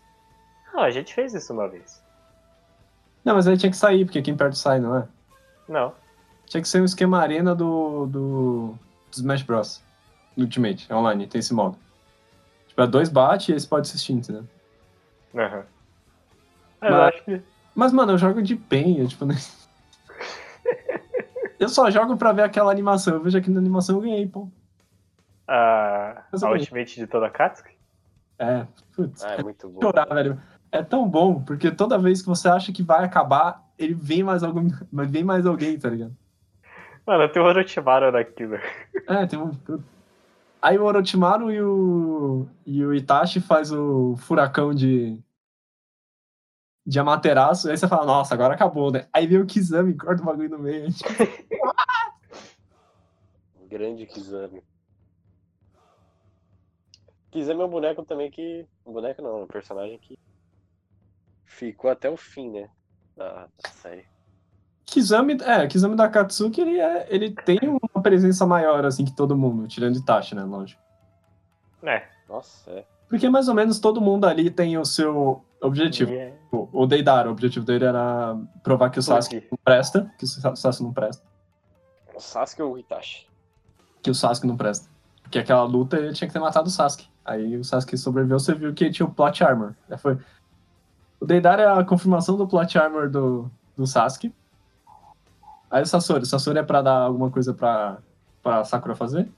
Não, 0.74 0.80
a 0.82 0.90
gente 0.90 1.14
fez 1.14 1.32
isso 1.32 1.52
uma 1.52 1.66
vez. 1.68 2.02
Não, 3.24 3.34
mas 3.34 3.46
aí 3.48 3.56
tinha 3.56 3.70
que 3.70 3.76
sair, 3.76 4.04
porque 4.04 4.20
quem 4.20 4.36
perde 4.36 4.58
sai, 4.58 4.80
não 4.80 4.96
é? 4.96 5.08
Não. 5.68 5.94
Tinha 6.46 6.60
que 6.62 6.68
ser 6.68 6.80
um 6.82 6.84
esquema 6.84 7.18
arena 7.18 7.54
do, 7.54 8.06
do, 8.06 8.74
do 9.10 9.12
Smash 9.12 9.42
Bros. 9.42 9.82
No 10.36 10.44
Ultimate, 10.44 10.92
online, 10.92 11.26
tem 11.26 11.38
esse 11.38 11.52
modo. 11.54 11.76
Tipo, 12.68 12.82
é 12.82 12.86
dois 12.86 13.08
bate 13.08 13.50
e 13.50 13.54
esse 13.54 13.66
pode 13.66 13.88
assistir, 13.88 14.12
entendeu? 14.12 14.44
Aham. 15.34 15.64
Eu 16.82 16.90
Mas- 16.90 17.14
acho 17.14 17.24
que. 17.24 17.42
Mas, 17.78 17.92
mano, 17.92 18.10
eu 18.10 18.18
jogo 18.18 18.42
de 18.42 18.56
pen, 18.56 18.98
eu, 18.98 19.06
tipo, 19.06 19.24
né? 19.24 19.36
Eu 21.60 21.68
só 21.68 21.88
jogo 21.90 22.16
pra 22.16 22.32
ver 22.32 22.42
aquela 22.42 22.72
animação. 22.72 23.14
Eu 23.14 23.22
vejo 23.22 23.38
aqui 23.38 23.50
na 23.50 23.60
animação 23.60 23.96
eu 23.96 24.02
ganhei, 24.02 24.26
pô. 24.26 24.48
A, 25.46 26.24
Mas 26.32 26.42
a 26.42 26.50
Ultimate 26.50 26.96
de 26.96 27.06
toda 27.06 27.26
a 27.26 27.30
Katsuki? 27.30 27.76
É, 28.36 28.66
putz. 28.94 29.24
Ah, 29.24 29.34
é 29.34 29.42
muito 29.44 29.68
bom. 29.68 29.80
chorar, 29.80 30.06
velho. 30.06 30.40
É 30.72 30.82
tão 30.82 31.08
bom, 31.08 31.40
porque 31.42 31.70
toda 31.70 31.98
vez 31.98 32.20
que 32.20 32.28
você 32.28 32.48
acha 32.48 32.72
que 32.72 32.82
vai 32.82 33.04
acabar, 33.04 33.64
ele 33.78 33.94
vem 33.94 34.24
mais 34.24 34.42
algum. 34.42 34.68
Vem 34.92 35.22
mais 35.22 35.46
alguém, 35.46 35.78
tá 35.78 35.88
ligado? 35.88 36.16
Mano, 37.06 37.28
tem 37.28 37.40
o 37.40 37.44
Orochimaru 37.44 38.10
naquilo. 38.10 38.58
É, 39.06 39.26
tem 39.26 39.38
um. 39.38 39.52
Aí 40.60 40.78
o 40.78 40.84
Orochimaru 40.84 41.52
e 41.52 41.62
o. 41.62 42.48
E 42.66 42.84
o 42.84 42.92
Itachi 42.92 43.40
faz 43.40 43.70
o 43.70 44.16
furacão 44.16 44.74
de. 44.74 45.20
De 46.88 46.98
Amaterasu, 46.98 47.68
aí 47.68 47.76
você 47.76 47.86
fala, 47.86 48.06
nossa, 48.06 48.32
agora 48.32 48.54
acabou, 48.54 48.90
né? 48.90 49.06
Aí 49.12 49.26
vem 49.26 49.38
o 49.38 49.44
Kizami, 49.44 49.92
corta 49.92 50.22
o 50.22 50.24
bagulho 50.24 50.48
no 50.48 50.58
meio. 50.58 50.90
tipo, 50.90 51.10
Grande 53.68 54.06
Kizami. 54.06 54.62
Kizami 57.30 57.60
é 57.60 57.64
um 57.64 57.68
boneco 57.68 58.02
também 58.06 58.30
que. 58.30 58.66
Um 58.86 58.94
boneco 58.94 59.20
não, 59.20 59.42
um 59.42 59.46
personagem 59.46 59.98
que 59.98 60.18
ficou 61.44 61.90
até 61.90 62.08
o 62.08 62.16
fim, 62.16 62.50
né? 62.50 62.70
Da, 63.14 63.48
da 63.62 63.68
série. 63.68 64.06
Kizami, 64.86 65.36
é, 65.42 65.66
Kizami 65.66 65.94
da 65.94 66.08
Katsuki, 66.08 66.62
ele, 66.62 66.80
é, 66.80 67.06
ele 67.10 67.34
tem 67.34 67.58
uma 67.62 68.02
presença 68.02 68.46
maior, 68.46 68.86
assim, 68.86 69.04
que 69.04 69.14
todo 69.14 69.36
mundo, 69.36 69.68
tirando 69.68 69.96
Itachi, 69.96 70.34
né, 70.34 70.42
lógico. 70.42 70.80
É. 71.82 72.08
Nossa, 72.26 72.70
é. 72.70 72.86
Porque 73.08 73.28
mais 73.28 73.48
ou 73.48 73.54
menos 73.54 73.78
todo 73.78 74.00
mundo 74.00 74.24
ali 74.24 74.50
tem 74.50 74.78
o 74.78 74.86
seu 74.86 75.44
objetivo. 75.60 76.12
É- 76.12 76.32
O, 76.52 76.68
o 76.72 76.86
Deidara, 76.86 77.28
o 77.28 77.32
objetivo 77.32 77.64
dele 77.66 77.84
era 77.84 78.36
provar 78.62 78.90
que 78.90 78.98
o 78.98 79.02
Sasuke 79.02 79.40
Tudo. 79.42 79.50
não 79.52 79.58
presta, 79.64 80.10
que 80.18 80.24
o 80.24 80.26
Sa- 80.28 80.56
Sasuke 80.56 80.84
não 80.84 80.92
presta, 80.92 81.22
O 82.14 82.20
Sasuke 82.20 82.62
ou 82.62 82.72
o 82.74 82.78
Itachi? 82.78 83.26
que 84.02 84.10
o 84.10 84.14
Sasuke 84.14 84.46
não 84.46 84.56
presta. 84.56 84.88
Porque 85.22 85.38
aquela 85.38 85.64
luta 85.64 85.96
ele 85.98 86.12
tinha 86.14 86.26
que 86.26 86.32
ter 86.32 86.38
matado 86.40 86.68
o 86.68 86.70
Sasuke. 86.70 87.06
Aí 87.24 87.56
o 87.56 87.64
Sasuke 87.64 87.98
sobreviveu, 87.98 88.38
você 88.38 88.54
viu 88.54 88.72
que 88.72 88.84
ele 88.84 88.92
tinha 88.94 89.04
o 89.06 89.12
plot 89.12 89.44
armor. 89.44 89.74
Foi... 89.98 90.16
O 91.20 91.26
Deidara 91.26 91.62
é 91.62 91.66
a 91.80 91.84
confirmação 91.84 92.36
do 92.36 92.46
plot 92.48 92.78
armor 92.78 93.10
do, 93.10 93.50
do 93.76 93.86
Sasuke. 93.86 94.32
Aí 95.70 95.82
o 95.82 95.86
Sasori, 95.86 96.22
o 96.22 96.26
Sasori 96.26 96.58
é 96.60 96.62
pra 96.62 96.80
dar 96.80 96.96
alguma 97.02 97.30
coisa 97.30 97.52
pra, 97.52 97.98
pra 98.42 98.64
Sakura 98.64 98.94
fazer? 98.94 99.28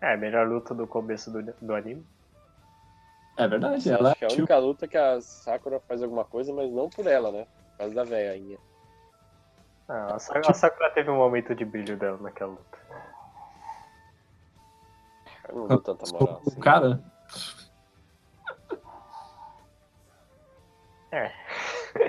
É, 0.00 0.14
a 0.14 0.16
melhor 0.16 0.46
luta 0.46 0.72
do 0.72 0.86
começo 0.86 1.32
do, 1.32 1.42
do 1.60 1.74
anime. 1.74 2.04
É 3.38 3.46
verdade, 3.46 3.88
ela 3.88 4.10
acho 4.10 4.18
que 4.18 4.24
é 4.24 4.28
a 4.28 4.32
única 4.32 4.58
luta 4.58 4.88
que 4.88 4.96
a 4.98 5.20
Sakura 5.20 5.78
faz 5.86 6.02
alguma 6.02 6.24
coisa, 6.24 6.52
mas 6.52 6.72
não 6.72 6.90
por 6.90 7.06
ela, 7.06 7.30
né? 7.30 7.46
Por 7.72 7.78
causa 7.78 7.94
da 7.94 8.02
velhinha. 8.02 8.58
Ah, 9.88 10.16
a, 10.16 10.18
Sa- 10.18 10.40
a 10.44 10.52
Sakura 10.52 10.90
teve 10.90 11.08
um 11.08 11.16
momento 11.16 11.54
de 11.54 11.64
brilho 11.64 11.96
dela 11.96 12.18
naquela 12.20 12.50
luta. 12.50 12.78
Eu 15.48 15.54
não 15.56 15.68
dou 15.68 15.78
tanta 15.78 16.12
moral. 16.12 16.42
o 16.44 16.48
assim. 16.48 16.60
cara. 16.60 17.00
É. 21.12 21.32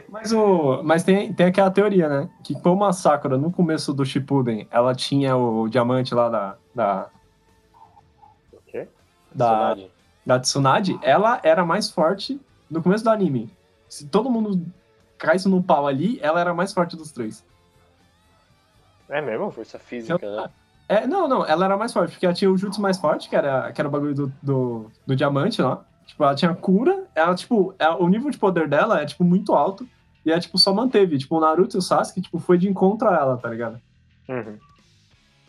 Mas, 0.10 0.32
o, 0.34 0.82
mas 0.84 1.04
tem, 1.04 1.32
tem 1.32 1.46
aquela 1.46 1.72
teoria, 1.72 2.10
né? 2.10 2.30
Que 2.44 2.60
como 2.60 2.84
a 2.84 2.92
Sakura, 2.92 3.38
no 3.38 3.52
começo 3.52 3.94
do 3.94 4.04
Shippuden, 4.04 4.68
ela 4.72 4.94
tinha 4.96 5.38
o 5.38 5.70
diamante 5.70 6.14
lá 6.14 6.28
da, 6.28 6.58
da, 6.76 7.10
O 8.52 8.58
quê? 8.66 8.88
da, 9.34 9.46
Tsunade. 9.46 9.92
Da 10.30 10.40
Tsunade, 10.40 10.98
ela 11.02 11.40
era 11.44 11.66
mais 11.66 11.90
forte 11.90 12.40
no 12.70 12.82
começo 12.84 13.04
do 13.04 13.10
anime. 13.10 13.52
Se 13.90 14.06
todo 14.08 14.30
mundo 14.30 14.64
caísse 15.18 15.50
no 15.50 15.62
pau 15.64 15.88
ali, 15.88 16.20
ela 16.22 16.40
era 16.40 16.52
a 16.52 16.54
mais 16.54 16.72
forte 16.72 16.96
dos 16.96 17.12
três. 17.12 17.44
É 19.10 19.22
mesmo? 19.22 19.50
Força 19.52 19.80
física, 19.80 20.20
né? 20.20 20.50
É, 20.88 21.08
não, 21.08 21.28
não, 21.28 21.46
ela 21.46 21.66
era 21.66 21.76
mais 21.78 21.92
forte, 21.92 22.12
porque 22.12 22.26
ela 22.26 22.34
tinha 22.36 22.50
o 22.52 22.58
jutsu 22.58 22.80
mais 22.82 22.98
forte, 22.98 23.28
que 23.28 23.36
era, 23.36 23.72
que 23.72 23.82
era 23.82 23.88
o 23.88 23.92
bagulho 23.92 24.14
do, 24.14 24.34
do, 24.42 24.92
do 25.06 25.16
diamante 25.16 25.62
lá. 25.62 25.84
Tipo, 26.06 26.24
ela 26.24 26.36
tinha 26.36 26.54
cura, 26.54 27.06
ela, 27.16 27.34
tipo, 27.36 27.74
ela- 27.78 27.98
o 27.98 28.08
nível 28.08 28.30
de 28.32 28.38
poder 28.38 28.68
dela 28.68 29.02
é, 29.02 29.06
tipo, 29.06 29.24
muito 29.24 29.54
alto. 29.54 29.88
E 30.26 30.32
ela, 30.32 30.40
tipo, 30.40 30.58
só 30.58 30.74
manteve. 30.74 31.18
Tipo, 31.18 31.38
o 31.38 31.40
Naruto 31.40 31.78
e 31.78 31.80
o 31.80 31.82
Sasuke, 31.82 32.22
tipo, 32.22 32.40
foi 32.40 32.58
de 32.58 32.68
encontro 32.68 33.08
a 33.08 33.16
ela, 33.16 33.38
tá 33.38 33.50
ligado? 33.50 33.80
Uhum. 34.28 34.58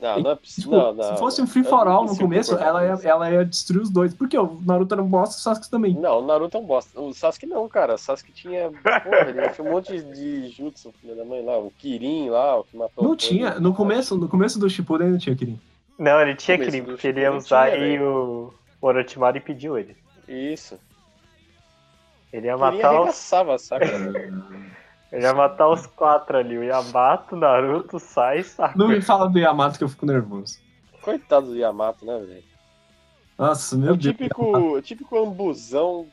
Não, 0.01 0.21
não 0.21 0.31
é 0.31 0.37
possível. 0.37 0.71
Tipo, 0.71 0.83
não, 0.83 0.95
não, 0.95 1.05
se 1.05 1.19
fosse 1.19 1.43
um 1.43 1.47
free 1.47 1.65
for 1.65 1.87
all 1.87 2.05
no 2.05 2.17
começo, 2.17 2.57
ela 2.57 2.85
ia, 2.85 2.99
ela 3.05 3.31
ia 3.31 3.45
destruir 3.45 3.83
os 3.83 3.91
dois. 3.91 4.15
Porque 4.15 4.39
o 4.39 4.61
Naruto 4.65 4.95
era 4.95 5.03
um 5.03 5.07
bosta 5.07 5.37
e 5.37 5.39
o 5.39 5.43
Sasuke 5.43 5.71
também. 5.71 5.95
Não, 5.95 6.21
o 6.21 6.27
Naruto 6.27 6.57
é 6.57 6.61
um 6.61 6.65
bosta. 6.65 7.01
O 7.01 7.13
Sasuke 7.13 7.47
não, 7.47 7.69
cara. 7.69 7.95
O 7.95 7.99
Sasuke 7.99 8.33
tinha. 8.33 8.71
Porra, 8.71 9.29
ele 9.29 9.49
tinha 9.51 9.67
um 9.67 9.73
monte 9.73 10.01
de 10.01 10.49
jutsu, 10.49 10.93
filha 11.01 11.15
da 11.15 11.25
mãe 11.25 11.45
lá. 11.45 11.59
O 11.59 11.71
Kirin 11.71 12.31
lá, 12.31 12.59
o 12.59 12.65
que 12.65 12.77
matou 12.77 13.05
Não 13.05 13.13
o 13.13 13.17
tinha, 13.17 13.61
no 13.61 13.75
começo, 13.75 14.17
no 14.17 14.29
começo 14.29 14.59
do 14.59 14.71
Shippuden 14.71 15.11
não 15.11 15.19
tinha 15.19 15.37
Kirin. 15.37 15.61
Não, 15.99 16.21
ele 16.21 16.35
tinha 16.35 16.59
Kirin, 16.59 16.83
porque 16.83 17.09
ele 17.09 17.21
ia 17.21 17.33
usar 17.33 17.71
tinha, 17.71 17.83
aí 17.83 17.99
velho. 17.99 18.55
o 18.81 18.87
Orochimaru 18.87 19.37
e 19.37 19.41
pediu 19.41 19.79
ele. 19.79 19.97
Isso. 20.27 20.79
Ele 22.33 22.47
ia 22.47 22.57
matar 22.57 22.93
os, 22.93 23.33
arregaçava 23.33 23.55
a 23.55 23.59
Ele 25.13 25.23
ia 25.25 25.35
matar 25.35 25.69
os 25.69 25.87
quatro 25.87 26.37
ali, 26.37 26.57
o 26.57 26.63
Yamato, 26.63 27.35
Naruto, 27.37 27.99
Sai 27.99 28.39
e 28.41 28.45
Sakura. 28.45 28.79
Não 28.79 28.89
me 28.89 29.01
fala 29.03 29.29
do 29.29 29.39
Yamato 29.39 29.77
que 29.79 29.85
eu 29.85 29.89
fico 29.89 30.07
nervoso. 30.07 30.59
Coitado 31.03 31.47
do 31.49 31.57
Yamato, 31.57 32.05
né, 32.07 32.19
velho? 32.19 32.45
Nossa, 33.39 33.75
É 33.75 33.79
meu 33.79 33.95
o 33.95 33.97
Deus. 33.97 34.15
típico, 34.17 34.83
típico 34.83 35.19
ambuzão 35.19 36.07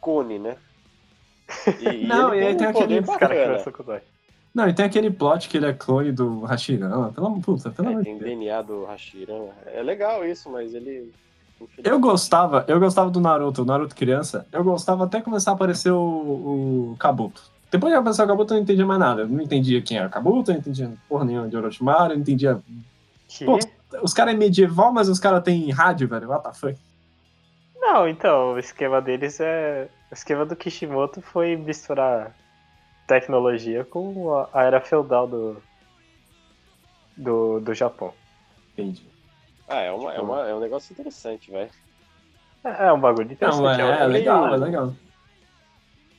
cone, 0.00 0.38
né? 0.38 0.56
E, 1.80 2.06
Não, 2.06 2.34
e 2.34 2.40
aí 2.44 2.54
um 2.54 2.56
tem 2.56 2.72
poder 2.72 3.04
aquele- 3.04 3.82
dói. 3.84 4.00
Não, 4.52 4.66
e 4.68 4.72
tem 4.72 4.86
aquele 4.86 5.10
plot 5.10 5.48
que 5.48 5.58
ele 5.58 5.66
é 5.66 5.72
clone 5.74 6.10
do 6.10 6.40
Hashirama. 6.40 7.12
Pelo 7.12 7.26
amor 7.26 7.40
puta, 7.40 7.70
pelo 7.70 7.88
É, 7.88 7.90
amor 7.92 8.02
de 8.02 8.08
tem 8.08 8.18
Deus. 8.18 8.30
DNA 8.30 8.62
do 8.62 8.84
Hashirama. 8.86 9.50
É 9.66 9.82
legal 9.82 10.24
isso, 10.26 10.50
mas 10.50 10.74
ele. 10.74 11.12
Eu 11.84 12.00
gostava, 12.00 12.64
eu 12.66 12.80
gostava 12.80 13.10
do 13.10 13.20
Naruto, 13.20 13.62
o 13.62 13.64
Naruto 13.66 13.94
criança. 13.94 14.46
Eu 14.50 14.64
gostava 14.64 15.04
até 15.04 15.20
começar 15.20 15.50
a 15.52 15.54
aparecer 15.54 15.90
o, 15.92 15.98
o 16.92 16.96
Kabuto. 16.98 17.42
Depois 17.70 17.92
que 17.92 17.98
apareceu 17.98 18.24
o 18.24 18.28
Kabuto, 18.28 18.52
eu 18.52 18.56
não 18.56 18.62
entendia 18.62 18.86
mais 18.86 19.00
nada. 19.00 19.22
Eu 19.22 19.28
não 19.28 19.42
entendia 19.42 19.82
quem 19.82 19.98
era 19.98 20.06
o 20.06 20.10
Kabuto, 20.10 20.50
eu 20.50 20.54
não 20.54 20.60
entendia 20.60 20.92
porra 21.08 21.24
nenhuma 21.24 21.48
de 21.48 21.56
Orochimaru, 21.56 22.12
eu 22.12 22.16
não 22.16 22.22
entendia. 22.22 22.60
Que? 23.28 23.44
Pô, 23.44 23.58
Os 24.02 24.14
caras 24.14 24.34
é 24.34 24.36
medieval, 24.36 24.92
mas 24.92 25.08
os 25.08 25.18
caras 25.18 25.42
têm 25.42 25.70
rádio, 25.70 26.06
velho. 26.08 26.28
What 26.28 26.44
the 26.44 26.52
fuck? 26.54 26.78
Não, 27.80 28.08
então, 28.08 28.54
o 28.54 28.58
esquema 28.58 29.00
deles 29.00 29.38
é. 29.40 29.88
O 30.10 30.14
esquema 30.14 30.44
do 30.46 30.54
Kishimoto 30.56 31.20
foi 31.20 31.56
misturar 31.56 32.34
tecnologia 33.06 33.84
com 33.84 34.46
a 34.52 34.62
era 34.62 34.80
feudal 34.80 35.26
do. 35.26 35.56
do, 37.16 37.60
do 37.60 37.74
Japão. 37.74 38.12
Entendi. 38.72 39.06
Ah, 39.68 39.80
é, 39.80 39.90
uma, 39.92 40.12
é, 40.14 40.20
uma, 40.20 40.48
é 40.48 40.54
um 40.54 40.60
negócio 40.60 40.92
interessante, 40.92 41.50
velho. 41.50 41.70
É, 42.64 42.86
é 42.88 42.92
um 42.92 43.00
bagulho 43.00 43.32
interessante. 43.32 43.62
Não, 43.62 43.70
é, 43.70 43.84
um- 43.84 43.88
é 44.02 44.06
legal, 44.06 44.54
é 44.54 44.56
legal. 44.56 44.92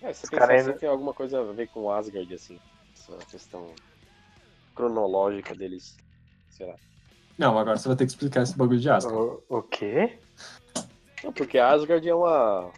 É, 0.01 0.13
você 0.13 0.25
Os 0.25 0.29
pensar 0.29 0.37
cara 0.47 0.55
assim, 0.59 0.67
ainda- 0.69 0.79
tem 0.79 0.89
alguma 0.89 1.13
coisa 1.13 1.39
a 1.41 1.53
ver 1.53 1.67
com 1.69 1.89
Asgard, 1.91 2.33
assim. 2.33 2.59
Essa 2.93 3.17
questão 3.29 3.67
cronológica 4.75 5.55
deles. 5.55 5.97
Sei 6.49 6.65
lá. 6.65 6.75
Não, 7.37 7.57
agora 7.57 7.77
você 7.77 7.87
vai 7.87 7.97
ter 7.97 8.05
que 8.05 8.11
explicar 8.11 8.41
esse 8.43 8.57
bagulho 8.57 8.79
de 8.79 8.89
Asgard. 8.89 9.17
O, 9.17 9.43
o 9.57 9.61
quê? 9.61 10.19
Não, 11.23 11.31
porque 11.31 11.57
Asgard 11.57 12.07
é 12.07 12.13
uma. 12.15 12.71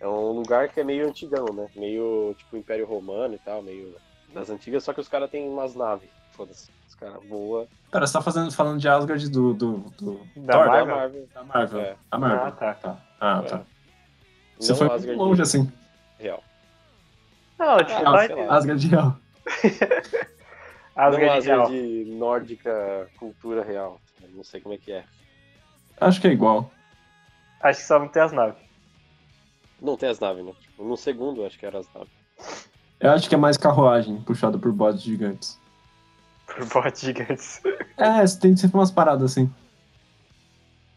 É 0.00 0.08
um 0.08 0.32
lugar 0.32 0.68
que 0.70 0.80
é 0.80 0.84
meio 0.84 1.06
antigão, 1.08 1.44
né? 1.52 1.68
Meio 1.76 2.34
tipo 2.38 2.56
Império 2.56 2.86
Romano 2.86 3.34
e 3.34 3.38
tal, 3.38 3.62
meio 3.62 3.94
das 4.32 4.48
antigas, 4.48 4.82
só 4.84 4.92
que 4.94 5.00
os 5.00 5.08
caras 5.08 5.30
têm 5.30 5.48
umas 5.48 5.74
naves. 5.74 6.08
Foda-se. 6.32 6.70
Os 6.88 6.94
caras 6.94 7.20
voam. 7.28 7.66
Pera, 7.90 8.06
você 8.06 8.12
tá 8.12 8.22
fazendo, 8.22 8.50
falando 8.52 8.80
de 8.80 8.88
Asgard 8.88 9.28
do, 9.28 9.52
do, 9.52 9.72
do 9.98 10.20
Da 10.36 10.52
Thor, 10.54 10.64
Da 10.64 10.66
Marvel? 10.66 10.96
Marvel. 10.96 11.28
da 11.34 11.44
Marvel. 11.44 11.80
É. 11.80 11.96
Da 12.10 12.18
Marvel. 12.18 12.46
Ah, 12.46 12.50
tá. 12.52 12.74
Tá. 12.74 13.06
Ah, 13.20 13.42
tá. 13.42 13.64
Você 14.58 14.70
Não 14.72 14.78
foi 14.78 14.86
Asgard 14.86 15.18
longe 15.18 15.42
assim. 15.42 15.70
Real. 16.20 16.42
Não, 17.58 17.78
tipo, 17.78 17.92
Ah, 18.06 18.10
vai-. 18.12 18.48
Asgard 18.48 18.86
real. 18.88 19.16
Asgard 20.96 21.26
não 21.48 21.56
real. 21.56 21.62
Asgard 21.62 22.04
nórdica 22.16 23.08
cultura 23.18 23.62
real. 23.64 24.00
Eu 24.22 24.28
Não 24.30 24.44
sei 24.44 24.60
como 24.60 24.74
é 24.74 24.78
que 24.78 24.92
é. 24.92 25.04
Acho 26.00 26.20
que 26.20 26.28
é 26.28 26.32
igual. 26.32 26.70
Acho 27.62 27.80
que 27.80 27.86
só 27.86 27.98
não 27.98 28.08
tem 28.08 28.22
as 28.22 28.32
naves. 28.32 28.58
Não 29.80 29.96
tem 29.96 30.08
as 30.08 30.18
naves, 30.20 30.44
né? 30.44 30.52
No 30.78 30.96
segundo, 30.96 31.44
acho 31.44 31.58
que 31.58 31.66
era 31.66 31.78
as 31.78 31.86
naves. 31.94 32.10
Eu 32.98 33.10
acho 33.10 33.28
que 33.28 33.34
é 33.34 33.38
mais 33.38 33.56
carruagem 33.56 34.20
puxada 34.22 34.58
por 34.58 34.72
bodes 34.72 35.02
gigantes. 35.02 35.58
Por 36.46 36.64
bots 36.66 37.00
gigantes. 37.00 37.60
É, 37.96 38.24
tem 38.40 38.56
sempre 38.56 38.76
umas 38.76 38.90
paradas 38.90 39.32
assim. 39.32 39.50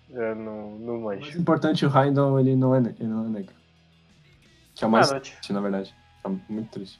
Eu 0.10 0.36
não, 0.36 0.72
não 0.80 0.98
O 1.00 1.04
mais 1.06 1.20
manjo. 1.22 1.40
importante, 1.40 1.86
o 1.86 1.90
Heimdall, 1.98 2.40
ele 2.40 2.56
não 2.56 2.76
é, 2.76 2.80
ele 2.80 3.08
não 3.08 3.26
é 3.26 3.30
negro. 3.30 3.56
Que 4.76 4.84
é 4.84 4.88
o 4.88 4.90
mais 4.92 5.08
tipo, 5.08 5.20
triste, 5.22 5.54
na 5.54 5.62
verdade. 5.62 5.94
É 6.24 6.30
muito 6.50 6.70
triste. 6.72 7.00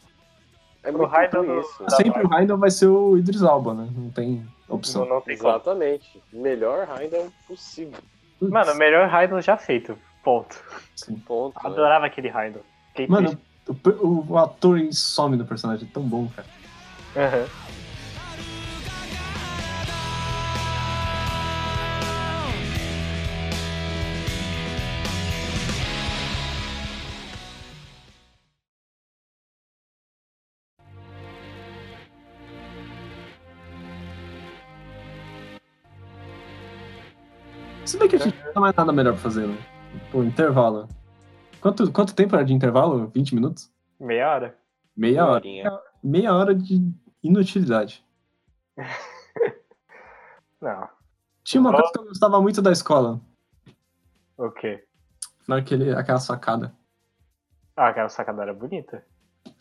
É 0.84 0.92
Raiden 0.92 1.40
ruim 1.40 1.48
do- 1.48 1.62
isso. 1.62 1.84
Sempre 1.90 2.28
o 2.28 2.34
Heimdall 2.34 2.58
vai 2.58 2.70
ser 2.70 2.88
o 2.88 3.18
Idris 3.18 3.42
Alba, 3.42 3.74
né? 3.74 3.90
Não 3.96 4.10
tem 4.12 4.46
opção. 4.68 5.06
não, 5.06 5.16
não 5.16 5.22
tem 5.22 5.38
como. 5.38 5.50
Exatamente. 5.50 6.22
Melhor 6.32 6.88
Heimdall 7.00 7.32
possível. 7.48 8.00
Putz, 8.40 8.52
Mano, 8.52 8.74
o 8.74 8.76
melhor 8.76 9.10
Heimdall 9.14 9.42
já 9.42 9.56
feito. 9.58 9.98
Ponto. 10.24 10.56
sim. 10.96 11.16
Ponto. 11.16 11.56
né? 11.56 11.70
Adorava 11.70 12.06
aquele. 12.06 12.32
Fiquei 12.90 13.08
Mano, 13.08 13.38
o, 13.68 13.90
o- 14.06 14.26
o 14.34 14.38
ator 14.38 14.80
some 14.92 15.38
do 15.38 15.46
personagem, 15.46 15.88
é 15.88 15.94
tão 15.94 16.04
bom, 16.04 16.28
cara. 16.36 16.48
Aham. 17.16 17.46
Se 17.46 17.83
bem 38.04 38.10
que 38.10 38.16
a 38.16 38.20
gente 38.20 38.38
não 38.44 38.54
tem 38.54 38.62
mais 38.62 38.76
nada 38.76 38.92
melhor 38.92 39.14
pra 39.14 39.22
fazer, 39.22 39.48
né? 39.48 39.58
Pô, 40.12 40.24
intervalo. 40.24 40.88
Quanto, 41.62 41.92
quanto 41.92 42.16
tempo 42.16 42.36
era 42.36 42.44
de 42.44 42.54
intervalo? 42.54 43.08
20 43.08 43.36
minutos? 43.36 43.72
Meia 44.00 44.30
hora. 44.30 44.58
Meia 44.96 45.26
hora. 45.26 45.36
Horinha. 45.36 45.80
Meia 46.04 46.34
hora 46.34 46.54
de 46.54 46.92
inutilidade. 47.24 48.04
Não. 50.62 50.90
Tinha 51.44 51.62
uma 51.62 51.72
coisa 51.72 51.92
que 51.92 52.00
eu 52.00 52.06
gostava 52.06 52.42
muito 52.42 52.62
da 52.62 52.72
escola. 52.72 53.20
O 54.38 54.50
quê? 54.52 54.84
Naquele, 55.48 55.94
aquela 55.94 56.20
sacada. 56.20 56.74
Ah, 57.76 57.90
aquela 57.90 58.10
sacada 58.10 58.44
era 58.44 58.54
bonita. 58.54 59.06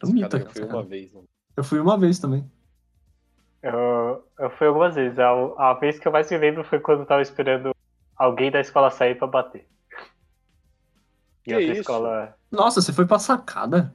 Bonita 0.01 0.39
eu 0.39 0.51
fui 0.51 0.65
uma 0.65 0.83
vez. 0.83 1.13
Né? 1.13 1.23
Eu 1.57 1.65
fui 1.65 1.81
uma 1.81 1.99
vez 1.99 2.19
também. 2.19 2.51
Eu, 3.63 4.25
eu 4.39 4.51
fui 4.51 4.67
algumas 4.67 4.95
vezes. 4.95 5.19
A, 5.19 5.31
a 5.31 5.75
vez 5.75 5.99
que 5.99 6.07
eu 6.07 6.13
mais 6.13 6.31
me 6.31 6.39
lembro 6.39 6.65
foi 6.65 6.81
quando 6.81 7.01
eu 7.01 7.07
tava 7.07 7.23
esperando 7.23 7.72
alguém 8.25 8.51
da 8.51 8.61
escola 8.61 8.91
sair 8.91 9.17
pra 9.17 9.27
bater. 9.27 9.67
E 11.45 11.45
Que 11.45 11.55
outra 11.55 11.71
isso? 11.73 11.81
escola. 11.81 12.37
Nossa, 12.51 12.81
você 12.81 12.93
foi 12.93 13.05
pra 13.07 13.19
sacada? 13.19 13.95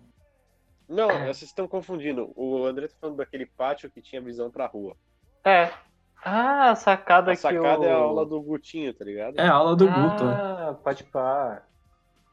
Não, 0.88 1.07
vocês 1.25 1.43
estão 1.43 1.67
confundindo. 1.67 2.32
O 2.36 2.65
André 2.65 2.88
tá 2.88 2.95
falando 2.99 3.17
daquele 3.17 3.45
pátio 3.45 3.89
que 3.89 4.01
tinha 4.01 4.21
visão 4.21 4.49
pra 4.51 4.65
rua. 4.67 4.95
É. 5.45 5.71
Ah, 6.23 6.71
a 6.71 6.75
sacada 6.75 7.32
A 7.32 7.36
que 7.36 7.41
sacada 7.41 7.80
o... 7.82 7.86
é 7.86 7.91
a 7.91 7.95
aula 7.97 8.25
do 8.25 8.41
Gutinho, 8.41 8.93
tá 8.93 9.05
ligado? 9.05 9.38
É 9.39 9.47
a 9.47 9.53
aula 9.53 9.75
do 9.75 9.86
Guto. 9.88 10.23
né? 10.25 10.34
Ah, 10.34 10.75
pode 10.84 11.03
pá. 11.05 11.61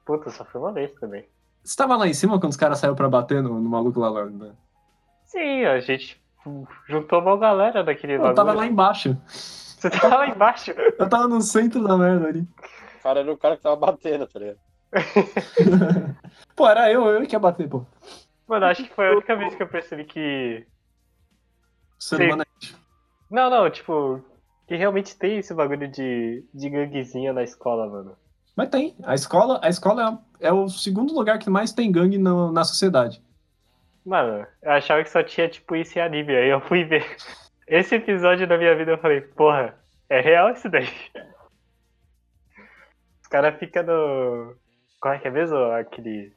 Puta, 0.07 0.31
só 0.31 0.45
foi 0.45 0.61
uma 0.61 0.73
vez 0.73 0.93
também. 0.95 1.29
Você 1.63 1.77
tava 1.77 1.97
lá 1.97 2.07
em 2.09 2.15
cima 2.15 2.39
quando 2.41 2.51
os 2.51 2.57
caras 2.57 2.79
saíram 2.79 2.97
pra 2.97 3.09
bater 3.09 3.43
no, 3.43 3.61
no 3.61 3.69
maluco 3.71 4.01
lá? 4.01 4.25
Né? 4.27 4.53
Sim, 5.25 5.65
a 5.65 5.81
gente 5.81 6.21
juntou 6.89 7.21
uma 7.21 7.37
galera 7.39 7.83
daquele 7.85 8.15
Eu 8.15 8.23
tava 8.23 8.35
bagulho. 8.35 8.57
lá 8.59 8.67
embaixo. 8.67 9.17
Você 9.91 10.01
tava 10.01 10.17
lá 10.17 10.29
embaixo. 10.29 10.71
Eu 10.71 11.09
tava 11.09 11.29
no 11.29 11.41
centro 11.43 11.83
da 11.87 11.97
merda 11.97 12.29
ali. 12.29 12.41
O 12.41 13.03
cara 13.03 13.21
era 13.21 13.33
o 13.33 13.37
cara 13.37 13.57
que 13.57 13.63
tava 13.63 13.77
batendo, 13.77 14.27
tá 14.27 14.39
ligado? 14.39 14.59
pô, 16.57 16.67
era 16.69 16.91
eu, 16.91 17.07
eu 17.07 17.27
que 17.27 17.35
ia 17.35 17.39
bater, 17.39 17.69
pô. 17.69 17.85
Mano, 18.47 18.67
acho 18.67 18.85
que 18.85 18.95
foi 18.95 19.09
a 19.09 19.13
única 19.13 19.37
vez 19.37 19.55
que 19.55 19.63
eu 19.63 19.69
percebi 19.69 20.05
que. 20.05 20.67
Ser 21.99 22.21
humano 22.23 22.43
é 22.43 22.67
Não, 23.31 23.51
não, 23.51 23.71
tipo. 23.71 24.25
Que 24.67 24.77
realmente 24.77 25.17
tem 25.19 25.37
esse 25.39 25.53
bagulho 25.53 25.87
de, 25.91 26.43
de 26.55 26.71
ganguezinha 26.71 27.35
na 27.35 27.43
escola, 27.43 27.87
mano. 27.87 28.17
Mas 28.57 28.71
tem. 28.71 28.97
A 29.05 29.15
escola, 29.15 29.61
a 29.63 29.69
escola 29.69 30.23
é, 30.41 30.49
é 30.49 30.53
o 30.53 30.69
segundo 30.69 31.13
lugar 31.13 31.39
que 31.39 31.51
mais 31.51 31.73
tem 31.73 31.93
gangue 31.93 32.17
no- 32.17 32.51
na 32.51 32.65
sociedade. 32.65 33.23
Mano, 34.07 34.47
eu 34.63 34.71
achava 34.73 35.03
que 35.03 35.11
só 35.11 35.23
tinha, 35.23 35.49
tipo, 35.49 35.77
isso 35.77 35.99
em 35.99 36.03
anime. 36.03 36.35
Aí 36.35 36.49
eu 36.49 36.61
fui 36.63 36.85
ver 36.85 37.05
esse 37.67 37.95
episódio 37.95 38.47
da 38.47 38.59
minha 38.59 38.77
vida 38.77 38.93
eu 38.93 38.99
falei, 38.99 39.21
porra, 39.21 39.79
é 40.09 40.21
real 40.21 40.51
isso 40.51 40.69
daí. 40.69 40.89
Os 43.23 43.29
caras 43.29 43.59
ficam 43.59 43.83
no. 43.83 44.57
Qual 45.01 45.15
é 45.15 45.19
que 45.19 45.29
é 45.29 45.31
mesmo? 45.31 45.57
Aquele. 45.73 46.35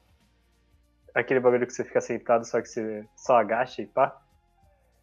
Aquele 1.14 1.40
bagulho 1.40 1.66
que 1.66 1.74
você 1.74 1.84
fica 1.84 2.00
sentado, 2.00 2.46
só 2.46 2.62
que 2.62 2.68
você 2.68 3.08
só 3.16 3.38
agacha 3.38 3.82
e 3.82 3.88
pá. 3.88 4.16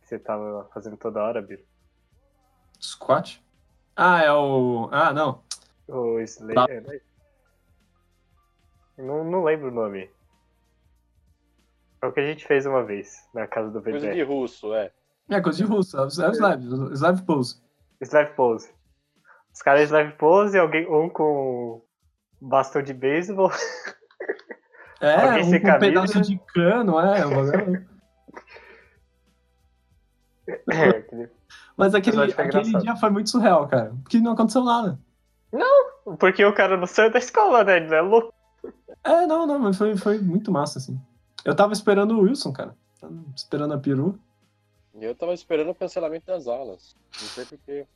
Que 0.00 0.08
você 0.08 0.18
tava 0.18 0.68
fazendo 0.72 0.96
toda 0.96 1.22
hora, 1.22 1.42
Biro. 1.42 1.62
Squat? 2.80 3.42
Ah, 3.96 4.22
é 4.22 4.32
o. 4.32 4.88
Ah, 4.92 5.12
não. 5.12 5.42
O 5.88 6.18
Slayer, 6.20 6.82
né? 6.82 7.00
Não, 8.96 9.24
não 9.24 9.44
lembro 9.44 9.68
o 9.68 9.74
nome. 9.74 10.10
É 12.00 12.06
o 12.06 12.12
que 12.12 12.20
a 12.20 12.26
gente 12.26 12.46
fez 12.46 12.66
uma 12.66 12.82
vez 12.82 13.28
na 13.34 13.46
casa 13.46 13.70
do 13.70 13.82
Coisa 13.82 14.00
bebê. 14.00 14.14
de 14.14 14.22
russo, 14.22 14.74
é. 14.74 14.92
É 15.28 15.40
coisa 15.40 15.58
de 15.58 15.64
russo. 15.64 15.96
É 15.96 16.02
o 16.02 16.06
slave. 16.08 16.68
o 16.68 16.92
Slave 16.92 17.22
pose. 17.22 17.60
Slave 18.00 18.34
pose. 18.34 18.70
Os 19.52 19.62
caras 19.62 19.82
slave 19.84 20.12
pose, 20.12 20.58
alguém, 20.58 20.86
um 20.88 21.08
com 21.08 21.80
bastão 22.40 22.82
de 22.82 22.92
beisebol. 22.92 23.50
É, 25.00 25.14
Alguém 25.24 25.44
um, 25.44 25.50
com 25.50 25.56
um 25.56 25.60
camisa. 25.60 25.78
pedaço 25.78 26.20
de 26.22 26.38
cano, 26.52 27.00
é. 27.00 27.20
É, 30.46 31.28
Mas 31.74 31.94
aquele, 31.94 32.16
foi 32.16 32.26
aquele 32.26 32.48
engraçado. 32.48 32.82
dia 32.82 32.96
foi 32.96 33.08
muito 33.10 33.30
surreal, 33.30 33.66
cara. 33.66 33.94
Porque 34.02 34.20
não 34.20 34.32
aconteceu 34.32 34.62
nada. 34.62 34.98
Porque 36.18 36.44
o 36.44 36.52
cara 36.52 36.76
não 36.76 36.86
saiu 36.86 37.10
da 37.10 37.18
escola, 37.18 37.64
né? 37.64 37.78
Ele 37.78 37.94
é 37.94 38.00
louco. 38.02 38.32
É, 39.02 39.26
não, 39.26 39.46
não, 39.46 39.58
mas 39.58 39.78
foi, 39.78 39.96
foi 39.96 40.18
muito 40.18 40.52
massa, 40.52 40.78
assim. 40.78 41.00
Eu 41.44 41.56
tava 41.56 41.72
esperando 41.72 42.18
o 42.18 42.20
Wilson, 42.22 42.52
cara. 42.52 42.76
Tava 43.00 43.14
esperando 43.34 43.72
a 43.72 43.78
peru. 43.78 44.18
E 44.94 45.04
eu 45.04 45.14
tava 45.14 45.34
esperando 45.34 45.70
o 45.70 45.74
cancelamento 45.74 46.26
das 46.26 46.46
aulas. 46.46 46.96
Não 47.20 47.28
sei 47.28 47.44
porquê. 47.44 47.86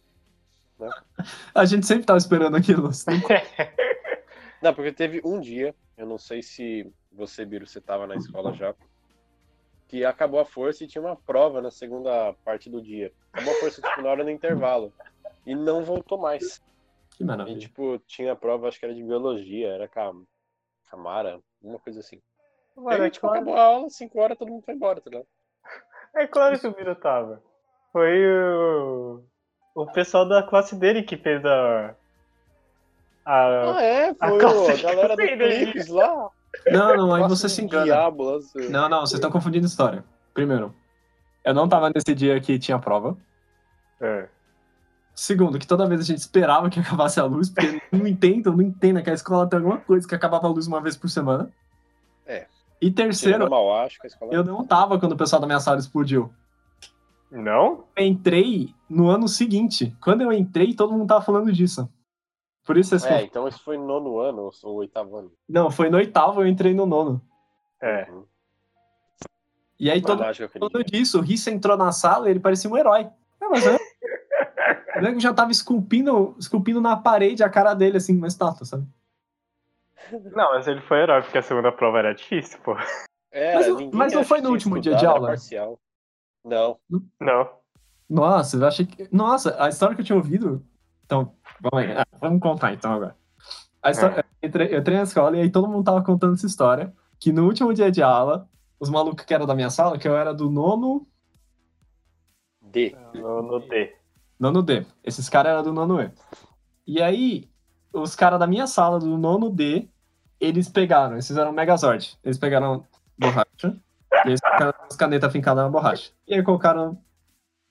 A 1.55 1.64
gente 1.64 1.86
sempre 1.86 2.05
tava 2.05 2.18
esperando 2.18 2.57
aquilo. 2.57 2.88
assim. 2.88 3.11
Não, 4.61 4.74
porque 4.74 4.92
teve 4.92 5.20
um 5.24 5.40
dia, 5.40 5.72
eu 5.96 6.05
não 6.05 6.18
sei 6.18 6.42
se 6.42 6.92
você, 7.12 7.44
Biro, 7.44 7.64
você 7.64 7.80
tava 7.80 8.09
na 8.09 8.16
escola 8.16 8.53
já, 8.53 8.74
que 9.86 10.05
acabou 10.05 10.40
a 10.40 10.44
força 10.44 10.82
e 10.82 10.88
tinha 10.88 11.01
uma 11.01 11.14
prova 11.14 11.62
na 11.62 11.70
segunda 11.70 12.32
parte 12.44 12.68
do 12.68 12.82
dia. 12.82 13.12
Acabou 13.32 13.53
a 13.55 13.61
força, 13.61 13.80
tipo, 13.80 14.03
na 14.03 14.11
hora 14.11 14.24
do 14.24 14.30
intervalo. 14.30 14.92
E 15.46 15.55
não 15.55 15.84
voltou 15.84 16.18
mais. 16.18 16.61
Que 17.11 17.22
E, 17.22 17.26
maravilha. 17.26 17.59
tipo, 17.59 17.99
tinha 18.01 18.32
a 18.32 18.36
prova, 18.36 18.66
acho 18.66 18.80
que 18.80 18.84
era 18.84 18.94
de 18.94 19.03
biologia, 19.03 19.68
era 19.68 19.86
Cam... 19.86 20.24
Camara, 20.90 21.40
uma 21.62 21.78
coisa 21.78 22.01
assim. 22.01 22.20
E 22.76 22.94
aí, 22.94 23.01
é, 23.03 23.11
tipo, 23.11 23.26
acabou 23.28 23.55
a 23.57 23.62
aula, 23.62 23.90
5 23.90 24.20
horas, 24.20 24.38
todo 24.38 24.51
mundo 24.51 24.62
foi 24.64 24.74
embora, 24.74 25.01
tá 25.01 25.11
ligado? 25.11 25.26
É 26.18 26.26
claro 26.26 26.58
que 26.58 26.66
o 26.66 26.76
Miro 26.76 26.94
tava. 26.96 27.42
Foi 27.92 28.26
o. 28.26 29.22
O 29.74 29.86
pessoal 29.92 30.28
da 30.28 30.42
classe 30.42 30.74
dele 30.74 31.02
que 31.02 31.16
fez 31.16 31.44
a. 31.44 31.94
A. 33.24 33.76
Ah, 33.76 33.82
é, 33.82 34.10
a 34.18 34.28
foi 34.28 34.70
a 34.70 34.76
que 34.76 34.82
galera 34.82 35.16
do. 35.16 35.22
Clips 35.72 35.88
lá. 35.88 36.30
Não, 36.66 36.96
não, 36.96 37.14
aí 37.14 37.22
você 37.28 37.48
se 37.48 37.62
engana. 37.62 37.84
Diabo, 37.84 38.40
Não, 38.70 38.88
não, 38.88 39.00
vocês 39.00 39.14
estão 39.14 39.30
confundindo 39.30 39.66
história. 39.66 40.04
Primeiro, 40.34 40.74
eu 41.44 41.54
não 41.54 41.68
tava 41.68 41.90
nesse 41.94 42.14
dia 42.14 42.40
que 42.40 42.58
tinha 42.58 42.78
prova. 42.78 43.16
É. 44.00 44.28
Segundo, 45.14 45.58
que 45.58 45.66
toda 45.66 45.86
vez 45.86 46.00
a 46.00 46.04
gente 46.04 46.18
esperava 46.18 46.70
que 46.70 46.78
acabasse 46.80 47.18
a 47.18 47.24
luz, 47.24 47.50
porque 47.50 47.82
não 47.90 48.06
entendo, 48.06 48.52
não 48.52 48.62
entendo 48.62 49.02
que 49.02 49.10
a 49.10 49.14
escola 49.14 49.48
tem 49.48 49.58
alguma 49.58 49.78
coisa 49.78 50.06
que 50.06 50.14
acabava 50.14 50.46
a 50.46 50.50
luz 50.50 50.66
uma 50.66 50.80
vez 50.80 50.96
por 50.96 51.10
semana. 51.10 51.50
É. 52.26 52.46
E 52.80 52.90
terceiro, 52.90 53.46
a 53.46 53.50
Mauá, 53.50 53.84
acho 53.84 53.98
que 53.98 54.06
a 54.06 54.08
escola... 54.08 54.32
eu 54.32 54.44
não 54.44 54.64
tava 54.64 54.98
quando 54.98 55.12
o 55.12 55.16
pessoal 55.16 55.40
da 55.40 55.46
minha 55.46 55.60
sala 55.60 55.78
explodiu. 55.78 56.32
Não? 57.30 57.84
Eu 57.96 58.04
entrei 58.04 58.74
no 58.88 59.08
ano 59.08 59.28
seguinte. 59.28 59.94
Quando 60.00 60.22
eu 60.22 60.32
entrei, 60.32 60.74
todo 60.74 60.92
mundo 60.92 61.08
tava 61.08 61.24
falando 61.24 61.52
disso. 61.52 61.88
Por 62.64 62.76
isso 62.76 62.90
vocês 62.90 63.04
É, 63.04 63.22
então 63.22 63.48
isso 63.48 63.62
foi 63.64 63.76
no 63.76 63.86
nono 63.86 64.18
ano 64.18 64.50
ou 64.62 64.74
oitavo 64.76 65.16
ano. 65.16 65.32
Não, 65.48 65.70
foi 65.70 65.90
no 65.90 65.96
oitavo, 65.96 66.42
eu 66.42 66.46
entrei 66.46 66.74
no 66.74 66.86
nono. 66.86 67.20
É. 67.80 68.08
Uhum. 68.10 68.24
E 69.80 69.90
aí 69.90 70.02
todo 70.02 70.22
aquele 70.22 70.48
falando 70.48 70.84
disso, 70.84 71.18
o 71.18 71.22
Rissa 71.22 71.50
entrou 71.50 71.76
na 71.76 71.92
sala 71.92 72.28
e 72.28 72.32
ele 72.32 72.40
parecia 72.40 72.70
um 72.70 72.76
herói. 72.76 73.08
É, 73.40 73.48
mas 73.48 73.66
é. 73.66 73.78
O 74.98 75.00
nego 75.00 75.20
já 75.20 75.32
tava 75.32 75.52
esculpindo, 75.52 76.34
esculpindo 76.38 76.80
na 76.80 76.96
parede 76.96 77.44
a 77.44 77.48
cara 77.48 77.72
dele, 77.72 77.98
assim, 77.98 78.16
uma 78.16 78.26
estátua, 78.26 78.66
sabe? 78.66 78.84
Não, 80.12 80.53
mas 80.53 80.66
ele 80.66 80.80
foi 80.82 80.99
herói, 81.01 81.22
porque 81.22 81.38
a 81.38 81.42
segunda 81.42 81.70
prova 81.72 81.99
era 81.99 82.14
difícil, 82.14 82.59
pô. 82.61 82.76
É, 83.30 83.55
Mas 83.55 83.92
mas 83.92 84.12
não 84.14 84.24
foi 84.24 84.40
no 84.40 84.51
último 84.51 84.80
dia 84.80 84.94
de 84.94 85.05
aula? 85.05 85.28
Parcial. 85.28 85.78
Não. 86.44 86.78
Não. 87.20 87.51
Nossa, 88.09 88.57
eu 88.57 88.66
achei 88.66 88.86
que. 88.86 89.09
Nossa, 89.14 89.62
a 89.62 89.68
história 89.68 89.94
que 89.94 90.01
eu 90.01 90.05
tinha 90.07 90.16
ouvido. 90.16 90.64
Então, 91.05 91.34
vamos 91.61 91.86
aí. 91.86 91.92
Ah, 91.96 92.07
vamos 92.20 92.40
contar 92.40 92.72
então 92.72 92.92
agora. 92.92 93.16
A 93.82 93.90
história- 93.90 94.24
eu, 94.42 94.49
entrei, 94.49 94.74
eu 94.74 94.78
entrei 94.80 94.96
na 94.96 95.03
escola 95.03 95.36
e 95.36 95.40
aí 95.42 95.51
todo 95.51 95.68
mundo 95.68 95.84
tava 95.84 96.03
contando 96.03 96.34
essa 96.34 96.46
história. 96.46 96.92
Que 97.20 97.32
no 97.32 97.44
último 97.46 97.74
dia 97.74 97.90
de 97.90 98.03
aula, 98.03 98.49
os 98.80 98.88
malucos 98.88 99.24
que 99.24 99.34
eram 99.34 99.44
da 99.46 99.55
minha 99.55 99.70
sala, 99.70 99.99
que 99.99 100.09
eu 100.09 100.16
era 100.16 100.32
do 100.32 100.49
nono. 100.51 101.07
D. 102.62 102.96
No, 103.14 103.42
no 103.42 103.61
D. 103.61 103.94
Nono 104.38 104.62
D. 104.62 104.86
Esses 105.05 105.28
caras 105.28 105.53
eram 105.53 105.62
do 105.62 105.72
nono 105.72 106.01
E. 106.01 106.11
E 106.86 107.03
aí, 107.03 107.49
os 107.93 108.14
caras 108.14 108.39
da 108.39 108.47
minha 108.47 108.66
sala, 108.66 108.99
do 108.99 109.16
nono 109.16 109.51
D, 109.51 109.89
eles 110.41 110.68
pegaram, 110.68 111.14
eles 111.14 111.26
fizeram 111.26 111.51
um 111.51 111.55
Megazord. 111.55 112.16
Eles 112.22 112.39
pegaram 112.39 112.84
borracha, 113.18 113.76
e 114.24 114.28
eles 114.28 114.41
colocaram 114.41 114.74
as 114.89 114.97
canetas 114.97 115.32
fincadas 115.32 115.64
na 115.64 115.70
borracha. 115.70 116.11
E 116.26 116.34
aí 116.34 116.43
colocaram 116.43 116.99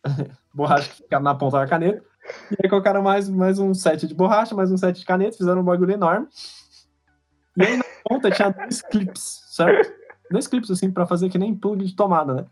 borracha 0.53 0.89
que 0.89 1.03
ficava 1.03 1.23
na 1.23 1.35
ponta 1.35 1.59
da 1.59 1.67
caneta. 1.67 2.03
E 2.51 2.57
aí 2.61 2.69
colocaram 2.69 3.01
mais, 3.01 3.29
mais 3.29 3.57
um 3.57 3.73
set 3.73 4.05
de 4.05 4.13
borracha, 4.13 4.53
mais 4.53 4.71
um 4.71 4.77
set 4.77 4.99
de 4.99 5.05
caneta, 5.05 5.37
fizeram 5.37 5.61
um 5.61 5.65
bagulho 5.65 5.91
enorme. 5.91 6.27
E 7.55 7.63
aí 7.63 7.77
na 7.77 7.85
ponta 8.03 8.29
tinha 8.29 8.49
dois 8.49 8.81
clips, 8.81 9.43
certo? 9.47 9.93
Dois 10.29 10.47
clips 10.47 10.69
assim, 10.69 10.91
pra 10.91 11.05
fazer 11.05 11.29
que 11.29 11.37
nem 11.37 11.55
plug 11.55 11.85
de 11.85 11.95
tomada, 11.95 12.33
né? 12.33 12.45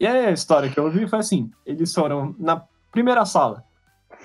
E 0.00 0.06
aí 0.06 0.26
a 0.26 0.32
história 0.32 0.68
que 0.68 0.78
eu 0.78 0.84
ouvi 0.84 1.06
foi 1.06 1.20
assim: 1.20 1.50
eles 1.64 1.94
foram 1.94 2.34
na 2.38 2.64
primeira 2.90 3.24
sala. 3.24 3.64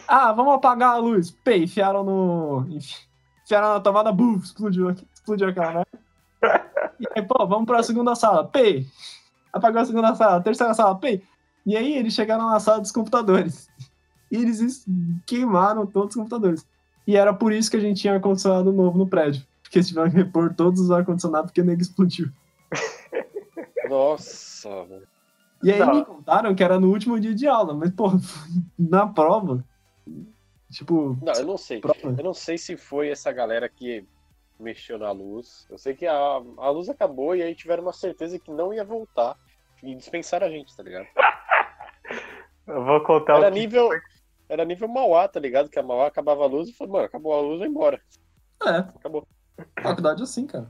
Ah, 0.08 0.32
vamos 0.32 0.54
apagar 0.56 0.92
a 0.94 0.98
luz. 0.98 1.32
Pê, 1.32 1.58
enfiaram 1.58 2.04
no. 2.04 2.66
enfi- 2.70 3.06
Enfiaram 3.44 3.74
na 3.76 3.80
tomada, 3.80 4.12
buf, 4.12 4.44
explodiu, 4.46 4.90
aqui- 4.90 5.08
explodiu 5.14 5.48
aquela 5.48 5.72
merda. 5.74 6.66
E 7.00 7.06
aí, 7.16 7.22
pô, 7.26 7.46
vamos 7.48 7.66
pra 7.66 7.82
segunda 7.84 8.14
sala. 8.16 8.44
Pê, 8.46 8.86
apagou 9.54 9.82
a 9.82 9.86
segunda 9.86 10.14
sala, 10.16 10.42
terceira 10.42 10.74
sala, 10.74 10.96
pê. 10.96 11.22
E 11.66 11.76
aí 11.78 11.94
eles 11.94 12.14
chegaram 12.14 12.50
na 12.50 12.60
sala 12.60 12.82
dos 12.82 12.92
computadores. 12.92 13.70
E 14.32 14.36
eles 14.38 14.60
es- 14.60 14.86
queimaram 15.26 15.86
todos 15.86 16.10
os 16.10 16.16
computadores. 16.22 16.66
E 17.06 17.16
era 17.16 17.34
por 17.34 17.54
isso 17.54 17.72
que 17.72 17.78
a 17.78 17.80
gente 17.80 18.02
tinha 18.02 18.14
ar-condicionado 18.14 18.74
novo 18.74 18.98
no 18.98 19.08
prédio. 19.08 19.42
Porque 19.64 19.78
eles 19.80 19.88
tiveram 19.88 20.10
que 20.10 20.18
repor 20.18 20.54
todos 20.54 20.82
os 20.82 20.92
ar-condicionados 20.92 21.50
porque 21.52 21.62
o 21.62 21.66
nego 21.66 21.82
explodiu. 21.82 22.30
Nossa, 23.90 24.70
velho. 24.86 25.08
E 25.64 25.72
aí 25.72 25.80
Não. 25.80 25.96
me 25.96 26.06
contaram 26.06 26.54
que 26.54 26.64
era 26.64 26.80
no 26.80 26.90
último 26.92 27.20
dia 27.20 27.34
de 27.34 27.48
aula, 27.48 27.74
mas, 27.74 27.90
pô, 27.92 28.12
na 28.78 29.08
prova. 29.08 29.64
Tipo, 30.72 31.18
Não, 31.22 31.34
eu 31.34 31.46
não 31.46 31.58
sei. 31.58 31.80
prova. 31.80 32.00
Eu 32.18 32.24
não 32.24 32.34
sei 32.34 32.58
se 32.58 32.76
foi 32.76 33.10
essa 33.10 33.32
galera 33.32 33.70
que 33.70 34.06
mexeu 34.60 34.98
na 34.98 35.12
luz. 35.12 35.66
Eu 35.70 35.78
sei 35.78 35.94
que 35.96 36.06
a, 36.06 36.14
a 36.16 36.70
luz 36.70 36.90
acabou 36.90 37.36
e 37.36 37.42
aí 37.44 37.56
tiveram 37.56 37.84
uma 37.84 37.94
certeza 37.94 38.38
que 38.40 38.52
não 38.52 38.74
ia 38.74 38.84
voltar. 38.84 39.38
E 39.84 39.94
dispensaram 39.96 40.48
a 40.48 40.50
gente, 40.50 40.76
tá 40.76 40.82
ligado? 40.84 41.08
Eu 42.68 42.84
vou 42.84 43.02
contar 43.04 43.38
Era 43.38 43.48
o 43.50 43.52
que 43.54 43.60
nível. 43.60 43.90
Era 44.50 44.66
nível 44.66 44.88
Mauá, 44.88 45.28
tá 45.28 45.40
ligado? 45.40 45.70
Que 45.70 45.80
a 45.80 45.84
Mauá 45.84 46.08
acabava 46.08 46.44
a 46.44 46.48
luz 46.48 46.68
e 46.70 46.74
falou, 46.74 46.94
mano, 46.94 47.06
acabou 47.06 47.34
a 47.34 47.42
luz, 47.42 47.60
vai 47.60 47.68
embora. 47.68 48.02
É, 48.66 48.78
Acabou. 48.80 49.26
faculdade 49.82 50.22
é 50.22 50.24
assim, 50.24 50.48
cara. 50.48 50.70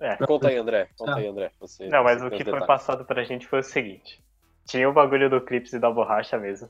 É. 0.00 0.16
Conta 0.26 0.48
aí, 0.48 0.56
André. 0.56 0.88
Conta 0.98 1.12
Ah. 1.12 1.16
aí, 1.18 1.26
André. 1.28 1.52
Você, 1.60 1.86
Não, 1.88 2.02
mas 2.02 2.20
você 2.20 2.26
o 2.26 2.30
que 2.30 2.36
foi 2.44 2.44
detalhes. 2.44 2.66
passado 2.66 3.04
pra 3.04 3.22
gente 3.22 3.46
foi 3.46 3.60
o 3.60 3.62
seguinte. 3.62 4.20
Tinha 4.66 4.88
o 4.88 4.92
bagulho 4.92 5.28
do 5.28 5.40
clips 5.40 5.72
e 5.72 5.78
da 5.78 5.90
borracha 5.90 6.38
mesmo. 6.38 6.68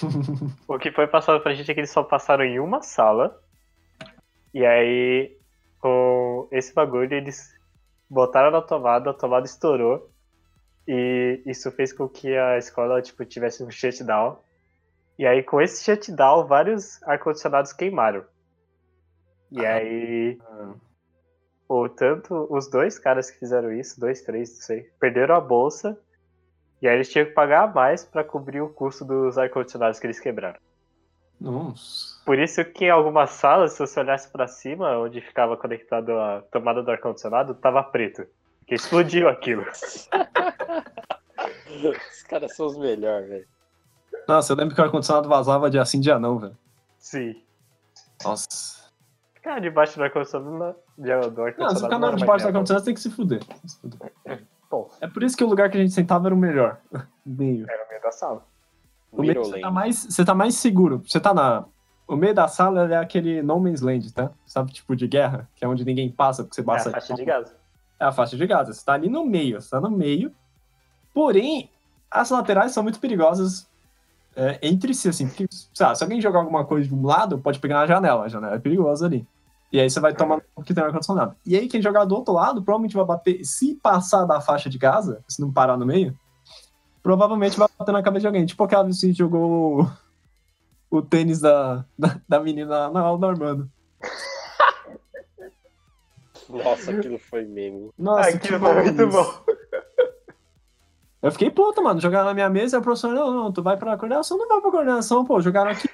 O 0.68 0.78
que 0.78 0.92
foi 0.92 1.06
passado 1.06 1.42
pra 1.42 1.52
gente 1.52 1.70
é 1.70 1.74
que 1.74 1.80
eles 1.80 1.90
só 1.90 2.02
passaram 2.02 2.44
em 2.44 2.60
uma 2.60 2.80
sala. 2.80 3.38
E 4.54 4.64
aí, 4.64 5.36
com 5.78 6.48
esse 6.52 6.72
bagulho, 6.72 7.14
eles 7.14 7.52
botaram 8.08 8.50
na 8.50 8.62
tomada, 8.62 9.10
a 9.10 9.14
tomada 9.14 9.46
estourou. 9.46 10.10
E 10.86 11.42
isso 11.46 11.70
fez 11.72 11.92
com 11.92 12.08
que 12.08 12.36
a 12.36 12.56
escola 12.56 13.02
tipo, 13.02 13.24
tivesse 13.24 13.62
um 13.62 13.70
shutdown. 13.70 14.38
E 15.18 15.26
aí, 15.26 15.42
com 15.42 15.60
esse 15.60 15.84
shutdown, 15.84 16.46
vários 16.46 17.02
ar-condicionados 17.02 17.72
queimaram. 17.72 18.24
E 19.50 19.66
aí, 19.66 20.38
ou 21.68 21.88
tanto 21.88 22.46
os 22.50 22.70
dois 22.70 22.98
caras 22.98 23.30
que 23.30 23.38
fizeram 23.38 23.72
isso, 23.72 24.00
dois, 24.00 24.22
três, 24.22 24.54
não 24.54 24.60
sei, 24.62 24.82
perderam 24.98 25.34
a 25.34 25.40
bolsa. 25.40 25.98
E 26.82 26.88
aí 26.88 26.94
eles 26.94 27.08
tinham 27.10 27.26
que 27.26 27.32
pagar 27.32 27.64
a 27.64 27.66
mais 27.66 28.04
pra 28.04 28.24
cobrir 28.24 28.60
o 28.62 28.68
custo 28.68 29.04
dos 29.04 29.36
ar-condicionados 29.36 29.98
que 30.00 30.06
eles 30.06 30.18
quebraram. 30.20 30.58
Nossa. 31.40 32.22
Por 32.24 32.38
isso 32.38 32.64
que 32.64 32.84
em 32.86 32.90
algumas 32.90 33.30
salas, 33.30 33.72
se 33.72 33.78
você 33.80 34.00
olhasse 34.00 34.28
pra 34.30 34.46
cima, 34.46 34.98
onde 34.98 35.20
ficava 35.20 35.56
conectado 35.56 36.12
a 36.12 36.42
tomada 36.52 36.82
do 36.82 36.90
ar-condicionado, 36.90 37.54
tava 37.54 37.82
preto. 37.82 38.26
Porque 38.60 38.74
explodiu 38.74 39.28
aquilo. 39.28 39.64
Os 42.10 42.22
caras 42.24 42.54
são 42.54 42.66
os 42.66 42.76
melhores, 42.78 43.28
velho. 43.28 43.46
Nossa, 44.28 44.52
eu 44.52 44.56
lembro 44.56 44.74
que 44.74 44.80
o 44.80 44.84
ar-condicionado 44.84 45.28
vazava 45.28 45.70
dia 45.70 45.84
sim, 45.84 45.98
dia 46.00 46.18
não, 46.18 46.38
velho. 46.38 46.56
Sim. 46.98 47.42
Nossa. 48.22 48.90
Ficar 49.34 49.60
debaixo 49.60 49.96
do 49.96 50.04
ar-condicionado 50.04 50.50
não- 50.50 50.76
de- 50.98 51.30
do 51.30 51.42
ar-condicionado. 51.42 51.58
Não, 51.58 51.68
se 51.70 51.82
ficar 51.84 52.16
debaixo 52.16 52.44
do 52.44 52.48
ar-condicionado, 52.48 52.84
tem 52.84 52.94
que 52.94 53.00
se 53.00 53.10
fuder. 53.10 53.44
Tem 53.44 53.58
que 53.58 53.68
se 53.68 53.80
fuder. 53.80 54.12
Bom, 54.70 54.88
É 55.00 55.06
por 55.08 55.22
isso 55.22 55.36
que 55.36 55.42
o 55.42 55.48
lugar 55.48 55.68
que 55.70 55.76
a 55.76 55.80
gente 55.80 55.92
sentava 55.92 56.28
era 56.28 56.34
o 56.34 56.38
melhor. 56.38 56.78
Meio. 57.26 57.68
era 57.68 57.84
o 57.84 57.88
meio 57.88 58.00
da 58.02 58.12
sala. 58.12 58.46
O 59.10 59.20
meio 59.22 59.44
você 59.44 59.60
tá 59.60 59.70
mais, 59.70 59.96
você 60.08 60.24
tá 60.24 60.34
mais 60.34 60.54
seguro. 60.54 61.02
Você 61.04 61.18
tá 61.18 61.34
na. 61.34 61.64
O 62.06 62.14
meio 62.16 62.34
da 62.34 62.46
sala 62.48 62.92
é 62.92 62.96
aquele 62.96 63.42
No 63.42 63.58
Man's 63.58 63.80
Land, 63.80 64.12
tá? 64.12 64.30
Sabe, 64.46 64.72
tipo 64.72 64.94
de 64.94 65.06
guerra, 65.08 65.48
que 65.56 65.64
é 65.64 65.68
onde 65.68 65.84
ninguém 65.84 66.10
passa, 66.10 66.42
porque 66.44 66.54
você 66.54 66.60
É 66.60 66.64
passa. 66.64 66.88
a 66.90 66.92
faixa 66.92 67.14
de 67.14 67.24
gás. 67.24 67.54
É 67.98 68.04
a 68.04 68.12
faixa 68.12 68.36
de 68.36 68.46
Gaza. 68.46 68.72
Você 68.72 68.84
tá 68.84 68.94
ali 68.94 69.08
no 69.10 69.24
meio, 69.26 69.60
você 69.60 69.68
tá 69.70 69.80
no 69.80 69.90
meio. 69.90 70.32
Porém, 71.12 71.68
as 72.10 72.30
laterais 72.30 72.72
são 72.72 72.82
muito 72.82 72.98
perigosas 72.98 73.68
é, 74.34 74.58
entre 74.62 74.94
si, 74.94 75.08
assim. 75.08 75.26
Porque, 75.28 75.46
lá, 75.78 75.94
se 75.94 76.02
alguém 76.02 76.20
jogar 76.20 76.38
alguma 76.38 76.64
coisa 76.64 76.88
de 76.88 76.94
um 76.94 77.04
lado, 77.04 77.38
pode 77.38 77.58
pegar 77.58 77.74
na 77.80 77.86
janela. 77.86 78.24
A 78.24 78.28
janela 78.28 78.54
é 78.54 78.58
perigosa 78.58 79.06
ali. 79.06 79.26
E 79.72 79.78
aí 79.80 79.88
você 79.88 80.00
vai 80.00 80.12
tomar 80.12 80.40
o 80.56 80.62
que 80.62 80.74
tem 80.74 80.82
ar-condicionado. 80.82 81.36
E 81.46 81.56
aí, 81.56 81.68
quem 81.68 81.80
jogar 81.80 82.04
do 82.04 82.14
outro 82.16 82.34
lado, 82.34 82.62
provavelmente 82.62 82.96
vai 82.96 83.04
bater. 83.04 83.44
Se 83.44 83.74
passar 83.76 84.24
da 84.24 84.40
faixa 84.40 84.68
de 84.68 84.76
Gaza, 84.78 85.24
se 85.28 85.40
não 85.40 85.52
parar 85.52 85.76
no 85.76 85.86
meio, 85.86 86.16
provavelmente 87.02 87.56
vai 87.58 87.68
bater 87.78 87.92
na 87.92 88.02
cabeça 88.02 88.22
de 88.22 88.26
alguém. 88.26 88.44
Tipo 88.46 88.64
aquela 88.64 88.82
vez 88.82 89.00
que 89.00 89.12
jogou 89.12 89.82
o, 90.90 90.98
o 90.98 91.02
tênis 91.02 91.40
da, 91.40 91.84
da, 91.96 92.20
da 92.28 92.40
menina 92.40 92.90
na 92.90 93.00
aula 93.00 93.18
do 93.18 93.26
Armando. 93.26 93.70
Nossa, 96.48 96.90
aquilo 96.90 97.18
foi 97.18 97.44
meme. 97.44 97.90
Nossa, 97.96 98.28
Ah, 98.28 98.32
que 98.32 98.38
aquilo 98.38 98.58
foi 98.58 98.74
muito 98.82 99.02
isso. 99.02 99.10
bom. 99.12 99.44
Eu 101.22 101.30
fiquei 101.30 101.50
puto, 101.50 101.82
mano. 101.82 102.00
Jogaram 102.00 102.24
na 102.26 102.34
minha 102.34 102.48
mesa 102.48 102.76
e 102.76 102.80
o 102.80 102.82
professor, 102.82 103.12
não, 103.12 103.32
não, 103.32 103.52
tu 103.52 103.62
vai 103.62 103.76
pra 103.76 103.96
coordenação, 103.96 104.38
não 104.38 104.48
vai 104.48 104.60
pra 104.60 104.70
coordenação, 104.70 105.24
pô, 105.24 105.40
jogaram 105.40 105.70
aqui. 105.70 105.88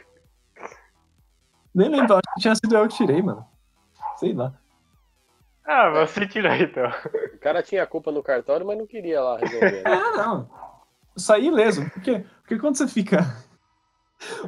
Nem 1.75 1.91
lembro, 1.91 2.15
acho 2.15 2.35
que 2.35 2.41
tinha 2.41 2.55
sido 2.55 2.75
eu 2.75 2.89
que 2.89 2.97
tirei, 2.97 3.21
mano. 3.21 3.45
Sei 4.17 4.33
lá. 4.33 4.53
Ah, 5.65 5.91
você 5.91 6.27
tirou 6.27 6.53
então. 6.55 6.89
O 7.35 7.39
cara 7.39 7.63
tinha 7.63 7.87
culpa 7.87 8.13
no 8.13 8.23
cartório, 8.23 8.67
mas 8.67 8.79
não 8.79 8.87
queria 8.87 9.21
lá 9.21 9.39
resolver. 9.39 9.83
né? 9.83 9.83
Ah, 9.87 10.17
não. 10.17 10.51
Eu 11.15 11.21
saí 11.21 11.47
ileso. 11.47 11.89
Por 11.91 12.03
quê? 12.03 12.25
Porque 12.41 12.59
quando 12.59 12.77
você 12.77 12.87
fica. 12.87 13.19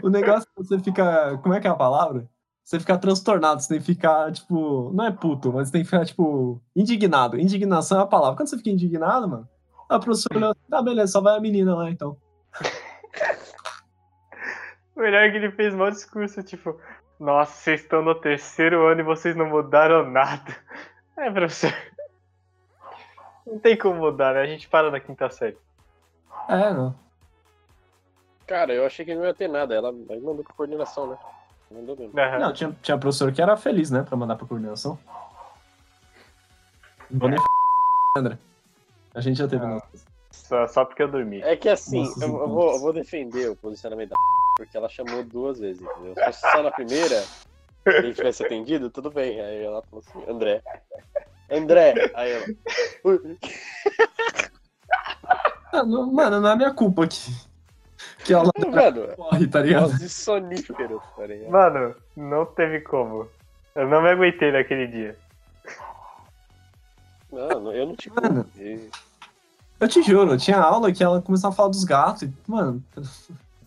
O 0.03 0.09
negócio 0.09 0.49
é 0.49 0.63
que 0.63 0.67
você 0.67 0.79
fica. 0.79 1.37
Como 1.43 1.53
é 1.55 1.61
que 1.61 1.67
é 1.67 1.71
a 1.71 1.75
palavra? 1.75 2.27
Você 2.65 2.81
fica 2.81 2.97
transtornado, 2.97 3.61
você 3.61 3.69
tem 3.69 3.79
que 3.79 3.85
ficar, 3.85 4.33
tipo. 4.33 4.91
Não 4.95 5.05
é 5.05 5.11
puto, 5.11 5.53
mas 5.53 5.71
tem 5.71 5.83
que 5.83 5.91
ficar, 5.91 6.07
tipo, 6.07 6.59
indignado. 6.75 7.39
Indignação 7.39 8.01
é 8.01 8.03
a 8.03 8.07
palavra. 8.07 8.35
Quando 8.37 8.49
você 8.49 8.57
fica 8.57 8.71
indignado, 8.71 9.29
mano, 9.29 9.47
a 9.87 9.99
professora 9.99 10.37
olhou, 10.37 10.55
tá, 10.71 10.81
beleza, 10.81 11.13
só 11.13 11.21
vai 11.21 11.37
a 11.37 11.41
menina 11.41 11.75
lá 11.75 11.91
então. 11.91 12.17
O 14.97 15.01
melhor 15.01 15.23
é 15.25 15.31
que 15.31 15.37
ele 15.37 15.51
fez 15.53 15.75
um 15.75 15.91
discurso, 15.91 16.43
tipo, 16.43 16.79
nossa, 17.19 17.53
vocês 17.53 17.81
estão 17.81 18.03
no 18.03 18.15
terceiro 18.15 18.87
ano 18.87 19.01
e 19.01 19.05
vocês 19.05 19.35
não 19.37 19.47
mudaram 19.49 20.09
nada. 20.11 20.57
É, 21.17 21.31
professor. 21.31 21.73
Não 23.47 23.59
tem 23.59 23.77
como 23.77 23.97
mudar, 23.97 24.35
né? 24.35 24.43
A 24.43 24.47
gente 24.47 24.69
para 24.69 24.91
na 24.91 25.01
quinta 25.01 25.29
série. 25.31 25.57
É, 26.49 26.73
não. 26.73 26.95
Cara, 28.47 28.73
eu 28.73 28.87
achei 28.87 29.05
que 29.05 29.15
não 29.15 29.25
ia 29.25 29.35
ter 29.35 29.49
nada. 29.49 29.75
Ela 29.75 29.91
aí 29.91 30.21
mandou 30.21 30.45
pra 30.45 30.55
coordenação, 30.55 31.07
né? 31.09 31.19
Mandou 31.71 31.97
mesmo. 31.97 32.13
Não, 32.15 32.53
tinha, 32.53 32.75
tinha 32.83 32.97
professor 32.97 33.33
que 33.33 33.43
era 33.43 33.57
feliz, 33.57 33.91
né, 33.91 34.03
pra 34.03 34.17
mandar 34.17 34.37
pra 34.37 34.47
coordenação. 34.47 34.99
Não 37.11 37.19
vou 37.21 37.29
nem 37.29 37.39
f... 37.39 37.47
André. 38.17 38.39
A 39.15 39.21
gente 39.21 39.39
já 39.39 39.49
teve 39.49 39.65
Ah. 39.65 39.69
nossas. 39.69 40.07
Só, 40.31 40.67
só 40.67 40.85
porque 40.85 41.03
eu 41.03 41.09
dormi. 41.09 41.43
É 41.43 41.57
que 41.57 41.69
assim, 41.69 42.05
eu, 42.05 42.23
eu 42.23 42.29
encontros. 42.29 42.51
vou, 42.51 42.73
eu 42.73 42.81
vou 42.81 42.93
defender 42.93 43.51
o 43.51 43.57
posicionamento 43.57 44.11
da 44.11 44.17
porque 44.59 44.77
ela 44.77 44.89
chamou 44.89 45.23
duas 45.23 45.61
vezes, 45.61 45.81
entendeu? 45.81 46.15
Se 46.15 46.25
fosse 46.25 46.41
só 46.41 46.63
na 46.65 46.71
primeira, 46.73 47.25
gente 48.03 48.17
tivesse 48.17 48.45
atendido, 48.45 48.91
tudo 48.91 49.09
bem. 49.11 49.41
Aí 49.41 49.65
ela 49.65 49.81
falou 49.83 50.05
assim, 50.07 50.31
André. 50.31 50.61
André! 51.49 51.95
Aí 52.15 52.33
ela. 52.33 52.45
"Ui." 53.05 53.39
Ah, 55.73 55.85
não- 55.85 56.13
mano, 56.13 56.41
não 56.41 56.51
é 56.51 56.57
minha 56.57 56.75
culpa 56.75 57.07
que, 57.07 57.31
que 58.25 58.35
ela 58.35 58.51
Mano, 58.59 59.15
corre, 59.17 59.47
tá 59.47 59.61
ligado? 59.61 59.97
de 59.97 60.09
sonífero, 60.09 61.01
tá 61.17 61.27
ligado? 61.27 61.51
Mano, 61.51 61.95
não 62.17 62.45
teve 62.45 62.81
como. 62.81 63.29
Eu 63.77 63.87
não 63.87 64.03
me 64.03 64.11
aguentei 64.11 64.51
naquele 64.51 64.87
dia. 64.89 65.17
Não, 67.31 67.73
eu 67.73 67.87
não 67.87 67.95
te 67.97 68.11
Mano. 68.11 68.45
Eu 69.81 69.87
te 69.89 70.03
juro, 70.03 70.37
tinha 70.37 70.59
aula 70.59 70.91
que 70.91 71.05
ela 71.05 71.23
começava 71.23 71.55
a 71.55 71.57
falar 71.57 71.69
dos 71.69 71.85
gatos. 71.85 72.23
E, 72.23 72.33
mano, 72.49 72.83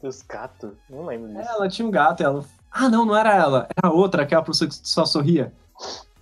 Dos 0.02 0.22
gatos? 0.24 0.72
Não 0.89 1.06
lembro 1.06 1.30
disso. 1.30 1.49
ela 1.49 1.70
tinha 1.70 1.88
um 1.88 1.91
gato 1.91 2.22
e 2.22 2.24
ela 2.24 2.43
Ah, 2.72 2.89
não, 2.89 3.06
não 3.06 3.16
era 3.16 3.36
ela. 3.36 3.68
Era 3.78 3.91
a 3.91 3.95
outra, 3.95 4.24
aquela 4.24 4.41
professora 4.41 4.70
que 4.70 4.76
só 4.88 5.06
sorria. 5.06 5.54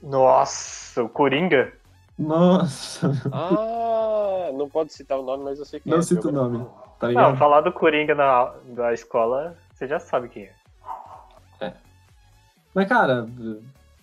Nossa, 0.02 1.04
o 1.04 1.10
Coringa. 1.10 1.72
Nossa. 2.18 3.12
Ah, 3.32 4.52
não 4.54 4.70
pode 4.70 4.92
citar 4.94 5.18
o 5.18 5.24
nome, 5.24 5.44
mas 5.46 5.60
eu 5.60 5.66
sei 5.66 5.80
quem 5.80 5.92
Não 5.92 6.00
é. 6.00 6.02
cita 6.02 6.28
o 6.28 6.32
geografia. 6.32 6.58
nome. 6.60 6.70
Tá 7.00 7.12
Não, 7.12 7.38
falar 7.38 7.62
do 7.62 7.72
Coringa 7.72 8.14
na, 8.14 8.54
da 8.76 8.94
escola, 8.94 9.56
você 9.74 9.88
já 9.88 10.00
sabe 10.00 10.28
quem 10.30 10.44
é. 10.44 10.54
Mas, 12.74 12.88
cara, 12.88 13.28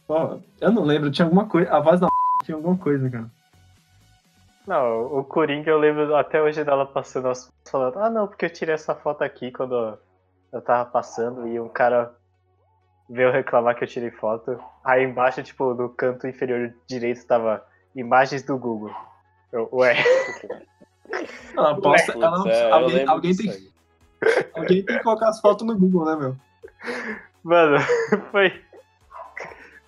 ó, 0.09 0.39
eu 0.61 0.73
não 0.73 0.83
lembro, 0.83 1.11
tinha 1.11 1.25
alguma 1.25 1.47
coisa. 1.47 1.71
A 1.73 1.79
voz 1.81 2.01
da 2.01 2.09
tinha 2.45 2.57
alguma 2.57 2.77
coisa, 2.77 3.09
cara. 3.09 3.31
Não, 4.67 5.19
o 5.19 5.25
Coringa 5.25 5.71
eu 5.71 5.79
lembro 5.79 6.15
até 6.17 6.43
hoje 6.43 6.65
dela 6.65 6.85
passando 6.87 7.29
as 7.29 7.45
fotos 7.47 7.71
falando, 7.71 7.99
ah 7.99 8.11
não, 8.11 8.27
porque 8.27 8.47
eu 8.47 8.53
tirei 8.53 8.75
essa 8.75 8.95
foto 8.95 9.23
aqui 9.23 9.53
quando 9.53 9.97
eu 10.53 10.61
tava 10.63 10.91
passando 10.91 11.47
e 11.47 11.61
um 11.61 11.69
cara 11.69 12.13
veio 13.09 13.31
reclamar 13.31 13.77
que 13.77 13.85
eu 13.85 13.89
tirei 13.89 14.11
foto. 14.11 14.59
Aí 14.85 15.05
embaixo, 15.05 15.43
tipo, 15.43 15.73
no 15.75 15.89
canto 15.91 16.27
inferior 16.27 16.75
direito 16.89 17.25
tava 17.27 17.65
imagens 17.95 18.43
do 18.43 18.59
Google. 18.59 18.93
Eu, 19.53 19.69
ué, 19.73 19.95
Ela 21.57 21.81
posta, 21.81 22.13
Putz, 22.13 22.25
ela 22.25 22.39
não- 22.39 22.49
é, 22.49 22.71
alguém, 22.73 23.09
alguém, 23.09 23.37
tem, 23.37 23.51
alguém 24.55 24.85
tem 24.85 24.97
que 24.99 25.03
colocar 25.05 25.29
as 25.29 25.41
fotos 25.41 25.65
no 25.65 25.79
Google, 25.79 26.05
né, 26.07 26.17
meu? 26.17 26.37
mano, 27.45 27.79
foi. 28.33 28.63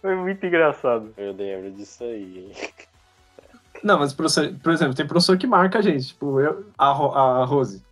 Foi 0.01 0.14
muito 0.14 0.47
engraçado. 0.47 1.12
Eu 1.16 1.33
lembro 1.33 1.72
disso 1.72 2.05
aí, 2.05 2.39
hein? 2.39 2.53
Não, 3.83 3.99
mas, 3.99 4.12
professor, 4.12 4.55
por 4.62 4.72
exemplo, 4.72 4.95
tem 4.95 5.07
professor 5.07 5.37
que 5.39 5.47
marca 5.47 5.79
a 5.79 5.83
gente, 5.83 6.09
tipo, 6.09 6.41
eu, 6.41 6.66
a, 6.76 6.87
a 6.91 7.45
Rose. 7.45 7.83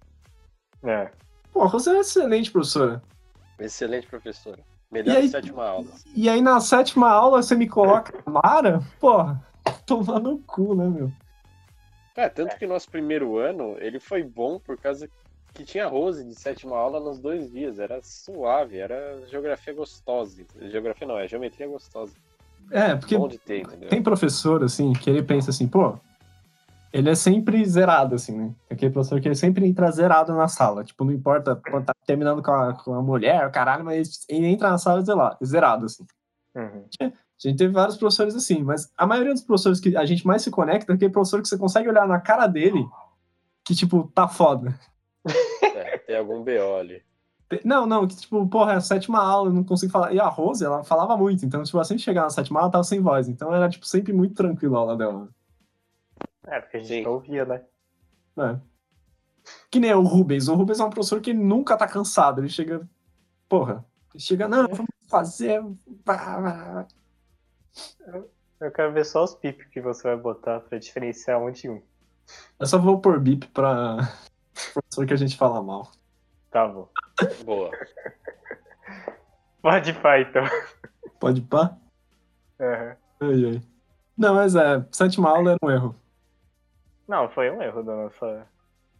É. 0.82 1.10
Pô, 1.52 1.62
a 1.62 1.66
Rose 1.66 1.88
é 1.90 1.98
excelente 2.00 2.50
professora. 2.50 3.02
Excelente 3.58 4.06
professora. 4.06 4.58
Melhor 4.90 5.16
aí- 5.16 5.22
que 5.22 5.28
sétima 5.28 5.66
aula. 5.66 5.86
E 6.14 6.28
aí 6.28 6.40
na 6.40 6.60
sétima 6.60 7.10
aula 7.10 7.42
você 7.42 7.54
me 7.54 7.68
coloca 7.68 8.12
Mara? 8.24 8.80
Porra, 9.00 9.42
tomar 9.84 10.20
no 10.20 10.38
cu, 10.38 10.74
né, 10.74 10.86
meu? 10.88 11.10
Cara, 12.14 12.30
tanto 12.30 12.56
que 12.56 12.66
nosso 12.66 12.90
primeiro 12.90 13.36
ano, 13.36 13.76
ele 13.78 13.98
foi 14.00 14.22
bom 14.22 14.58
por 14.58 14.78
causa 14.78 15.08
que 15.52 15.64
tinha 15.64 15.86
Rose 15.88 16.24
de 16.24 16.34
sétima 16.34 16.76
aula 16.76 17.00
nos 17.00 17.18
dois 17.18 17.50
dias. 17.50 17.78
Era 17.78 18.00
suave, 18.02 18.78
era 18.78 19.20
geografia 19.26 19.74
gostosa. 19.74 20.44
Geografia 20.60 21.06
não, 21.06 21.18
é 21.18 21.26
geometria 21.26 21.66
gostosa. 21.66 22.14
É, 22.70 22.94
porque 22.96 23.16
ter, 23.44 23.62
entendeu? 23.62 23.88
tem 23.88 24.02
professor, 24.02 24.62
assim, 24.64 24.92
que 24.92 25.08
ele 25.08 25.22
pensa 25.22 25.50
assim, 25.50 25.68
pô, 25.68 25.98
ele 26.92 27.10
é 27.10 27.14
sempre 27.14 27.64
zerado, 27.64 28.14
assim, 28.14 28.36
né? 28.36 28.54
Aquele 28.70 28.92
professor 28.92 29.20
que 29.20 29.28
ele 29.28 29.34
sempre 29.34 29.66
entra 29.66 29.90
zerado 29.90 30.34
na 30.34 30.48
sala. 30.48 30.82
Tipo, 30.82 31.04
não 31.04 31.12
importa 31.12 31.60
quando 31.70 31.84
tá 31.84 31.92
terminando 32.06 32.42
com 32.42 32.50
a, 32.50 32.74
com 32.74 32.94
a 32.94 33.02
mulher, 33.02 33.50
caralho, 33.50 33.84
mas 33.84 34.24
ele 34.28 34.46
entra 34.46 34.70
na 34.70 34.78
sala 34.78 35.02
zerado, 35.02 35.36
zerado 35.44 35.84
assim. 35.86 36.04
Uhum. 36.54 36.86
A 37.00 37.48
gente 37.48 37.58
teve 37.58 37.72
vários 37.72 37.96
professores 37.96 38.34
assim, 38.34 38.62
mas 38.62 38.90
a 38.96 39.06
maioria 39.06 39.34
dos 39.34 39.42
professores 39.42 39.78
que 39.78 39.96
a 39.96 40.06
gente 40.06 40.26
mais 40.26 40.42
se 40.42 40.50
conecta 40.50 40.92
é 40.92 40.94
aquele 40.94 41.12
professor 41.12 41.42
que 41.42 41.48
você 41.48 41.58
consegue 41.58 41.88
olhar 41.88 42.08
na 42.08 42.18
cara 42.18 42.46
dele 42.46 42.86
que, 43.66 43.74
tipo, 43.74 44.10
tá 44.14 44.26
foda. 44.28 44.78
É, 45.74 45.98
tem 45.98 46.16
algum 46.16 46.42
BO 46.42 46.76
ali. 46.80 47.02
Não, 47.64 47.86
não, 47.86 48.08
que 48.08 48.16
tipo, 48.16 48.46
porra, 48.48 48.72
é 48.72 48.76
a 48.76 48.80
sétima 48.80 49.20
aula, 49.22 49.50
eu 49.50 49.54
não 49.54 49.62
consigo 49.62 49.92
falar. 49.92 50.12
E 50.12 50.18
a 50.18 50.26
Rose, 50.26 50.64
ela 50.64 50.82
falava 50.82 51.16
muito, 51.16 51.46
então, 51.46 51.62
tipo, 51.62 51.78
assim 51.78 51.94
que 51.94 52.02
chegava 52.02 52.26
na 52.26 52.30
sétima 52.30 52.58
aula, 52.58 52.66
ela 52.66 52.72
tava 52.72 52.84
sem 52.84 53.00
voz. 53.00 53.28
Então 53.28 53.54
era, 53.54 53.68
tipo, 53.68 53.86
sempre 53.86 54.12
muito 54.12 54.34
tranquilo 54.34 54.76
a 54.76 54.80
aula 54.80 54.96
dela. 54.96 55.28
É, 56.46 56.60
porque 56.60 56.76
a 56.78 56.80
gente 56.80 57.04
não 57.04 57.12
ouvia, 57.12 57.44
né? 57.44 57.62
É. 58.38 58.58
Que 59.70 59.78
nem 59.78 59.92
o 59.94 60.02
Rubens. 60.02 60.48
O 60.48 60.54
Rubens 60.54 60.80
é 60.80 60.84
um 60.84 60.90
professor 60.90 61.20
que 61.20 61.32
nunca 61.32 61.76
tá 61.76 61.86
cansado. 61.86 62.40
Ele 62.40 62.48
chega. 62.48 62.88
Porra. 63.48 63.84
Ele 64.12 64.22
chega, 64.22 64.48
não, 64.48 64.66
vamos 64.68 64.90
fazer. 65.08 65.62
Eu 68.60 68.70
quero 68.72 68.92
ver 68.92 69.04
só 69.04 69.22
os 69.22 69.34
pip 69.34 69.68
que 69.70 69.80
você 69.80 70.02
vai 70.02 70.16
botar 70.16 70.60
pra 70.60 70.78
diferenciar 70.78 71.40
um 71.40 71.50
de 71.50 71.68
um. 71.68 71.82
Eu 72.58 72.66
só 72.66 72.78
vou 72.78 73.00
pôr 73.00 73.20
bip 73.20 73.46
pra 73.48 73.98
professor 74.72 75.06
que 75.06 75.14
a 75.14 75.18
gente 75.18 75.36
fala 75.36 75.62
mal. 75.62 75.92
Tá 76.50 76.66
bom. 76.66 76.88
Boa. 77.44 77.70
Pode 79.62 79.92
pá, 79.94 80.20
então. 80.20 80.44
Pode 81.18 81.40
pá? 81.42 81.76
Uhum. 82.60 82.96
Ai, 83.20 83.44
ai. 83.44 83.62
Não, 84.16 84.34
mas 84.34 84.54
é, 84.54 84.84
sétima 84.90 85.30
aula 85.30 85.50
era 85.50 85.58
um 85.62 85.70
erro. 85.70 85.94
Não, 87.06 87.28
foi 87.28 87.50
um 87.50 87.62
erro 87.62 87.82
da 87.82 87.94
nossa. 87.94 88.46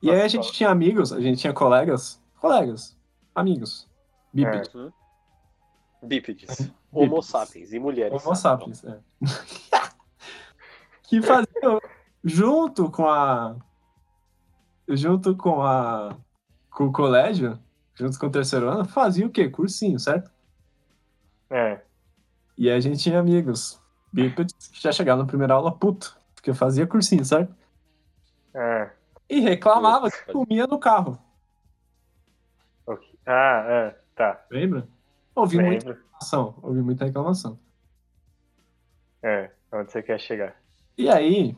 E 0.02 0.10
aí 0.10 0.16
a 0.16 0.18
Nossa, 0.18 0.28
gente 0.28 0.42
escola. 0.42 0.56
tinha 0.56 0.70
amigos, 0.70 1.12
a 1.12 1.20
gente 1.20 1.40
tinha 1.40 1.52
colegas. 1.52 2.22
Colegas. 2.40 2.96
Amigos. 3.34 3.88
Bípedos. 4.32 4.74
Uhum. 4.74 4.92
Bípedes. 6.02 6.70
Homo 6.92 7.22
sapiens 7.22 7.72
e 7.72 7.78
mulheres. 7.78 8.24
Homo 8.24 8.34
sapiens, 8.36 8.84
é. 8.84 8.98
que 11.04 11.20
faziam 11.22 11.80
junto 12.22 12.90
com 12.90 13.08
a. 13.08 13.56
Junto 14.88 15.34
com 15.36 15.62
a. 15.62 16.16
Com 16.70 16.86
o 16.86 16.92
colégio, 16.92 17.58
junto 17.96 18.18
com 18.18 18.26
o 18.26 18.30
terceiro 18.30 18.68
ano, 18.68 18.84
fazia 18.84 19.26
o 19.26 19.30
quê? 19.30 19.48
Cursinho, 19.48 19.98
certo? 19.98 20.30
É. 21.50 21.80
E 22.56 22.70
a 22.70 22.78
gente 22.78 23.02
tinha 23.02 23.18
amigos. 23.18 23.80
Bípedes 24.12 24.68
que 24.68 24.80
já 24.80 24.92
chegavam 24.92 25.24
na 25.24 25.28
primeira 25.28 25.54
aula 25.54 25.70
puto, 25.76 26.16
porque 26.34 26.54
fazia 26.54 26.86
cursinho, 26.86 27.24
certo? 27.24 27.54
É. 28.54 28.90
E 29.28 29.40
reclamava 29.40 30.10
que 30.10 30.32
comia 30.32 30.66
no 30.66 30.78
carro. 30.78 31.18
ok. 32.86 33.18
Ah, 33.26 33.64
é. 33.68 33.96
Tá. 34.14 34.44
Lembra? 34.50 34.86
Ouvi 35.34 35.56
muita 35.58 35.88
Lembro. 35.88 36.02
reclamação. 36.02 36.54
Ouvi 36.62 36.80
muita 36.80 37.04
reclamação. 37.04 37.58
É. 39.22 39.50
Onde 39.72 39.90
você 39.92 40.02
quer 40.02 40.18
chegar? 40.18 40.56
E 40.96 41.08
aí, 41.10 41.54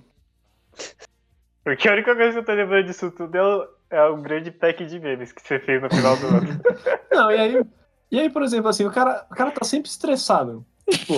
Porque 1.63 1.89
a 1.89 1.93
única 1.93 2.17
coisa 2.17 2.33
que 2.33 2.39
eu 2.39 2.45
tô 2.45 2.53
lembrando 2.53 2.87
disso 2.87 3.11
tudo 3.13 3.35
é 3.37 3.43
o, 3.43 3.69
é 3.91 4.05
o 4.05 4.17
grande 4.17 4.51
pack 4.51 4.85
de 4.85 4.99
memes 4.99 5.33
que 5.33 5.41
você 5.41 5.59
fez 5.61 5.83
no 5.83 5.89
final 5.89 6.17
do 6.17 6.27
ano. 6.27 6.61
Não, 7.11 7.31
e 7.31 7.39
aí, 7.39 7.65
e 8.11 8.21
aí, 8.21 8.31
por 8.31 8.43
exemplo, 8.43 8.69
assim, 8.69 8.85
o 8.85 8.91
cara, 8.91 9.27
o 9.31 9.35
cara 9.35 9.51
tá 9.51 9.65
sempre 9.65 9.89
estressado. 9.89 10.65
Tipo, 10.89 11.15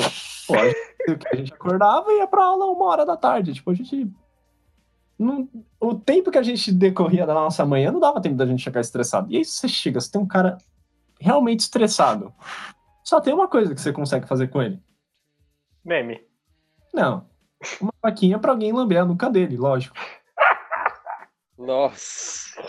pô, 0.47 0.55
a 0.55 0.67
gente, 0.67 1.29
a 1.33 1.37
gente 1.37 1.53
acordava 1.53 2.11
e 2.13 2.19
ia 2.19 2.27
pra 2.27 2.45
aula 2.45 2.67
uma 2.67 2.85
hora 2.87 3.07
da 3.07 3.17
tarde. 3.17 3.55
Tipo, 3.55 3.71
a 3.71 3.75
gente. 3.75 4.11
Não, 5.19 5.49
o 5.79 5.95
tempo 5.95 6.31
que 6.31 6.39
a 6.39 6.43
gente 6.43 6.73
decorria 6.73 7.27
da 7.27 7.35
nossa 7.35 7.65
manhã 7.65 7.93
não 7.93 8.01
dava 8.01 8.21
tempo 8.21 8.37
da 8.37 8.47
gente 8.47 8.65
ficar 8.65 8.81
estressado. 8.81 9.31
E 9.31 9.37
aí 9.37 9.45
você 9.45 9.69
chega, 9.69 10.01
você 10.01 10.11
tem 10.11 10.21
um 10.21 10.27
cara 10.27 10.57
realmente 11.21 11.61
estressado. 11.61 12.33
Só 13.05 13.21
tem 13.21 13.35
uma 13.35 13.47
coisa 13.47 13.75
que 13.75 13.81
você 13.81 13.93
consegue 13.93 14.27
fazer 14.27 14.49
com 14.49 14.63
ele. 14.63 14.83
Meme. 15.85 16.21
Não. 16.93 17.29
Uma 17.81 17.93
faquinha 18.01 18.39
pra 18.39 18.53
alguém 18.53 18.73
lamber 18.73 19.03
a 19.03 19.05
nuca 19.05 19.29
dele, 19.29 19.57
lógico. 19.57 19.95
Nossa. 21.61 22.61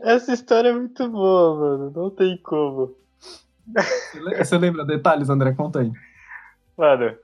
Essa 0.00 0.32
história 0.32 0.68
é 0.68 0.72
muito 0.72 1.08
boa, 1.08 1.56
mano. 1.58 1.92
Não 1.94 2.10
tem 2.10 2.36
como. 2.38 2.94
Você 3.66 4.20
le- 4.20 4.36
Você 4.44 4.58
lembra 4.58 4.84
detalhes, 4.84 5.30
André? 5.30 5.52
Conta 5.54 5.80
aí. 5.80 5.92
Mano, 6.76 7.16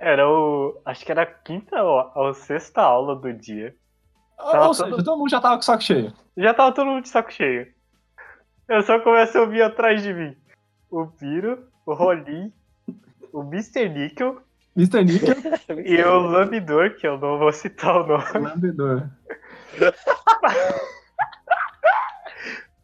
era 0.00 0.28
o. 0.28 0.76
Acho 0.84 1.04
que 1.04 1.12
era 1.12 1.22
a 1.22 1.26
quinta 1.26 1.82
ou 1.82 2.10
ou 2.14 2.34
sexta 2.34 2.82
aula 2.82 3.14
do 3.16 3.32
dia. 3.32 3.74
Ou 4.38 4.50
Tava 4.50 4.74
seja, 4.74 4.90
todo- 4.90 5.04
todo 5.04 5.18
mundo 5.18 5.30
já 5.30 5.40
tava 5.40 5.54
com 5.54 5.60
o 5.60 5.64
saco 5.64 5.82
cheio. 5.82 6.12
Já 6.36 6.52
tava 6.52 6.72
todo 6.74 6.86
mundo 6.86 7.02
de 7.02 7.08
saco 7.08 7.32
cheio. 7.32 7.68
Eu 8.68 8.82
só 8.82 8.98
começo 9.00 9.38
a 9.38 9.42
ouvir 9.42 9.62
atrás 9.62 10.02
de 10.02 10.12
mim. 10.12 10.36
O 10.90 11.06
Piro, 11.06 11.64
o 11.86 11.94
Rolim, 11.94 12.52
o 13.32 13.40
Mr. 13.42 13.88
Nickel 13.88 14.42
Mr. 14.76 15.04
Nickel, 15.04 15.34
e 15.86 16.02
o 16.02 16.18
Lambidor, 16.20 16.96
que 16.96 17.06
eu 17.06 17.16
não 17.18 17.38
vou 17.38 17.50
citar 17.52 17.96
o 18.02 18.06
nome, 18.06 18.24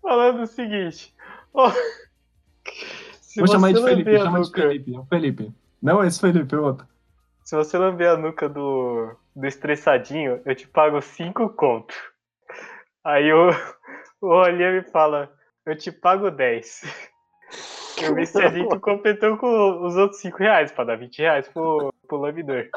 falando 0.00 0.42
o 0.42 0.46
seguinte. 0.46 1.14
se 3.20 3.40
Vou 3.40 3.48
chamar 3.48 3.72
de 3.72 3.82
Felipe, 3.82 4.16
a 4.16 4.24
chama 4.24 4.40
de 4.40 4.46
nuca- 4.46 4.62
Felipe. 4.62 4.94
É 4.94 4.98
o 4.98 5.04
Felipe. 5.06 5.52
Não 5.82 6.04
esse 6.04 6.20
Felipe, 6.20 6.54
é 6.54 6.58
o 6.58 6.64
outro. 6.64 6.86
Se 7.44 7.56
você 7.56 7.76
lamber 7.76 8.10
a 8.10 8.16
nuca 8.16 8.48
do, 8.48 9.14
do 9.34 9.46
estressadinho, 9.46 10.40
eu 10.44 10.54
te 10.54 10.66
pago 10.68 11.00
5 11.00 11.48
conto. 11.50 11.94
Aí 13.04 13.32
o, 13.32 13.48
o 14.20 14.28
Rolinha 14.28 14.72
me 14.72 14.82
fala, 14.82 15.30
eu 15.66 15.76
te 15.76 15.90
pago 15.90 16.30
10. 16.30 16.82
E 18.00 18.06
o 18.08 18.12
Mr. 18.12 18.50
Nick 18.50 18.78
completou 18.78 19.36
com 19.36 19.84
os 19.84 19.96
outros 19.96 20.20
5 20.20 20.38
reais, 20.38 20.72
pra 20.72 20.84
dar 20.84 20.96
20 20.96 21.18
reais 21.18 21.48
pro, 21.48 21.92
pro 22.08 22.16
lambidor. 22.16 22.68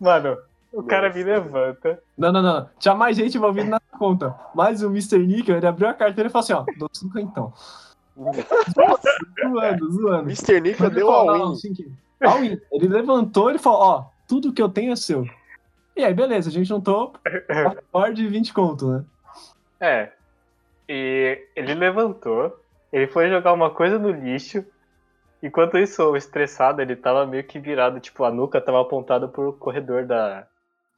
Mano, 0.00 0.36
o 0.72 0.82
cara 0.82 1.08
me 1.12 1.24
Nossa. 1.24 1.40
levanta. 1.40 2.02
Não, 2.16 2.30
não, 2.32 2.42
não. 2.42 2.70
Tinha 2.78 2.94
mais 2.94 3.16
gente 3.16 3.36
envolvida 3.36 3.68
na 3.68 3.77
conta. 3.96 4.34
Mas 4.54 4.82
o 4.82 4.86
Mr. 4.88 5.18
Nickel, 5.18 5.56
ele 5.56 5.66
abriu 5.66 5.88
a 5.88 5.94
carteira 5.94 6.28
e 6.28 6.32
falou 6.32 6.42
assim, 6.44 6.52
ó, 6.52 6.64
dou 6.78 6.88
cinco 6.92 7.18
então. 7.18 7.52
Zoando, 9.40 9.92
zoando. 9.92 10.22
Mr. 10.30 10.60
Nica 10.60 10.86
Ele 10.86 10.94
deu 10.94 11.06
falou, 11.06 11.30
all 11.30 11.38
não, 11.38 11.52
in. 11.52 11.56
cinquinho. 11.56 11.96
All 12.20 12.44
in. 12.44 12.60
Ele 12.72 12.88
levantou 12.88 13.50
e 13.50 13.58
falou, 13.58 13.80
ó, 13.80 14.04
tudo 14.26 14.52
que 14.52 14.60
eu 14.60 14.68
tenho 14.68 14.92
é 14.92 14.96
seu. 14.96 15.24
E 15.96 16.04
aí, 16.04 16.12
beleza, 16.12 16.48
a 16.48 16.52
gente 16.52 16.66
juntou 16.66 17.12
a 17.94 18.10
de 18.10 18.26
20 18.26 18.52
conto, 18.52 18.88
né? 18.88 19.04
É. 19.80 20.12
E 20.88 21.46
ele 21.54 21.74
levantou, 21.74 22.58
ele 22.92 23.06
foi 23.06 23.28
jogar 23.28 23.52
uma 23.52 23.70
coisa 23.70 23.98
no 23.98 24.10
lixo, 24.10 24.64
Enquanto 25.42 25.78
isso, 25.78 26.02
o 26.02 26.16
estressado, 26.16 26.82
ele 26.82 26.96
tava 26.96 27.24
meio 27.24 27.44
que 27.44 27.60
virado, 27.60 28.00
tipo, 28.00 28.24
a 28.24 28.30
nuca 28.30 28.60
tava 28.60 28.80
apontada 28.80 29.28
pro 29.28 29.52
corredor 29.52 30.04
da. 30.04 30.46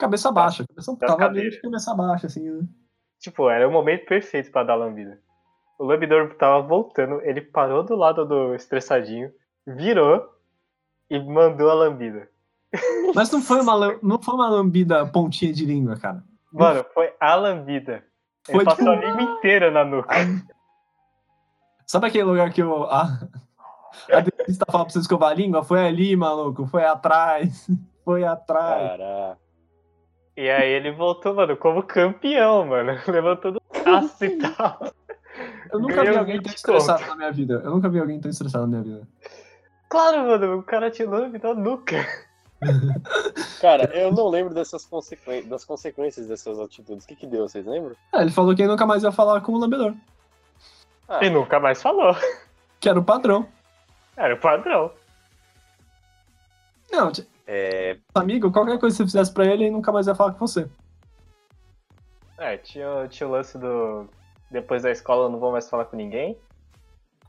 Cabeça 0.01 0.32
baixa. 0.32 0.64
Cabeça, 0.68 0.92
Da 0.96 1.07
tava 1.07 1.18
cadeira. 1.18 1.40
meio 1.48 1.51
de 1.51 1.61
cabeça 1.61 1.94
baixa, 1.94 2.26
assim, 2.26 2.48
né? 2.51 2.66
Tipo, 3.18 3.51
era 3.51 3.68
o 3.68 3.70
momento 3.72 4.07
perfeito 4.07 4.51
pra 4.51 4.64
dar 4.64 4.74
lambida. 4.74 5.20
O 5.78 5.84
lambidor 5.84 6.34
tava 6.34 6.61
voltando, 6.66 7.20
ele 7.22 7.40
parou 7.40 7.82
do 7.82 7.94
lado 7.94 8.24
do 8.26 8.55
estressadinho, 8.55 9.30
virou 9.66 10.26
e 11.09 11.18
mandou 11.18 11.70
a 11.70 11.74
lambida. 11.74 12.28
Mas 13.14 13.30
não 13.30 13.42
foi 13.42 13.61
uma, 13.61 13.98
não 14.03 14.20
foi 14.22 14.34
uma 14.34 14.48
lambida 14.48 15.07
pontinha 15.07 15.53
de 15.53 15.64
língua, 15.66 15.96
cara. 15.98 16.22
Mano, 16.53 16.84
foi 16.94 17.12
a 17.20 17.34
lambida. 17.34 18.05
Ele 18.48 18.57
Foi 18.57 18.64
passou 18.64 18.78
tipo- 18.78 18.90
a 18.90 18.96
língua 19.11 19.22
inteira 19.22 19.70
na 19.70 19.84
nuca. 19.84 20.14
Sabe 21.86 22.07
aquele 22.07 22.24
lugar 22.24 22.53
que 22.53 22.62
eu, 22.62 22.84
a, 22.84 23.03
a 24.12 24.20
dentista 24.20 24.64
fala 24.70 24.84
pra 24.84 24.92
você 24.92 25.01
escovar 25.01 25.30
a 25.30 25.34
língua? 25.34 25.62
Foi 25.64 25.84
ali, 25.86 26.14
maluco. 26.16 26.66
Foi 26.66 26.84
atrás. 26.84 27.66
Foi 28.05 28.24
atrás. 28.24 28.90
Caraca. 28.98 29.39
E 30.37 30.49
aí 30.49 30.70
ele 30.70 30.93
voltou, 30.93 31.35
mano, 31.35 31.57
como 31.57 31.83
campeão, 31.83 32.66
mano. 32.66 32.99
Levantou 33.07 33.53
do 33.53 33.62
braço 33.83 34.24
e 34.24 34.39
tal. 34.39 34.93
Eu 35.72 35.81
nunca 35.81 36.03
vi 36.03 36.16
alguém 36.16 36.41
tão 36.41 36.51
20 36.51 36.57
estressado 36.57 37.07
na 37.07 37.16
minha 37.16 37.33
vida. 37.33 37.61
Eu 37.64 37.70
nunca 37.70 37.89
vi 37.89 37.99
alguém 37.99 38.20
tão 38.20 38.31
estressado 38.31 38.66
na 38.66 38.68
minha 38.68 38.83
vida. 38.83 39.09
Claro, 39.89 40.26
mano, 40.26 40.59
o 40.59 40.62
cara 40.62 40.91
tinha 40.91 41.09
lambida 41.09 41.53
na 41.53 41.61
nuca. 41.61 42.07
Cara, 43.61 43.85
eu 43.97 44.12
não 44.12 44.28
lembro 44.28 44.53
dessas 44.53 44.85
consequen... 44.85 45.49
das 45.49 45.64
consequências 45.64 46.26
dessas 46.26 46.59
atitudes. 46.59 47.05
O 47.05 47.09
que 47.09 47.16
que 47.16 47.26
deu, 47.26 47.49
vocês 47.49 47.66
lembram? 47.66 47.97
Ah, 48.12 48.22
ele 48.22 48.31
falou 48.31 48.55
que 48.55 48.62
ele 48.62 48.70
nunca 48.70 48.87
mais 48.87 49.03
ia 49.03 49.11
falar 49.11 49.41
com 49.41 49.53
o 49.53 49.59
lambedor. 49.59 49.95
Ah. 51.09 51.24
E 51.24 51.31
nunca 51.31 51.59
mais 51.59 51.81
falou. 51.81 52.14
Que 52.78 52.89
era 52.89 52.99
o 52.99 53.05
padrão. 53.05 53.49
Era 54.16 54.35
o 54.35 54.39
padrão. 54.39 54.93
Não, 56.93 57.11
É, 57.53 57.98
amigo, 58.14 58.53
qualquer 58.53 58.78
coisa 58.78 58.94
que 58.94 59.03
você 59.03 59.05
fizesse 59.05 59.34
pra 59.34 59.44
ele, 59.44 59.64
ele 59.64 59.72
nunca 59.72 59.90
mais 59.90 60.07
ia 60.07 60.14
falar 60.14 60.34
com 60.34 60.46
você. 60.46 60.70
É, 62.38 62.57
tinha, 62.57 63.09
tinha 63.09 63.28
o 63.28 63.32
lance 63.32 63.59
do. 63.59 64.09
Depois 64.48 64.84
da 64.84 64.90
escola 64.92 65.24
eu 65.24 65.30
não 65.30 65.40
vou 65.40 65.51
mais 65.51 65.68
falar 65.68 65.86
com 65.86 65.96
ninguém. 65.96 66.38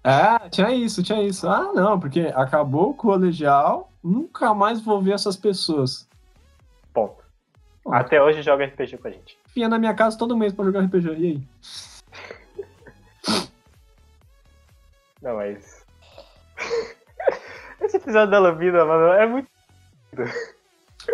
É, 0.03 0.47
tinha 0.49 0.69
isso, 0.69 1.01
tinha 1.01 1.23
isso. 1.23 1.49
Ah, 1.49 1.73
não, 1.73 1.99
porque 1.99 2.31
acabou 2.35 2.91
o 2.91 2.93
colegial, 2.93 3.91
nunca 4.03 4.53
mais 4.53 4.79
vou 4.79 5.01
ver 5.01 5.13
essas 5.13 5.35
pessoas. 5.35 6.07
Ponto. 6.93 7.23
Bom. 7.83 7.91
Até 7.91 8.21
hoje 8.21 8.43
joga 8.43 8.65
RPG 8.65 8.99
com 8.99 9.07
a 9.07 9.11
gente. 9.11 9.39
Vinha 9.55 9.67
na 9.67 9.79
minha 9.79 9.95
casa 9.95 10.19
todo 10.19 10.37
mês 10.37 10.53
pra 10.53 10.65
jogar 10.65 10.81
RPG. 10.81 11.07
E 11.17 11.25
aí? 11.25 11.41
Não, 15.19 15.37
mas. 15.37 15.83
Esse 17.81 17.97
episódio 17.97 18.29
da 18.29 18.37
lambida, 18.37 18.85
mano, 18.85 19.13
é 19.13 19.25
muito. 19.25 19.49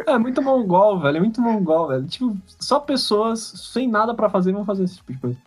É 0.06 0.18
muito 0.18 0.41
mongol, 0.41 1.00
velho. 1.00 1.18
É 1.18 1.20
muito 1.20 1.41
mongol, 1.41 1.88
velho. 1.88 2.06
Tipo, 2.06 2.36
só 2.60 2.80
pessoas 2.80 3.39
sem 3.74 3.88
nada 3.88 4.14
pra 4.14 4.30
fazer 4.30 4.52
vão 4.52 4.66
fazer 4.66 4.84
esse 4.84 4.98
tipo 4.98 5.14
de 5.14 5.20
coisa. 5.20 5.38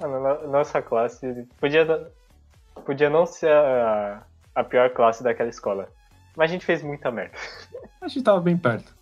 No- 0.00 0.48
nossa 0.48 0.82
classe 0.82 1.46
podia, 1.60 2.10
podia 2.84 3.08
não 3.10 3.24
ser 3.26 3.52
a, 3.52 4.22
a 4.54 4.64
pior 4.64 4.90
classe 4.90 5.22
daquela 5.22 5.48
escola. 5.50 5.88
Mas 6.36 6.50
a 6.50 6.52
gente 6.54 6.64
fez 6.64 6.82
muita 6.82 7.10
merda. 7.10 7.36
A 8.00 8.08
gente 8.08 8.22
tava 8.24 8.40
bem 8.40 8.56
perto. 8.56 8.92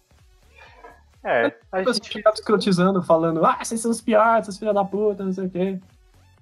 É, 1.23 1.55
a 1.71 1.83
Você 1.83 1.95
gente. 1.95 2.09
ficava 2.11 2.35
escrotizando, 2.35 3.03
falando, 3.03 3.45
ah, 3.45 3.59
vocês 3.63 3.81
são 3.81 3.91
os 3.91 4.01
piores, 4.01 4.47
vocês 4.47 4.59
filha 4.59 4.73
da 4.75 4.85
puta, 4.85 5.23
não 5.25 5.33
sei 5.33 5.47
o 5.47 5.51
quê. 5.51 5.79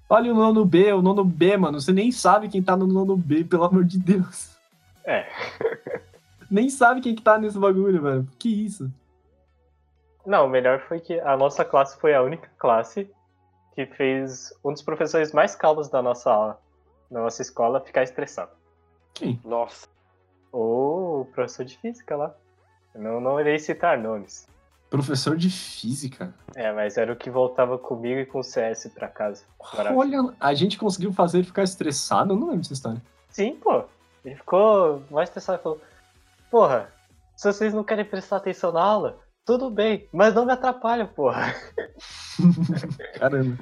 Olha 0.09 0.33
o 0.33 0.37
nono 0.37 0.65
B, 0.65 0.93
o 0.93 1.03
nono 1.03 1.25
B, 1.25 1.57
mano. 1.57 1.81
Você 1.81 1.93
nem 1.93 2.11
sabe 2.11 2.49
quem 2.49 2.63
tá 2.63 2.77
no 2.77 2.87
nono 2.87 3.17
B, 3.17 3.45
pelo 3.45 3.65
amor 3.65 3.85
de 3.85 3.99
Deus. 3.99 4.57
É. 5.05 5.27
Nem 6.51 6.69
sabe 6.71 7.01
quem 7.01 7.15
que 7.15 7.23
tá 7.23 7.39
nesse 7.39 7.59
bagulho, 7.59 8.03
velho. 8.03 8.29
Que 8.39 8.49
isso? 8.49 8.91
Não, 10.25 10.47
o 10.47 10.49
melhor 10.49 10.81
foi 10.81 11.01
que 11.01 11.19
a 11.21 11.37
nossa 11.37 11.65
classe 11.65 11.99
foi 11.99 12.15
a 12.15 12.23
única 12.23 12.51
classe 12.59 13.11
que 13.75 13.87
fez 13.87 14.53
um 14.65 14.73
dos 14.73 14.83
professores 14.83 15.33
mais 15.33 15.55
calmos 15.55 15.89
da 15.89 16.03
nossa 16.03 16.31
aula, 16.31 16.61
da 17.11 17.21
nossa 17.21 17.43
escola, 17.43 17.81
ficar 17.81 18.03
estressado. 18.03 18.51
Quem? 19.15 19.41
nossa. 19.45 19.87
Ou 20.53 21.23
o 21.23 21.25
professor 21.27 21.65
de 21.65 21.77
física 21.79 22.17
lá. 22.17 22.35
Eu 22.95 23.01
Não, 23.01 23.21
não 23.21 23.41
irei 23.41 23.59
citar 23.59 23.99
nomes. 23.99 24.47
Professor 24.89 25.37
de 25.37 25.51
física. 25.51 26.35
É, 26.55 26.73
mas 26.73 26.97
era 26.97 27.13
o 27.13 27.17
que 27.17 27.29
voltava 27.29 27.77
comigo 27.79 28.21
e 28.21 28.27
com 28.27 28.39
o 28.39 28.43
CS 28.43 28.91
pra 28.95 29.07
casa. 29.07 29.45
Maravilha. 29.77 29.99
Olha, 29.99 30.35
a 30.41 30.55
gente 30.55 30.79
conseguiu 30.79 31.13
fazer 31.13 31.39
ele 31.39 31.47
ficar 31.47 31.63
estressado. 31.63 32.33
Eu 32.33 32.37
não 32.37 32.47
lembro 32.47 32.63
dessa 32.63 32.73
história. 32.73 33.03
Sim, 33.29 33.57
pô. 33.57 33.85
Ele 34.25 34.35
ficou 34.35 35.03
mais 35.11 35.29
estressado 35.29 35.59
e 35.61 35.63
falou: 35.63 35.81
Porra, 36.51 36.93
se 37.37 37.53
vocês 37.53 37.73
não 37.75 37.85
querem 37.85 38.05
prestar 38.05 38.37
atenção 38.39 38.73
na 38.73 38.83
aula, 38.83 39.19
tudo 39.45 39.71
bem, 39.71 40.09
mas 40.13 40.35
não 40.35 40.45
me 40.47 40.53
atrapalha, 40.53 41.07
porra. 41.07 41.55
Caramba. 43.19 43.59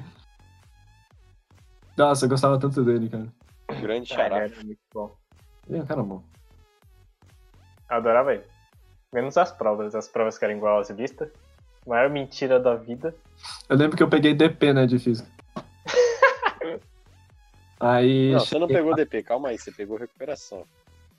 Nossa, 1.97 2.25
eu 2.25 2.29
gostava 2.29 2.59
tanto 2.59 2.83
dele, 2.83 3.09
cara. 3.09 3.27
Grande 3.81 4.13
Ah, 4.13 4.15
xará. 4.15 4.49
muito 4.63 4.79
bom. 4.93 5.15
Ele 5.67 5.79
é 5.79 5.81
um 5.81 5.85
cara 5.85 6.03
bom. 6.03 6.23
Adorava 7.89 8.33
ele. 8.33 8.43
Menos 9.11 9.37
as 9.37 9.51
provas, 9.51 9.95
as 9.95 10.07
provas 10.07 10.37
que 10.37 10.45
eram 10.45 10.55
igual 10.55 10.79
às 10.79 10.89
vistas. 10.89 11.29
Maior 11.85 12.09
mentira 12.09 12.59
da 12.59 12.75
vida. 12.75 13.15
Eu 13.69 13.77
lembro 13.77 13.95
que 13.97 14.03
eu 14.03 14.09
peguei 14.09 14.33
DP, 14.33 14.73
né, 14.73 14.85
de 14.85 14.99
física. 14.99 15.29
Aí. 17.79 18.31
Não, 18.33 18.39
você 18.39 18.57
não 18.59 18.67
pegou 18.67 18.95
DP, 18.95 19.21
calma 19.23 19.49
aí, 19.49 19.57
você 19.57 19.71
pegou 19.71 19.97
recuperação. 19.97 20.65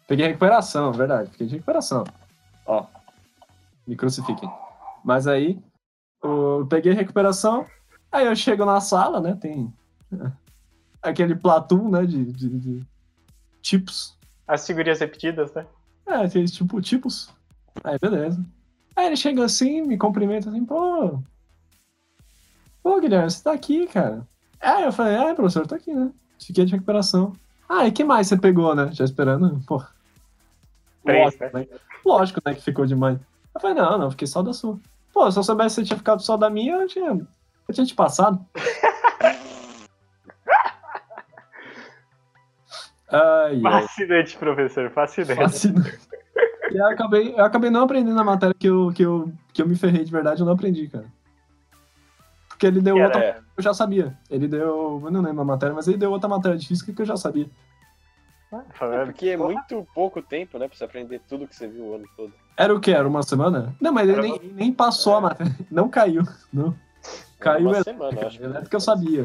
Peguei 0.09 0.27
recuperação, 0.27 0.91
verdade. 0.91 1.31
Peguei 1.31 1.47
de 1.49 1.55
recuperação. 1.57 2.03
Ó. 2.67 2.87
Me 3.87 3.95
crucifiquem. 3.95 4.51
Mas 5.05 5.27
aí. 5.27 5.63
Eu 6.23 6.67
peguei 6.69 6.95
recuperação. 6.95 7.67
Aí 8.11 8.27
eu 8.27 8.35
chego 8.35 8.65
na 8.65 8.81
sala, 8.81 9.21
né? 9.21 9.37
Tem. 9.39 9.73
Aquele 11.03 11.37
platum, 11.37 11.91
né? 11.91 12.07
De, 12.07 12.25
de, 12.33 12.49
de 12.49 12.87
tipos. 13.61 14.17
As 14.47 14.67
figurinhas 14.67 14.99
repetidas, 14.99 15.53
né? 15.53 15.67
É, 16.07 16.15
aqueles 16.15 16.53
tipo, 16.53 16.81
tipos. 16.81 17.31
Aí, 17.85 17.99
beleza. 17.99 18.43
Aí 18.97 19.07
ele 19.07 19.17
chega 19.17 19.45
assim, 19.45 19.83
me 19.83 19.99
cumprimenta 19.99 20.49
assim, 20.49 20.65
pô. 20.65 21.23
Pô, 22.83 22.99
Guilherme, 22.99 23.31
você 23.31 23.45
tá 23.45 23.53
aqui, 23.53 23.87
cara. 23.87 24.27
Aí 24.59 24.85
eu 24.85 24.93
falei, 24.93 25.17
é, 25.17 25.35
professor, 25.35 25.67
tô 25.67 25.75
aqui, 25.75 25.93
né? 25.93 26.11
Fiquei 26.41 26.65
de 26.65 26.73
recuperação. 26.73 27.35
Ah, 27.69 27.87
e 27.87 27.93
que 27.93 28.03
mais 28.03 28.27
você 28.27 28.39
pegou, 28.39 28.75
né? 28.75 28.91
Já 28.93 29.05
esperando? 29.05 29.63
Pô. 29.67 29.85
Três, 31.09 31.25
Lógico, 31.25 31.57
né? 31.57 31.67
Lógico, 32.05 32.41
né, 32.45 32.55
que 32.55 32.63
ficou 32.63 32.85
demais. 32.85 33.19
Eu 33.55 33.61
falei, 33.61 33.77
não, 33.77 33.99
não, 33.99 34.11
fiquei 34.11 34.27
só 34.27 34.43
da 34.43 34.53
sua. 34.53 34.79
Pô, 35.13 35.31
se 35.31 35.39
eu 35.39 35.43
soubesse 35.43 35.77
que 35.77 35.81
você 35.81 35.87
tinha 35.87 35.97
ficado 35.97 36.21
só 36.21 36.37
da 36.37 36.51
minha, 36.51 36.77
eu 36.77 36.87
tinha, 36.87 37.11
eu 37.11 37.75
tinha 37.75 37.87
te 37.87 37.95
passado. 37.95 38.45
Ai, 43.11 43.63
ai. 43.65 43.83
Fascinante, 43.83 44.37
professor, 44.37 44.91
fascinante. 44.91 45.35
Fascinante. 45.35 45.99
E 46.71 46.77
eu 46.77 46.87
acabei, 46.87 47.33
eu 47.35 47.43
acabei 47.45 47.71
não 47.71 47.85
aprendendo 47.85 48.21
a 48.21 48.25
matéria 48.25 48.55
que 48.55 48.69
eu, 48.69 48.93
que, 48.95 49.03
eu, 49.03 49.33
que 49.51 49.63
eu 49.63 49.67
me 49.67 49.75
ferrei 49.75 50.05
de 50.05 50.13
verdade, 50.13 50.43
eu 50.43 50.47
não 50.47 50.53
aprendi, 50.53 50.87
cara. 50.89 51.07
Porque 52.51 52.67
ele 52.67 52.83
deu 52.83 52.97
Que 52.97 53.03
outra 53.03 53.33
que 53.33 53.61
eu 53.61 53.63
já 53.63 53.73
sabia. 53.73 54.15
Ele 54.29 54.47
deu. 54.47 55.01
Eu 55.03 55.11
não 55.11 55.23
lembro 55.23 55.41
a 55.41 55.45
matéria, 55.45 55.75
mas 55.75 55.89
ele 55.89 55.97
deu 55.97 56.11
outra 56.11 56.29
matéria 56.29 56.59
de 56.59 56.69
física 56.69 56.93
que 56.93 57.01
eu 57.01 57.07
já 57.07 57.17
sabia. 57.17 57.47
É 58.53 59.05
porque 59.05 59.29
é 59.31 59.37
muito 59.37 59.87
pouco 59.95 60.23
tempo, 60.23 60.59
né, 60.59 60.67
pra 60.69 60.77
você 60.77 60.85
aprender 60.85 61.21
tudo 61.29 61.47
que 61.47 61.55
você 61.55 61.67
viu 61.69 61.85
o 61.85 61.95
ano 61.97 62.05
todo. 62.17 62.33
Era 62.57 62.75
o 62.75 62.81
quê? 62.81 62.93
Era 62.93 63.07
uma 63.07 63.23
semana? 63.23 63.75
Não, 63.81 63.93
mas 63.93 64.09
ele 64.09 64.21
nem, 64.23 64.33
uma- 64.33 64.41
nem 64.55 64.73
passou 64.73 65.17
a 65.17 65.21
matéria. 65.21 65.55
Não 65.71 65.89
caiu. 65.89 66.23
Não. 66.53 66.75
Caiu 67.39 67.69
uma 67.69 67.79
é- 67.79 67.83
semana, 67.85 68.19
eu 68.21 68.27
acho. 68.27 68.45
É 68.45 68.61
porque 68.61 68.77
eu 68.77 68.81
sabia. 68.81 69.25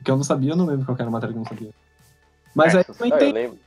O 0.00 0.04
que 0.04 0.10
eu 0.10 0.16
não 0.16 0.24
sabia, 0.24 0.50
eu 0.52 0.56
não 0.56 0.66
lembro 0.66 0.84
qual 0.84 0.94
que 0.94 1.02
era 1.02 1.08
a 1.08 1.12
matéria 1.12 1.32
que 1.32 1.38
eu 1.38 1.42
não 1.42 1.48
sabia. 1.48 1.70
Mas 2.54 2.74
É, 2.74 2.78
aí 2.78 2.84
eu 2.88 2.94
Não, 2.94 3.06
eu 3.06 3.16
entendi. 3.16 3.32
lembro. 3.32 3.58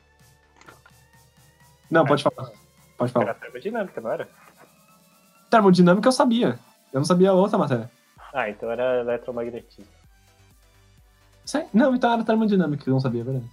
Não, 1.89 2.05
pode 2.05 2.23
falar. 2.23 2.51
Pode 2.97 3.11
falar. 3.11 3.25
Era 3.25 3.33
termodinâmica, 3.35 4.01
não 4.01 4.11
era? 4.11 4.29
Termodinâmica 5.49 6.07
eu 6.07 6.11
sabia. 6.11 6.59
Eu 6.93 6.99
não 6.99 7.05
sabia 7.05 7.29
a 7.31 7.33
outra 7.33 7.57
matéria. 7.57 7.89
Ah, 8.33 8.49
então 8.49 8.69
era 8.71 8.99
eletromagnetismo. 9.01 9.85
Não, 11.73 11.93
então 11.95 12.11
era 12.11 12.23
termodinâmica 12.23 12.83
que 12.83 12.89
eu 12.89 12.93
não 12.93 12.99
sabia, 12.99 13.21
é 13.21 13.23
verdade. 13.23 13.49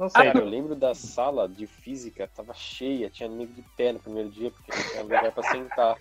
Não 0.00 0.08
sei. 0.08 0.24
Cara, 0.24 0.38
eu 0.38 0.48
lembro 0.48 0.74
da 0.74 0.94
sala 0.94 1.46
de 1.46 1.66
física, 1.66 2.26
tava 2.34 2.54
cheia, 2.54 3.10
tinha 3.10 3.28
nego 3.28 3.52
de 3.52 3.60
pé 3.76 3.92
no 3.92 3.98
primeiro 3.98 4.30
dia, 4.30 4.50
porque 4.50 4.72
não 4.74 4.82
tinha 4.90 5.02
lugar 5.02 5.30
pra 5.30 5.42
sentar. 5.42 5.98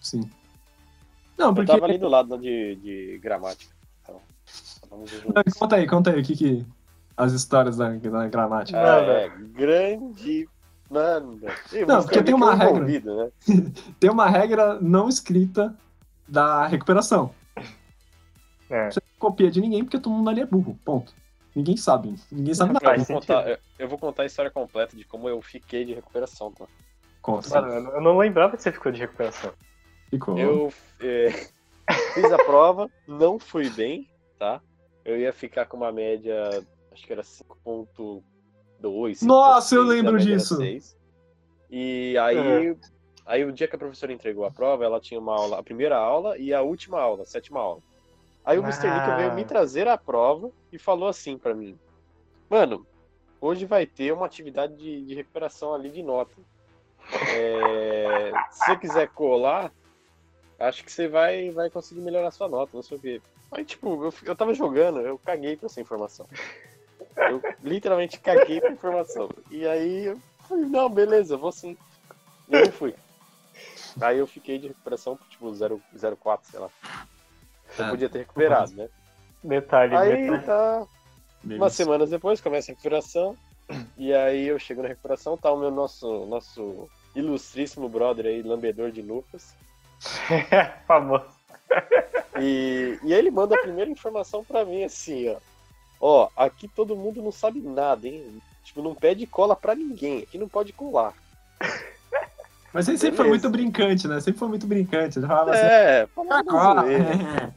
Sim. 0.00 0.28
Não, 1.38 1.50
Eu 1.50 1.54
porque. 1.54 1.70
tava 1.70 1.84
ali 1.84 1.96
do 1.96 2.08
lado 2.08 2.36
de, 2.36 2.74
de 2.74 3.18
gramática. 3.22 3.72
Então. 4.02 4.20
Conta 5.56 5.76
aí, 5.76 5.86
conta 5.86 6.10
aí 6.10 6.20
o 6.20 6.24
que 6.24 6.34
que. 6.34 6.66
As 7.16 7.32
histórias 7.32 7.76
da, 7.76 7.90
da 7.90 8.26
gramática. 8.26 8.76
Ah, 8.76 8.98
é, 8.98 9.28
grande. 9.28 10.48
Mano. 10.90 11.38
Não, 11.86 12.02
porque 12.02 12.20
tem 12.20 12.34
uma 12.34 12.50
eu 12.50 12.56
regra. 12.56 12.80
convido, 12.80 13.16
né? 13.16 13.30
Tem 14.00 14.10
uma 14.10 14.28
regra 14.28 14.80
não 14.80 15.08
escrita 15.08 15.72
da 16.26 16.66
recuperação. 16.66 17.32
É. 18.68 18.90
Você 18.90 19.00
não 19.00 19.18
copia 19.20 19.52
de 19.52 19.60
ninguém 19.60 19.84
porque 19.84 20.00
todo 20.00 20.12
mundo 20.12 20.28
ali 20.30 20.40
é 20.40 20.46
burro. 20.46 20.76
Ponto. 20.84 21.14
Ninguém 21.54 21.76
sabe. 21.76 22.14
Ninguém 22.32 22.54
sabe 22.54 22.70
Eu 22.70 22.74
nada. 22.74 22.84
Faz 22.84 23.06
vou, 23.08 23.20
contar, 23.20 23.48
eu, 23.48 23.58
eu 23.78 23.88
vou 23.88 23.98
contar 23.98 24.22
a 24.24 24.26
história 24.26 24.50
completa 24.50 24.96
de 24.96 25.04
como 25.04 25.28
eu 25.28 25.40
fiquei 25.40 25.84
de 25.84 25.94
recuperação, 25.94 26.50
tá? 26.52 26.66
Conta. 27.22 27.48
Mano, 27.48 27.72
eu 27.72 28.00
não- 28.00 28.10
eu 28.12 28.18
lembrava 28.18 28.56
que 28.56 28.62
você 28.62 28.72
ficou 28.72 28.90
de 28.90 29.00
recuperação. 29.00 29.52
Ficou. 30.10 30.36
Eu 30.38 30.72
é, 31.00 31.28
fiz 32.14 32.32
a 32.32 32.38
prova, 32.38 32.90
não 33.06 33.38
fui 33.38 33.68
bem, 33.70 34.08
tá? 34.38 34.60
Eu 35.04 35.18
ia 35.18 35.32
ficar 35.32 35.66
com 35.66 35.76
uma 35.76 35.92
média, 35.92 36.34
acho 36.92 37.06
que 37.06 37.12
era 37.12 37.22
5.2. 37.22 39.22
Nossa, 39.22 39.74
eu 39.74 39.84
5.6, 39.84 39.88
lembro 39.88 40.18
disso. 40.18 40.56
6. 40.56 40.96
E 41.70 42.16
aí, 42.18 42.76
aí 43.26 43.44
o 43.44 43.52
dia 43.52 43.68
que 43.68 43.74
a 43.74 43.78
professora 43.78 44.12
entregou 44.12 44.44
a 44.44 44.50
prova, 44.50 44.84
ela 44.84 45.00
tinha 45.00 45.20
uma 45.20 45.34
aula, 45.34 45.58
a 45.58 45.62
primeira 45.62 45.96
aula 45.96 46.38
e 46.38 46.52
a 46.52 46.62
última 46.62 47.00
aula, 47.00 47.22
a 47.22 47.26
sétima 47.26 47.60
aula. 47.60 47.80
Aí 48.44 48.58
o 48.58 48.62
Mr. 48.62 48.86
Ah. 48.86 48.94
Nick 48.94 49.16
veio 49.16 49.34
me 49.34 49.44
trazer 49.44 49.88
a 49.88 49.96
prova 49.96 50.50
e 50.70 50.78
falou 50.78 51.08
assim 51.08 51.38
pra 51.38 51.54
mim: 51.54 51.78
Mano, 52.48 52.86
hoje 53.40 53.64
vai 53.64 53.86
ter 53.86 54.12
uma 54.12 54.26
atividade 54.26 54.76
de, 54.76 55.04
de 55.04 55.14
recuperação 55.14 55.74
ali 55.74 55.90
de 55.90 56.02
nota. 56.02 56.34
É, 57.12 58.32
se 58.50 58.66
você 58.66 58.76
quiser 58.76 59.08
colar, 59.08 59.72
acho 60.58 60.84
que 60.84 60.92
você 60.92 61.08
vai, 61.08 61.50
vai 61.50 61.70
conseguir 61.70 62.00
melhorar 62.00 62.30
sua 62.30 62.48
nota, 62.48 62.70
não 62.74 62.82
sei 62.82 62.96
o 62.96 63.00
quê. 63.00 63.22
Aí, 63.52 63.64
tipo, 63.64 64.04
eu, 64.04 64.12
eu 64.24 64.36
tava 64.36 64.52
jogando, 64.54 65.00
eu 65.00 65.18
caguei 65.18 65.56
pra 65.56 65.66
essa 65.66 65.80
informação. 65.80 66.26
Eu 67.16 67.40
literalmente 67.62 68.18
caguei 68.18 68.60
pra 68.60 68.72
informação. 68.72 69.28
E 69.50 69.66
aí 69.66 70.06
eu 70.06 70.20
falei, 70.48 70.64
não, 70.64 70.90
beleza, 70.90 71.36
vou 71.36 71.52
sim. 71.52 71.76
E 72.48 72.54
eu 72.56 72.64
não 72.66 72.72
fui. 72.72 72.94
Aí 74.00 74.18
eu 74.18 74.26
fiquei 74.26 74.58
de 74.58 74.68
recuperação 74.68 75.18
tipo 75.28 75.52
0, 75.54 75.80
0,4, 75.96 76.40
sei 76.42 76.60
lá. 76.60 76.70
Eu 77.78 77.84
É. 77.86 77.90
podia 77.90 78.08
ter 78.08 78.18
recuperado, 78.20 78.72
né? 78.72 78.88
Detalhe, 79.42 79.94
Aí 79.96 80.22
detalhe. 80.22 80.42
tá. 80.44 80.86
Beleza. 81.42 81.62
Umas 81.62 81.72
semanas 81.74 82.10
depois 82.10 82.40
começa 82.40 82.70
a 82.70 82.72
recuperação. 82.72 83.36
E 83.96 84.12
aí 84.12 84.46
eu 84.48 84.58
chego 84.58 84.82
na 84.82 84.88
recuperação, 84.88 85.36
tá 85.36 85.50
o 85.50 85.58
meu 85.58 85.70
nosso, 85.70 86.26
nosso 86.26 86.88
ilustríssimo 87.14 87.88
brother 87.88 88.26
aí, 88.26 88.42
lambedor 88.42 88.90
de 88.90 89.02
Lucas. 89.02 89.54
Famoso. 90.86 91.24
E, 92.40 92.98
e 93.02 93.12
aí 93.12 93.18
ele 93.18 93.30
manda 93.30 93.54
a 93.54 93.60
primeira 93.62 93.90
informação 93.90 94.44
pra 94.44 94.64
mim, 94.64 94.84
assim, 94.84 95.28
ó. 95.30 95.36
Ó, 96.00 96.28
aqui 96.36 96.68
todo 96.68 96.96
mundo 96.96 97.22
não 97.22 97.32
sabe 97.32 97.60
nada, 97.60 98.06
hein? 98.06 98.40
Tipo, 98.64 98.82
não 98.82 98.94
pede 98.94 99.26
cola 99.26 99.54
pra 99.56 99.74
ninguém. 99.74 100.22
Aqui 100.22 100.36
não 100.38 100.48
pode 100.48 100.72
colar. 100.72 101.14
Mas 102.72 102.88
ele 102.88 102.98
sempre 102.98 103.16
foi 103.16 103.28
muito 103.28 103.48
brincante, 103.48 104.08
né? 104.08 104.20
Sempre 104.20 104.38
foi 104.40 104.48
muito 104.48 104.66
brincante. 104.66 105.18
Ele 105.18 105.26
falava 105.26 105.52
assim, 105.52 105.62
É, 105.64 106.06
falando 106.14 106.28
na 106.30 106.38
agora. 106.40 106.80
zoeira. 106.82 107.54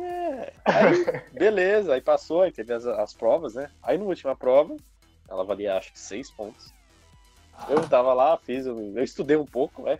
É. 0.00 0.52
Aí, 0.64 1.04
beleza, 1.32 1.94
aí 1.94 2.00
passou, 2.00 2.42
aí 2.42 2.52
teve 2.52 2.72
as, 2.72 2.86
as 2.86 3.12
provas, 3.14 3.54
né? 3.54 3.70
Aí 3.82 3.98
na 3.98 4.04
última 4.04 4.36
prova, 4.36 4.76
ela 5.28 5.44
valia 5.44 5.76
acho 5.76 5.92
que 5.92 5.98
seis 5.98 6.30
pontos. 6.30 6.72
Eu 7.68 7.86
tava 7.88 8.14
lá, 8.14 8.36
fiz 8.36 8.66
o. 8.66 8.92
Eu 8.96 9.02
estudei 9.02 9.36
um 9.36 9.44
pouco, 9.46 9.82
né? 9.82 9.98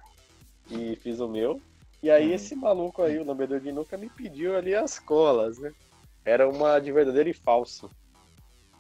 E 0.71 0.97
fiz 0.97 1.19
o 1.21 1.29
meu. 1.29 1.61
E 2.03 2.11
aí 2.11 2.29
Uhum. 2.29 2.35
esse 2.35 2.55
maluco 2.55 3.03
aí, 3.03 3.19
o 3.19 3.25
lambedor 3.25 3.59
de 3.59 3.73
nuca, 3.73 3.97
me 3.97 4.09
pediu 4.09 4.57
ali 4.57 4.75
as 4.75 4.99
colas, 5.01 5.59
né? 5.59 5.73
Era 6.25 6.49
uma 6.49 6.79
de 6.79 6.93
verdadeiro 6.93 7.29
e 7.29 7.35
falso. 7.35 7.91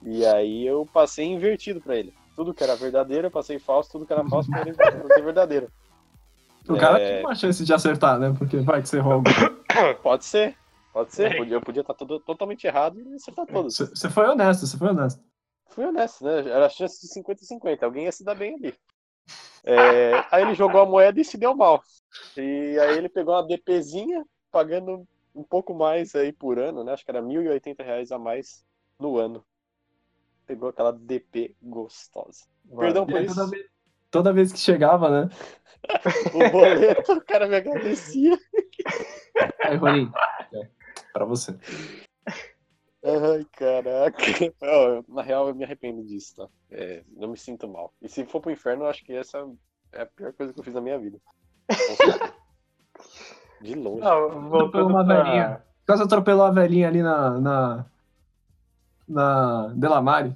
E 0.03 0.25
aí 0.25 0.65
eu 0.65 0.87
passei 0.93 1.25
invertido 1.25 1.81
pra 1.81 1.97
ele. 1.97 2.15
Tudo 2.37 2.55
que 2.55 2.63
era 2.63 2.77
verdadeiro, 2.77 3.27
eu 3.27 3.31
passei 3.33 3.59
falso, 3.59 3.91
tudo 3.91 4.07
que 4.07 4.13
era 4.13 4.23
falso, 4.29 4.49
pra 4.49 4.61
ele 4.61 4.75
ser 4.75 5.23
verdadeiro. 5.25 5.69
O 6.69 6.77
cara 6.77 7.01
É. 7.01 7.07
tinha 7.17 7.27
uma 7.27 7.35
chance 7.35 7.65
de 7.65 7.73
acertar, 7.73 8.19
né? 8.19 8.33
Porque 8.39 8.59
vai 8.59 8.81
que 8.83 8.89
você 8.89 9.01
rouba. 9.01 9.29
Pode 10.03 10.25
ser, 10.25 10.55
pode 10.99 11.15
ser. 11.15 11.33
É. 11.33 11.55
Eu 11.55 11.61
podia 11.61 11.83
estar 11.83 11.95
todo, 11.95 12.19
totalmente 12.21 12.67
errado 12.67 13.01
e 13.01 13.15
acertar 13.15 13.47
todos. 13.47 13.77
Você 13.77 14.11
foi 14.11 14.27
honesto, 14.27 14.67
você 14.67 14.77
foi 14.77 14.89
honesto. 14.89 15.23
Fui 15.69 15.85
honesto, 15.85 16.25
né? 16.25 16.41
Era 16.41 16.67
a 16.67 16.71
chance 16.71 17.01
de 17.01 17.23
50-50. 17.23 17.83
Alguém 17.85 18.05
ia 18.07 18.13
se 18.13 18.25
dar 18.25 18.35
bem 18.35 18.55
ali. 18.55 18.75
É, 19.63 20.25
aí 20.31 20.43
ele 20.43 20.55
jogou 20.55 20.81
a 20.81 20.87
moeda 20.87 21.21
e 21.21 21.25
se 21.25 21.37
deu 21.37 21.55
mal. 21.55 21.83
E 22.37 22.79
aí 22.81 22.97
ele 22.97 23.09
pegou 23.09 23.35
uma 23.35 23.47
DPzinha, 23.47 24.25
pagando 24.51 25.07
um 25.35 25.45
pouco 25.45 25.75
mais 25.75 26.15
aí 26.15 26.33
por 26.33 26.59
ano, 26.59 26.83
né? 26.83 26.93
Acho 26.93 27.05
que 27.05 27.11
era 27.11 27.23
1.080 27.23 27.85
reais 27.85 28.11
a 28.11 28.19
mais 28.19 28.65
no 28.99 29.19
ano. 29.19 29.45
Pegou 30.47 30.71
aquela 30.71 30.93
DP 30.93 31.55
gostosa. 31.63 32.45
Perdão 32.77 33.05
E 33.05 33.13
por 33.13 33.23
isso. 33.23 33.35
toda, 33.35 33.51
vez, 33.51 33.67
toda 34.11 34.33
vez 34.33 34.53
que 34.53 34.59
chegava, 34.59 35.11
né? 35.11 35.31
O 36.35 36.51
boleto, 36.51 37.13
o 37.13 37.25
cara 37.25 37.47
me 37.47 37.55
agradecia. 37.55 38.37
Aí, 39.63 39.77
Rolim, 39.77 40.11
pra 41.13 41.25
você. 41.25 41.57
Ai, 43.05 43.47
caraca. 43.53 44.19
Ó, 44.63 45.03
Na 45.09 45.23
real, 45.23 45.49
eu 45.49 45.55
me 45.55 45.65
arrependo 45.65 46.05
disso, 46.05 46.37
tá? 46.37 46.49
É, 46.71 47.03
não 47.17 47.29
me 47.29 47.37
sinto 47.37 47.69
mal. 47.69 47.93
E 48.03 48.09
se 48.09 48.25
for 48.27 48.41
pro 48.41 48.51
inferno, 48.51 48.85
eu 48.85 48.89
acho 48.89 49.05
que 49.05 49.13
essa 49.13 49.39
é 49.93 50.03
a 50.03 50.07
pior 50.07 50.33
coisa 50.33 50.53
que 50.53 50.61
eu 50.61 50.65
fiz 50.65 50.75
na 50.75 50.81
minha 50.81 50.99
vida. 50.99 51.19
De 53.61 53.75
longe. 53.75 54.01
Não, 54.01 54.49
voltando 54.49 54.89
uma 54.89 55.05
pra... 55.05 55.23
velhinha. 55.23 55.65
Quase 55.87 56.03
atropelou 56.03 56.45
a 56.45 56.51
velhinha 56.51 56.89
ali 56.89 57.03
na. 57.03 57.41
na. 57.41 57.87
na 59.09 59.69
Delamare. 59.69 60.35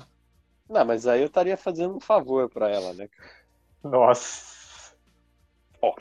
Não, 0.68 0.84
mas 0.84 1.06
aí 1.06 1.20
eu 1.20 1.26
estaria 1.26 1.56
fazendo 1.56 1.96
um 1.96 2.00
favor 2.00 2.48
pra 2.48 2.68
ela, 2.68 2.94
né? 2.94 3.08
Nossa. 3.84 4.94
Ó, 5.82 5.94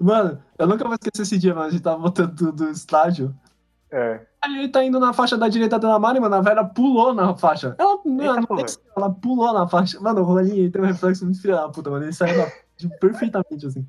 Mano, 0.00 0.42
eu 0.58 0.66
nunca 0.66 0.84
vou 0.84 0.94
esquecer 0.94 1.22
esse 1.22 1.38
dia, 1.38 1.54
mano. 1.54 1.66
A 1.66 1.70
gente 1.70 1.82
tava 1.82 1.98
voltando 1.98 2.34
do, 2.34 2.52
do 2.52 2.70
estádio. 2.70 3.34
É. 3.92 4.20
Aí 4.42 4.58
ele 4.58 4.68
tá 4.68 4.84
indo 4.84 5.00
na 5.00 5.12
faixa 5.12 5.36
da 5.36 5.48
direita 5.48 5.78
da 5.78 5.88
Delamare, 5.88 6.20
mano. 6.20 6.36
A 6.36 6.40
velha 6.40 6.64
pulou 6.64 7.12
na 7.12 7.36
faixa. 7.36 7.74
Ela, 7.78 8.00
mano, 8.04 8.46
ela 8.96 9.10
pulou 9.10 9.52
na 9.52 9.68
faixa. 9.68 10.00
Mano, 10.00 10.20
o 10.20 10.24
Rolinho 10.24 10.70
tem 10.70 10.80
um 10.80 10.86
reflexo 10.86 11.24
muito 11.24 11.40
filho 11.40 11.56
da 11.56 11.68
puta, 11.68 11.90
mano. 11.90 12.04
Ele 12.04 12.12
saiu 12.12 12.36
da 12.36 12.50
perfeitamente 12.98 13.66
assim. 13.66 13.86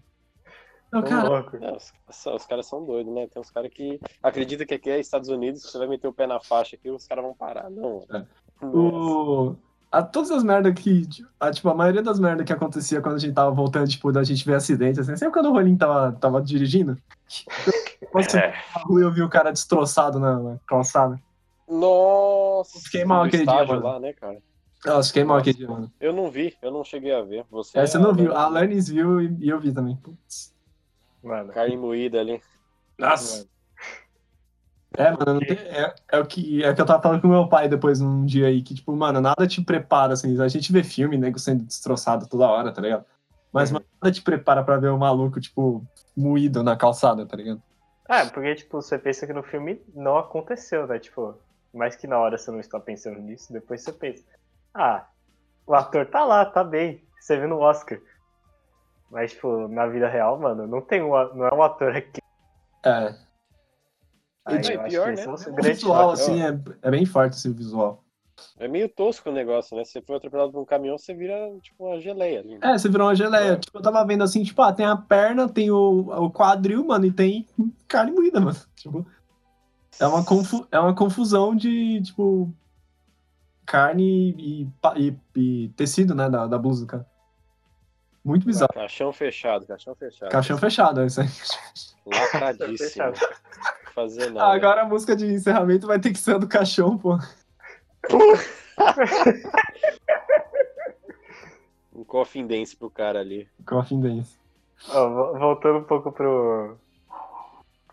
Não, 0.92 1.02
cara, 1.04 1.30
não, 1.54 1.78
os, 1.78 1.94
os 2.26 2.46
caras 2.46 2.66
são 2.66 2.84
doidos, 2.84 3.14
né? 3.14 3.26
Tem 3.28 3.42
uns 3.42 3.50
caras 3.50 3.72
que 3.74 3.98
acreditam 4.22 4.68
que 4.68 4.74
aqui 4.74 4.90
é 4.90 5.00
Estados 5.00 5.30
Unidos, 5.30 5.62
você 5.62 5.78
vai 5.78 5.88
meter 5.88 6.08
o 6.08 6.14
pé 6.14 6.28
na 6.28 6.42
faixa 6.42 6.76
aqui, 6.76 6.90
os 6.90 7.08
caras 7.08 7.24
vão 7.24 7.34
parar. 7.34 7.70
Não. 7.70 8.04
É. 8.10 8.26
Nossa. 8.62 8.78
o. 8.78 9.56
A, 9.92 10.02
todas 10.02 10.32
as 10.32 10.44
merdas 10.44 10.74
que. 10.74 11.08
A, 11.40 11.52
tipo, 11.52 11.68
a 11.70 11.74
maioria 11.76 12.02
das 12.02 12.18
merdas 12.20 12.46
que 12.46 12.54
acontecia 12.54 13.02
quando 13.02 13.16
a 13.16 13.20
gente 13.20 13.34
tava 13.34 13.52
voltando, 13.52 13.90
tipo, 13.90 14.12
da 14.12 14.24
gente 14.24 14.46
ver 14.46 14.56
acidente, 14.56 15.00
assim, 15.02 15.16
sempre 15.18 15.34
quando 15.34 15.48
o 15.48 15.52
Rolinho 15.52 15.78
tava, 15.78 16.14
tava 16.14 16.42
dirigindo. 16.42 16.98
Nossa, 18.14 18.40
É. 18.40 18.54
na 18.76 18.82
rua 18.84 19.02
eu 19.02 19.12
vi 19.12 19.22
o 19.22 19.30
cara 19.30 19.52
destroçado 19.52 20.20
na, 20.20 20.40
na 20.40 20.58
calçada. 20.66 21.20
Nossa, 21.68 22.80
Fiquei 22.80 23.06
mal 23.06 23.24
do 23.24 23.28
aquele 23.28 23.46
dia, 23.46 23.66
mano. 23.66 23.84
lá, 23.84 24.00
né, 24.00 24.14
cara? 24.14 24.38
Nossa, 24.86 25.08
fiquei 25.10 25.24
mal 25.24 25.38
aquele 25.38 25.58
dia, 25.58 25.68
mano. 25.70 25.92
Eu 26.00 26.12
não 26.14 26.30
vi, 26.32 26.56
eu 26.62 26.72
não 26.72 26.84
cheguei 26.84 27.14
a 27.14 27.22
ver. 27.22 27.46
Você, 27.52 27.78
É, 27.80 27.86
você 27.86 27.98
não 27.98 28.14
viu. 28.14 28.36
A 28.36 28.44
Alanis 28.44 28.88
viu 28.90 29.22
e, 29.22 29.38
e 29.40 29.50
eu 29.50 29.60
vi 29.60 29.72
também. 29.72 29.96
Putz. 29.98 30.54
Mano. 31.24 31.52
carne 31.54 31.78
moída 31.78 32.20
ali. 32.20 32.42
Nossa. 32.98 33.46
É, 34.94 35.10
mano, 35.12 35.40
tem- 35.40 35.58
é, 35.58 35.96
é 36.12 36.20
o 36.20 36.26
que, 36.28 36.64
é 36.64 36.70
o 36.70 36.76
que 36.76 36.82
eu 36.82 36.86
tava 36.86 37.02
falando 37.02 37.22
com 37.22 37.28
meu 37.28 37.48
pai 37.48 37.70
depois 37.70 38.00
num 38.02 38.26
dia 38.26 38.48
aí, 38.48 38.62
que, 38.62 38.76
tipo, 38.76 38.94
mano, 38.96 39.22
nada 39.22 39.48
te 39.48 39.64
prepara, 39.64 40.14
assim, 40.14 40.40
a 40.42 40.48
gente 40.50 40.72
vê 40.72 40.84
filme, 40.84 41.18
nego 41.18 41.40
sendo 41.40 41.64
destroçado 41.64 42.28
toda 42.28 42.50
hora, 42.50 42.74
tá 42.74 42.82
ligado? 42.82 43.06
Mas 43.54 43.70
Uhum. 43.70 43.76
mano, 43.76 43.86
nada 44.02 44.14
te 44.14 44.22
prepara 44.22 44.64
pra 44.64 44.78
ver 44.78 44.90
o 44.90 44.98
maluco, 44.98 45.40
tipo, 45.40 45.86
moído 46.16 46.62
na 46.62 46.76
calçada, 46.76 47.26
tá 47.26 47.38
ligado? 47.38 47.62
É, 48.10 48.26
porque, 48.26 48.56
tipo, 48.56 48.82
você 48.82 49.00
pensa 49.00 49.26
que 49.26 49.32
no 49.34 49.44
filme 49.44 49.82
não 49.94 50.18
aconteceu, 50.18 50.86
né? 50.86 51.00
Tipo, 51.00 51.36
mais 51.74 51.96
que 51.96 52.06
na 52.08 52.20
hora 52.20 52.38
você 52.38 52.52
não 52.52 52.60
está 52.60 52.80
pensando 52.80 53.20
nisso, 53.20 53.54
depois 53.54 53.82
você 53.84 53.94
pensa, 53.94 54.24
ah, 54.74 55.08
o 55.66 55.74
ator 55.74 56.06
tá 56.08 56.26
lá, 56.26 56.46
tá 56.46 56.64
bem, 56.64 57.08
você 57.20 57.38
vê 57.38 57.48
no 57.48 57.60
Oscar. 57.60 58.00
Mas, 59.10 59.32
tipo, 59.32 59.68
na 59.70 59.88
vida 59.88 60.10
real, 60.10 60.38
mano, 60.40 60.68
não 60.68 60.82
tem 60.82 61.02
um, 61.02 61.10
não 61.34 61.46
é 61.46 61.54
um 61.54 61.64
ator 61.64 61.96
aqui. 61.96 62.20
É, 62.84 63.31
Aí 64.46 64.56
É, 64.56 64.60
acho 64.60 64.84
pior, 64.90 65.08
né? 65.08 65.14
esse 65.14 65.24
é 65.24 65.30
um 65.30 65.54
o 65.54 65.62
visual, 65.62 66.16
choque. 66.18 66.32
assim, 66.32 66.42
é, 66.44 66.60
é 66.82 66.92
bem 66.92 67.06
forte, 67.06 67.34
assim, 67.34 67.50
o 67.50 67.54
visual. 67.54 68.04
É 68.58 68.68
meio 68.68 68.90
tosco 68.90 69.30
o 69.30 69.34
negócio, 69.34 69.78
né? 69.78 69.84
Você 69.86 70.02
foi 70.02 70.18
atropelado 70.18 70.52
por 70.52 70.62
um 70.62 70.66
caminhão, 70.66 70.98
você 70.98 71.14
vira 71.14 71.36
tipo 71.62 71.86
uma 71.86 72.00
geleia 72.00 72.40
ali. 72.40 72.58
né? 72.58 72.60
É, 72.64 72.78
você 72.78 72.90
virou 72.90 73.08
uma 73.08 73.16
geleia. 73.16 73.58
Tipo, 73.58 73.78
eu 73.78 73.82
tava 73.82 74.04
vendo 74.04 74.24
assim, 74.24 74.44
tipo, 74.44 74.60
ah, 74.64 74.74
tem 74.74 74.86
a 74.86 74.96
perna, 74.98 75.48
tem 75.48 75.70
o, 75.70 76.10
o 76.10 76.32
quadril, 76.32 76.84
mano, 76.84 77.06
e 77.06 77.12
tem 77.12 77.48
carne 77.88 78.12
moída, 78.12 78.40
mano. 78.40 78.58
Tipo, 78.76 79.06
é 80.00 80.08
uma, 80.08 80.26
confu 80.26 80.68
é 80.72 80.80
uma 80.80 80.96
confusão 80.96 81.56
de, 81.56 82.02
tipo, 82.02 82.52
carne 83.64 84.34
e, 84.38 84.68
e, 84.98 85.18
e 85.36 85.70
tecido, 85.70 86.16
né, 86.16 86.28
da, 86.28 86.48
da 86.48 86.58
blusa 86.58 86.88
cara. 86.88 87.06
Muito 88.24 88.46
bizarro. 88.46 88.74
Caixão 88.74 89.12
fechado, 89.14 89.68
caixão 89.68 89.94
fechado. 89.96 90.30
Caixão 90.32 90.58
fechado, 90.58 91.02
é 91.02 91.06
isso 91.06 91.22
aí. 91.22 91.28
Lacradíssimo. 92.06 93.14
Fazer 93.94 94.32
nada. 94.32 94.54
Agora 94.54 94.82
a 94.82 94.86
música 94.86 95.16
de 95.16 95.26
encerramento 95.26 95.88
vai 95.88 96.00
ter 96.00 96.12
que 96.12 96.20
ser 96.20 96.36
a 96.36 96.38
do 96.38 96.48
caixão, 96.48 96.98
pô. 96.98 97.18
Um 101.94 102.04
coffin 102.04 102.48
dance 102.48 102.76
pro 102.76 102.90
cara 102.90 103.20
ali. 103.20 103.48
Coffin 103.66 104.00
Dance. 104.02 104.40
Vo- 104.88 105.38
voltando 105.38 105.80
um 105.80 105.84
pouco 105.84 106.12
pro. 106.12 106.78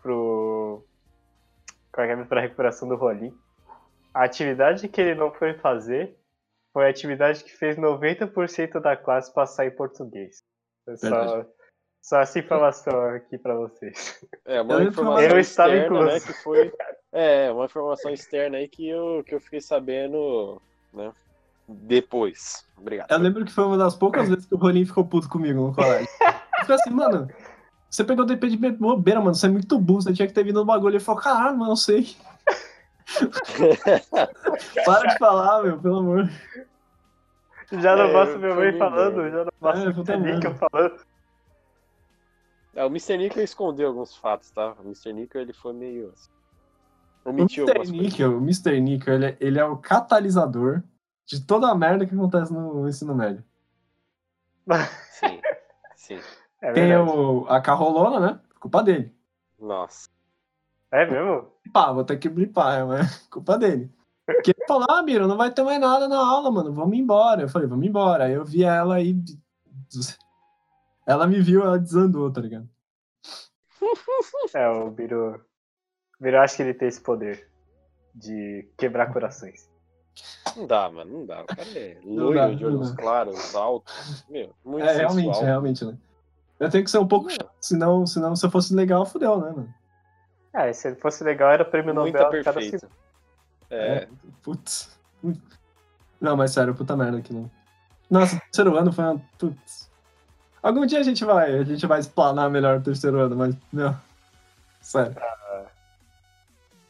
pro. 0.01 0.83
Qual 1.91 2.07
é 2.07 2.11
é? 2.11 2.23
pra 2.23 2.41
recuperação 2.41 2.87
do 2.87 2.95
Rolim. 2.95 3.31
A 4.13 4.23
atividade 4.23 4.87
que 4.87 4.99
ele 4.99 5.15
não 5.15 5.31
foi 5.31 5.53
fazer 5.53 6.17
foi 6.73 6.87
a 6.87 6.89
atividade 6.89 7.43
que 7.43 7.51
fez 7.51 7.77
90% 7.77 8.79
da 8.79 8.95
classe 8.95 9.33
passar 9.33 9.67
em 9.67 9.71
português. 9.75 10.43
É 10.87 10.95
Só, 10.95 11.09
Verdade. 11.09 11.47
Só 12.01 12.21
essa 12.21 12.39
informação 12.39 12.99
aqui 13.15 13.37
pra 13.37 13.55
vocês. 13.55 14.19
É, 14.45 14.61
uma 14.61 14.75
Eu 14.75 14.89
informação 14.89 15.23
eu 15.23 15.39
estava 15.39 15.75
externa, 15.75 16.05
né, 16.05 16.19
que 16.19 16.33
foi... 16.33 16.71
É, 17.11 17.51
uma 17.51 17.65
informação 17.65 18.11
externa 18.11 18.57
aí 18.57 18.67
que 18.67 18.87
eu, 18.87 19.23
que 19.25 19.35
eu 19.35 19.39
fiquei 19.39 19.61
sabendo, 19.61 20.61
né, 20.93 21.11
depois. 21.67 22.65
Obrigado. 22.77 23.11
Eu 23.11 23.19
lembro 23.19 23.45
que 23.45 23.51
foi 23.51 23.65
uma 23.65 23.77
das 23.77 23.95
poucas 23.95 24.27
vezes 24.29 24.45
que 24.45 24.55
o 24.55 24.57
Rolim 24.57 24.85
ficou 24.85 25.05
puto 25.05 25.29
comigo 25.29 25.67
no 25.67 25.73
colégio. 25.73 26.07
Falou 26.61 26.75
assim, 26.75 26.89
mano, 26.89 27.27
você 27.89 28.03
pegou 28.03 28.25
DP 28.25 28.49
de 28.49 28.57
bobeira, 28.57 29.19
mano, 29.19 29.35
você 29.35 29.47
é 29.47 29.49
muito 29.49 29.79
burro, 29.79 30.01
você 30.01 30.13
tinha 30.13 30.27
que 30.27 30.33
ter 30.33 30.43
vindo 30.43 30.59
no 30.59 30.65
bagulho. 30.65 30.93
Ele 30.93 30.99
falou, 31.03 31.21
caralho, 31.21 31.57
mano, 31.57 31.71
eu 31.71 31.75
sei. 31.77 32.15
Para 34.85 35.07
de 35.07 35.17
falar, 35.17 35.63
meu, 35.63 35.79
pelo 35.79 35.97
amor. 35.97 36.29
Já 37.71 37.95
não 37.95 38.05
É, 38.05 38.13
basta 38.13 38.35
eu 38.35 38.39
minha 38.39 38.55
fui 38.55 38.71
mãe 38.71 38.77
falando, 38.77 39.29
já 39.29 39.43
não 39.45 39.51
basta 39.59 39.85
É, 39.85 40.17
o 40.17 40.19
merda. 40.19 40.55
falando. 40.55 40.99
É, 42.73 42.83
o 42.83 42.87
Mr. 42.87 43.17
Nickel 43.17 43.43
escondeu 43.43 43.87
alguns 43.87 44.15
fatos, 44.15 44.51
tá? 44.51 44.75
O 44.79 44.83
Mr. 44.83 45.13
Nickel, 45.13 45.41
ele 45.41 45.53
foi 45.53 45.73
meio... 45.73 46.11
assim, 46.11 46.29
O 47.25 47.29
Omitiu 47.29 47.63
Mr. 47.65 47.77
algumas 47.77 47.89
coisas. 47.89 48.11
Nickel, 48.11 48.37
o 48.37 48.41
Mr. 48.41 48.81
Nickel, 48.81 49.13
ele 49.15 49.25
é, 49.25 49.37
ele 49.39 49.59
é 49.59 49.65
o 49.65 49.77
catalisador 49.77 50.83
de 51.25 51.45
toda 51.45 51.69
a 51.69 51.75
merda 51.75 52.05
que 52.05 52.13
acontece 52.13 52.53
no 52.53 52.87
ensino 52.87 53.15
médio. 53.15 53.43
Sim, 55.09 55.41
sim. 55.95 56.19
É 56.61 56.71
Tem 56.73 56.95
o, 56.95 57.45
a 57.47 57.59
carrolona, 57.59 58.19
né? 58.19 58.39
Culpa 58.59 58.83
dele. 58.83 59.13
Nossa. 59.59 60.09
É 60.91 61.05
mesmo? 61.05 61.47
Pá, 61.71 61.91
vou 61.91 62.03
ter 62.03 62.17
que 62.17 62.29
blipar, 62.29 62.85
mas 62.85 63.19
culpa 63.29 63.57
dele. 63.57 63.91
Porque 64.25 64.51
ele 64.51 64.67
falou, 64.67 64.85
ah, 64.89 65.01
Miro, 65.01 65.27
não 65.27 65.37
vai 65.37 65.51
ter 65.51 65.63
mais 65.63 65.79
nada 65.79 66.07
na 66.07 66.17
aula, 66.17 66.51
mano, 66.51 66.71
vamos 66.71 66.97
embora. 66.97 67.41
Eu 67.41 67.49
falei, 67.49 67.67
vamos 67.67 67.85
embora. 67.85 68.25
Aí 68.25 68.33
eu 68.33 68.45
vi 68.45 68.63
ela 68.63 68.95
aí. 68.95 69.15
Ela 71.09 71.25
me 71.25 71.41
viu, 71.41 71.63
ela 71.63 71.79
desandou, 71.79 72.31
tá 72.31 72.39
ligado? 72.39 72.69
É, 74.53 74.67
o 74.69 74.91
Biro. 74.91 75.43
O 76.19 76.23
Biro 76.23 76.39
acha 76.39 76.55
que 76.57 76.61
ele 76.61 76.73
tem 76.73 76.87
esse 76.87 77.01
poder 77.01 77.49
de 78.13 78.67
quebrar 78.77 79.11
corações. 79.11 79.67
Não 80.55 80.67
dá, 80.67 80.89
mano, 80.91 81.19
não 81.19 81.25
dá. 81.25 81.41
O 81.41 81.45
cara 81.45 81.61
é 81.79 81.97
loiro, 82.03 82.55
de 82.55 82.65
olhos 82.65 82.91
claros, 82.91 83.55
alto. 83.55 83.91
Meu, 84.29 84.53
muito 84.65 84.85
É, 84.85 84.93
realmente, 84.97 85.25
sensual. 85.27 85.45
realmente, 85.45 85.85
né? 85.85 85.97
Eu 86.59 86.69
tenho 86.69 86.83
que 86.83 86.91
ser 86.91 86.97
um 86.99 87.07
pouco 87.07 87.29
chato, 87.29 87.49
senão, 87.61 88.05
senão 88.05 88.35
se 88.35 88.45
eu 88.45 88.51
fosse 88.51 88.75
legal, 88.75 89.05
fudeu, 89.05 89.39
né, 89.39 89.49
mano? 89.51 89.73
É, 90.53 90.73
se 90.73 90.89
ele 90.89 90.97
fosse 90.97 91.23
legal, 91.23 91.51
era 91.51 91.63
prêmio 91.63 91.93
Muita 91.95 92.19
Nobel 92.23 92.43
cada 92.43 92.59
perfeita. 92.59 92.79
segundo. 92.79 92.97
É, 93.71 94.07
Putz. 94.43 94.99
Não, 96.19 96.35
mas 96.35 96.51
sério, 96.51 96.75
puta 96.75 96.97
merda 96.97 97.17
aqui, 97.19 97.33
não. 97.33 97.49
Nossa, 98.09 98.39
terceiro 98.41 98.75
ano 98.75 98.91
foi 98.91 99.03
uma. 99.05 99.21
Putz. 99.37 99.88
Algum 100.61 100.85
dia 100.85 100.99
a 100.99 101.03
gente 101.03 101.23
vai, 101.23 101.59
a 101.59 101.63
gente 101.63 101.85
vai 101.87 101.99
explanar 101.99 102.49
melhor 102.49 102.77
o 102.77 102.81
terceiro 102.81 103.19
ano, 103.19 103.35
mas, 103.35 103.55
meu. 103.71 103.95
Sério. 104.81 105.15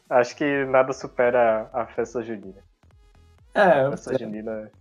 Acho 0.09 0.36
que 0.36 0.65
nada 0.65 0.91
supera 0.91 1.70
a 1.72 1.86
festa 1.86 2.24
junina. 2.24 2.57
É, 3.53 3.82
A 3.82 3.91
festa 3.91 4.17
junina. 4.17 4.72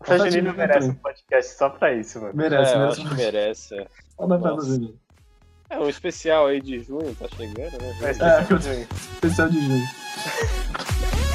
A 0.00 0.04
festa 0.04 0.30
junina 0.30 0.52
merece 0.52 0.88
um 0.88 0.94
podcast 0.94 1.54
só 1.56 1.70
pra 1.70 1.92
isso, 1.94 2.20
mano. 2.20 2.34
merece, 2.34 2.72
é, 2.72 2.78
merece. 2.78 3.00
acho 3.00 3.08
que 3.08 3.14
merece. 3.14 3.74
É. 3.78 3.86
Só 4.16 4.26
da 4.26 4.40
festa 4.40 4.62
junina. 4.64 4.94
É, 5.70 5.78
um 5.78 5.88
especial 5.88 6.46
aí 6.48 6.60
de 6.60 6.80
junho 6.80 7.14
tá 7.14 7.26
chegando, 7.36 7.78
né? 7.80 7.94
É, 8.02 8.14
só 8.14 8.26
eu- 8.26 8.60
junho. 8.60 8.86
Especial 9.14 9.48
de 9.48 9.60
junho. 9.60 9.84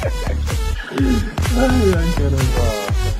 ai, 1.60 1.94
ai, 1.96 2.12
caramba. 2.16 3.19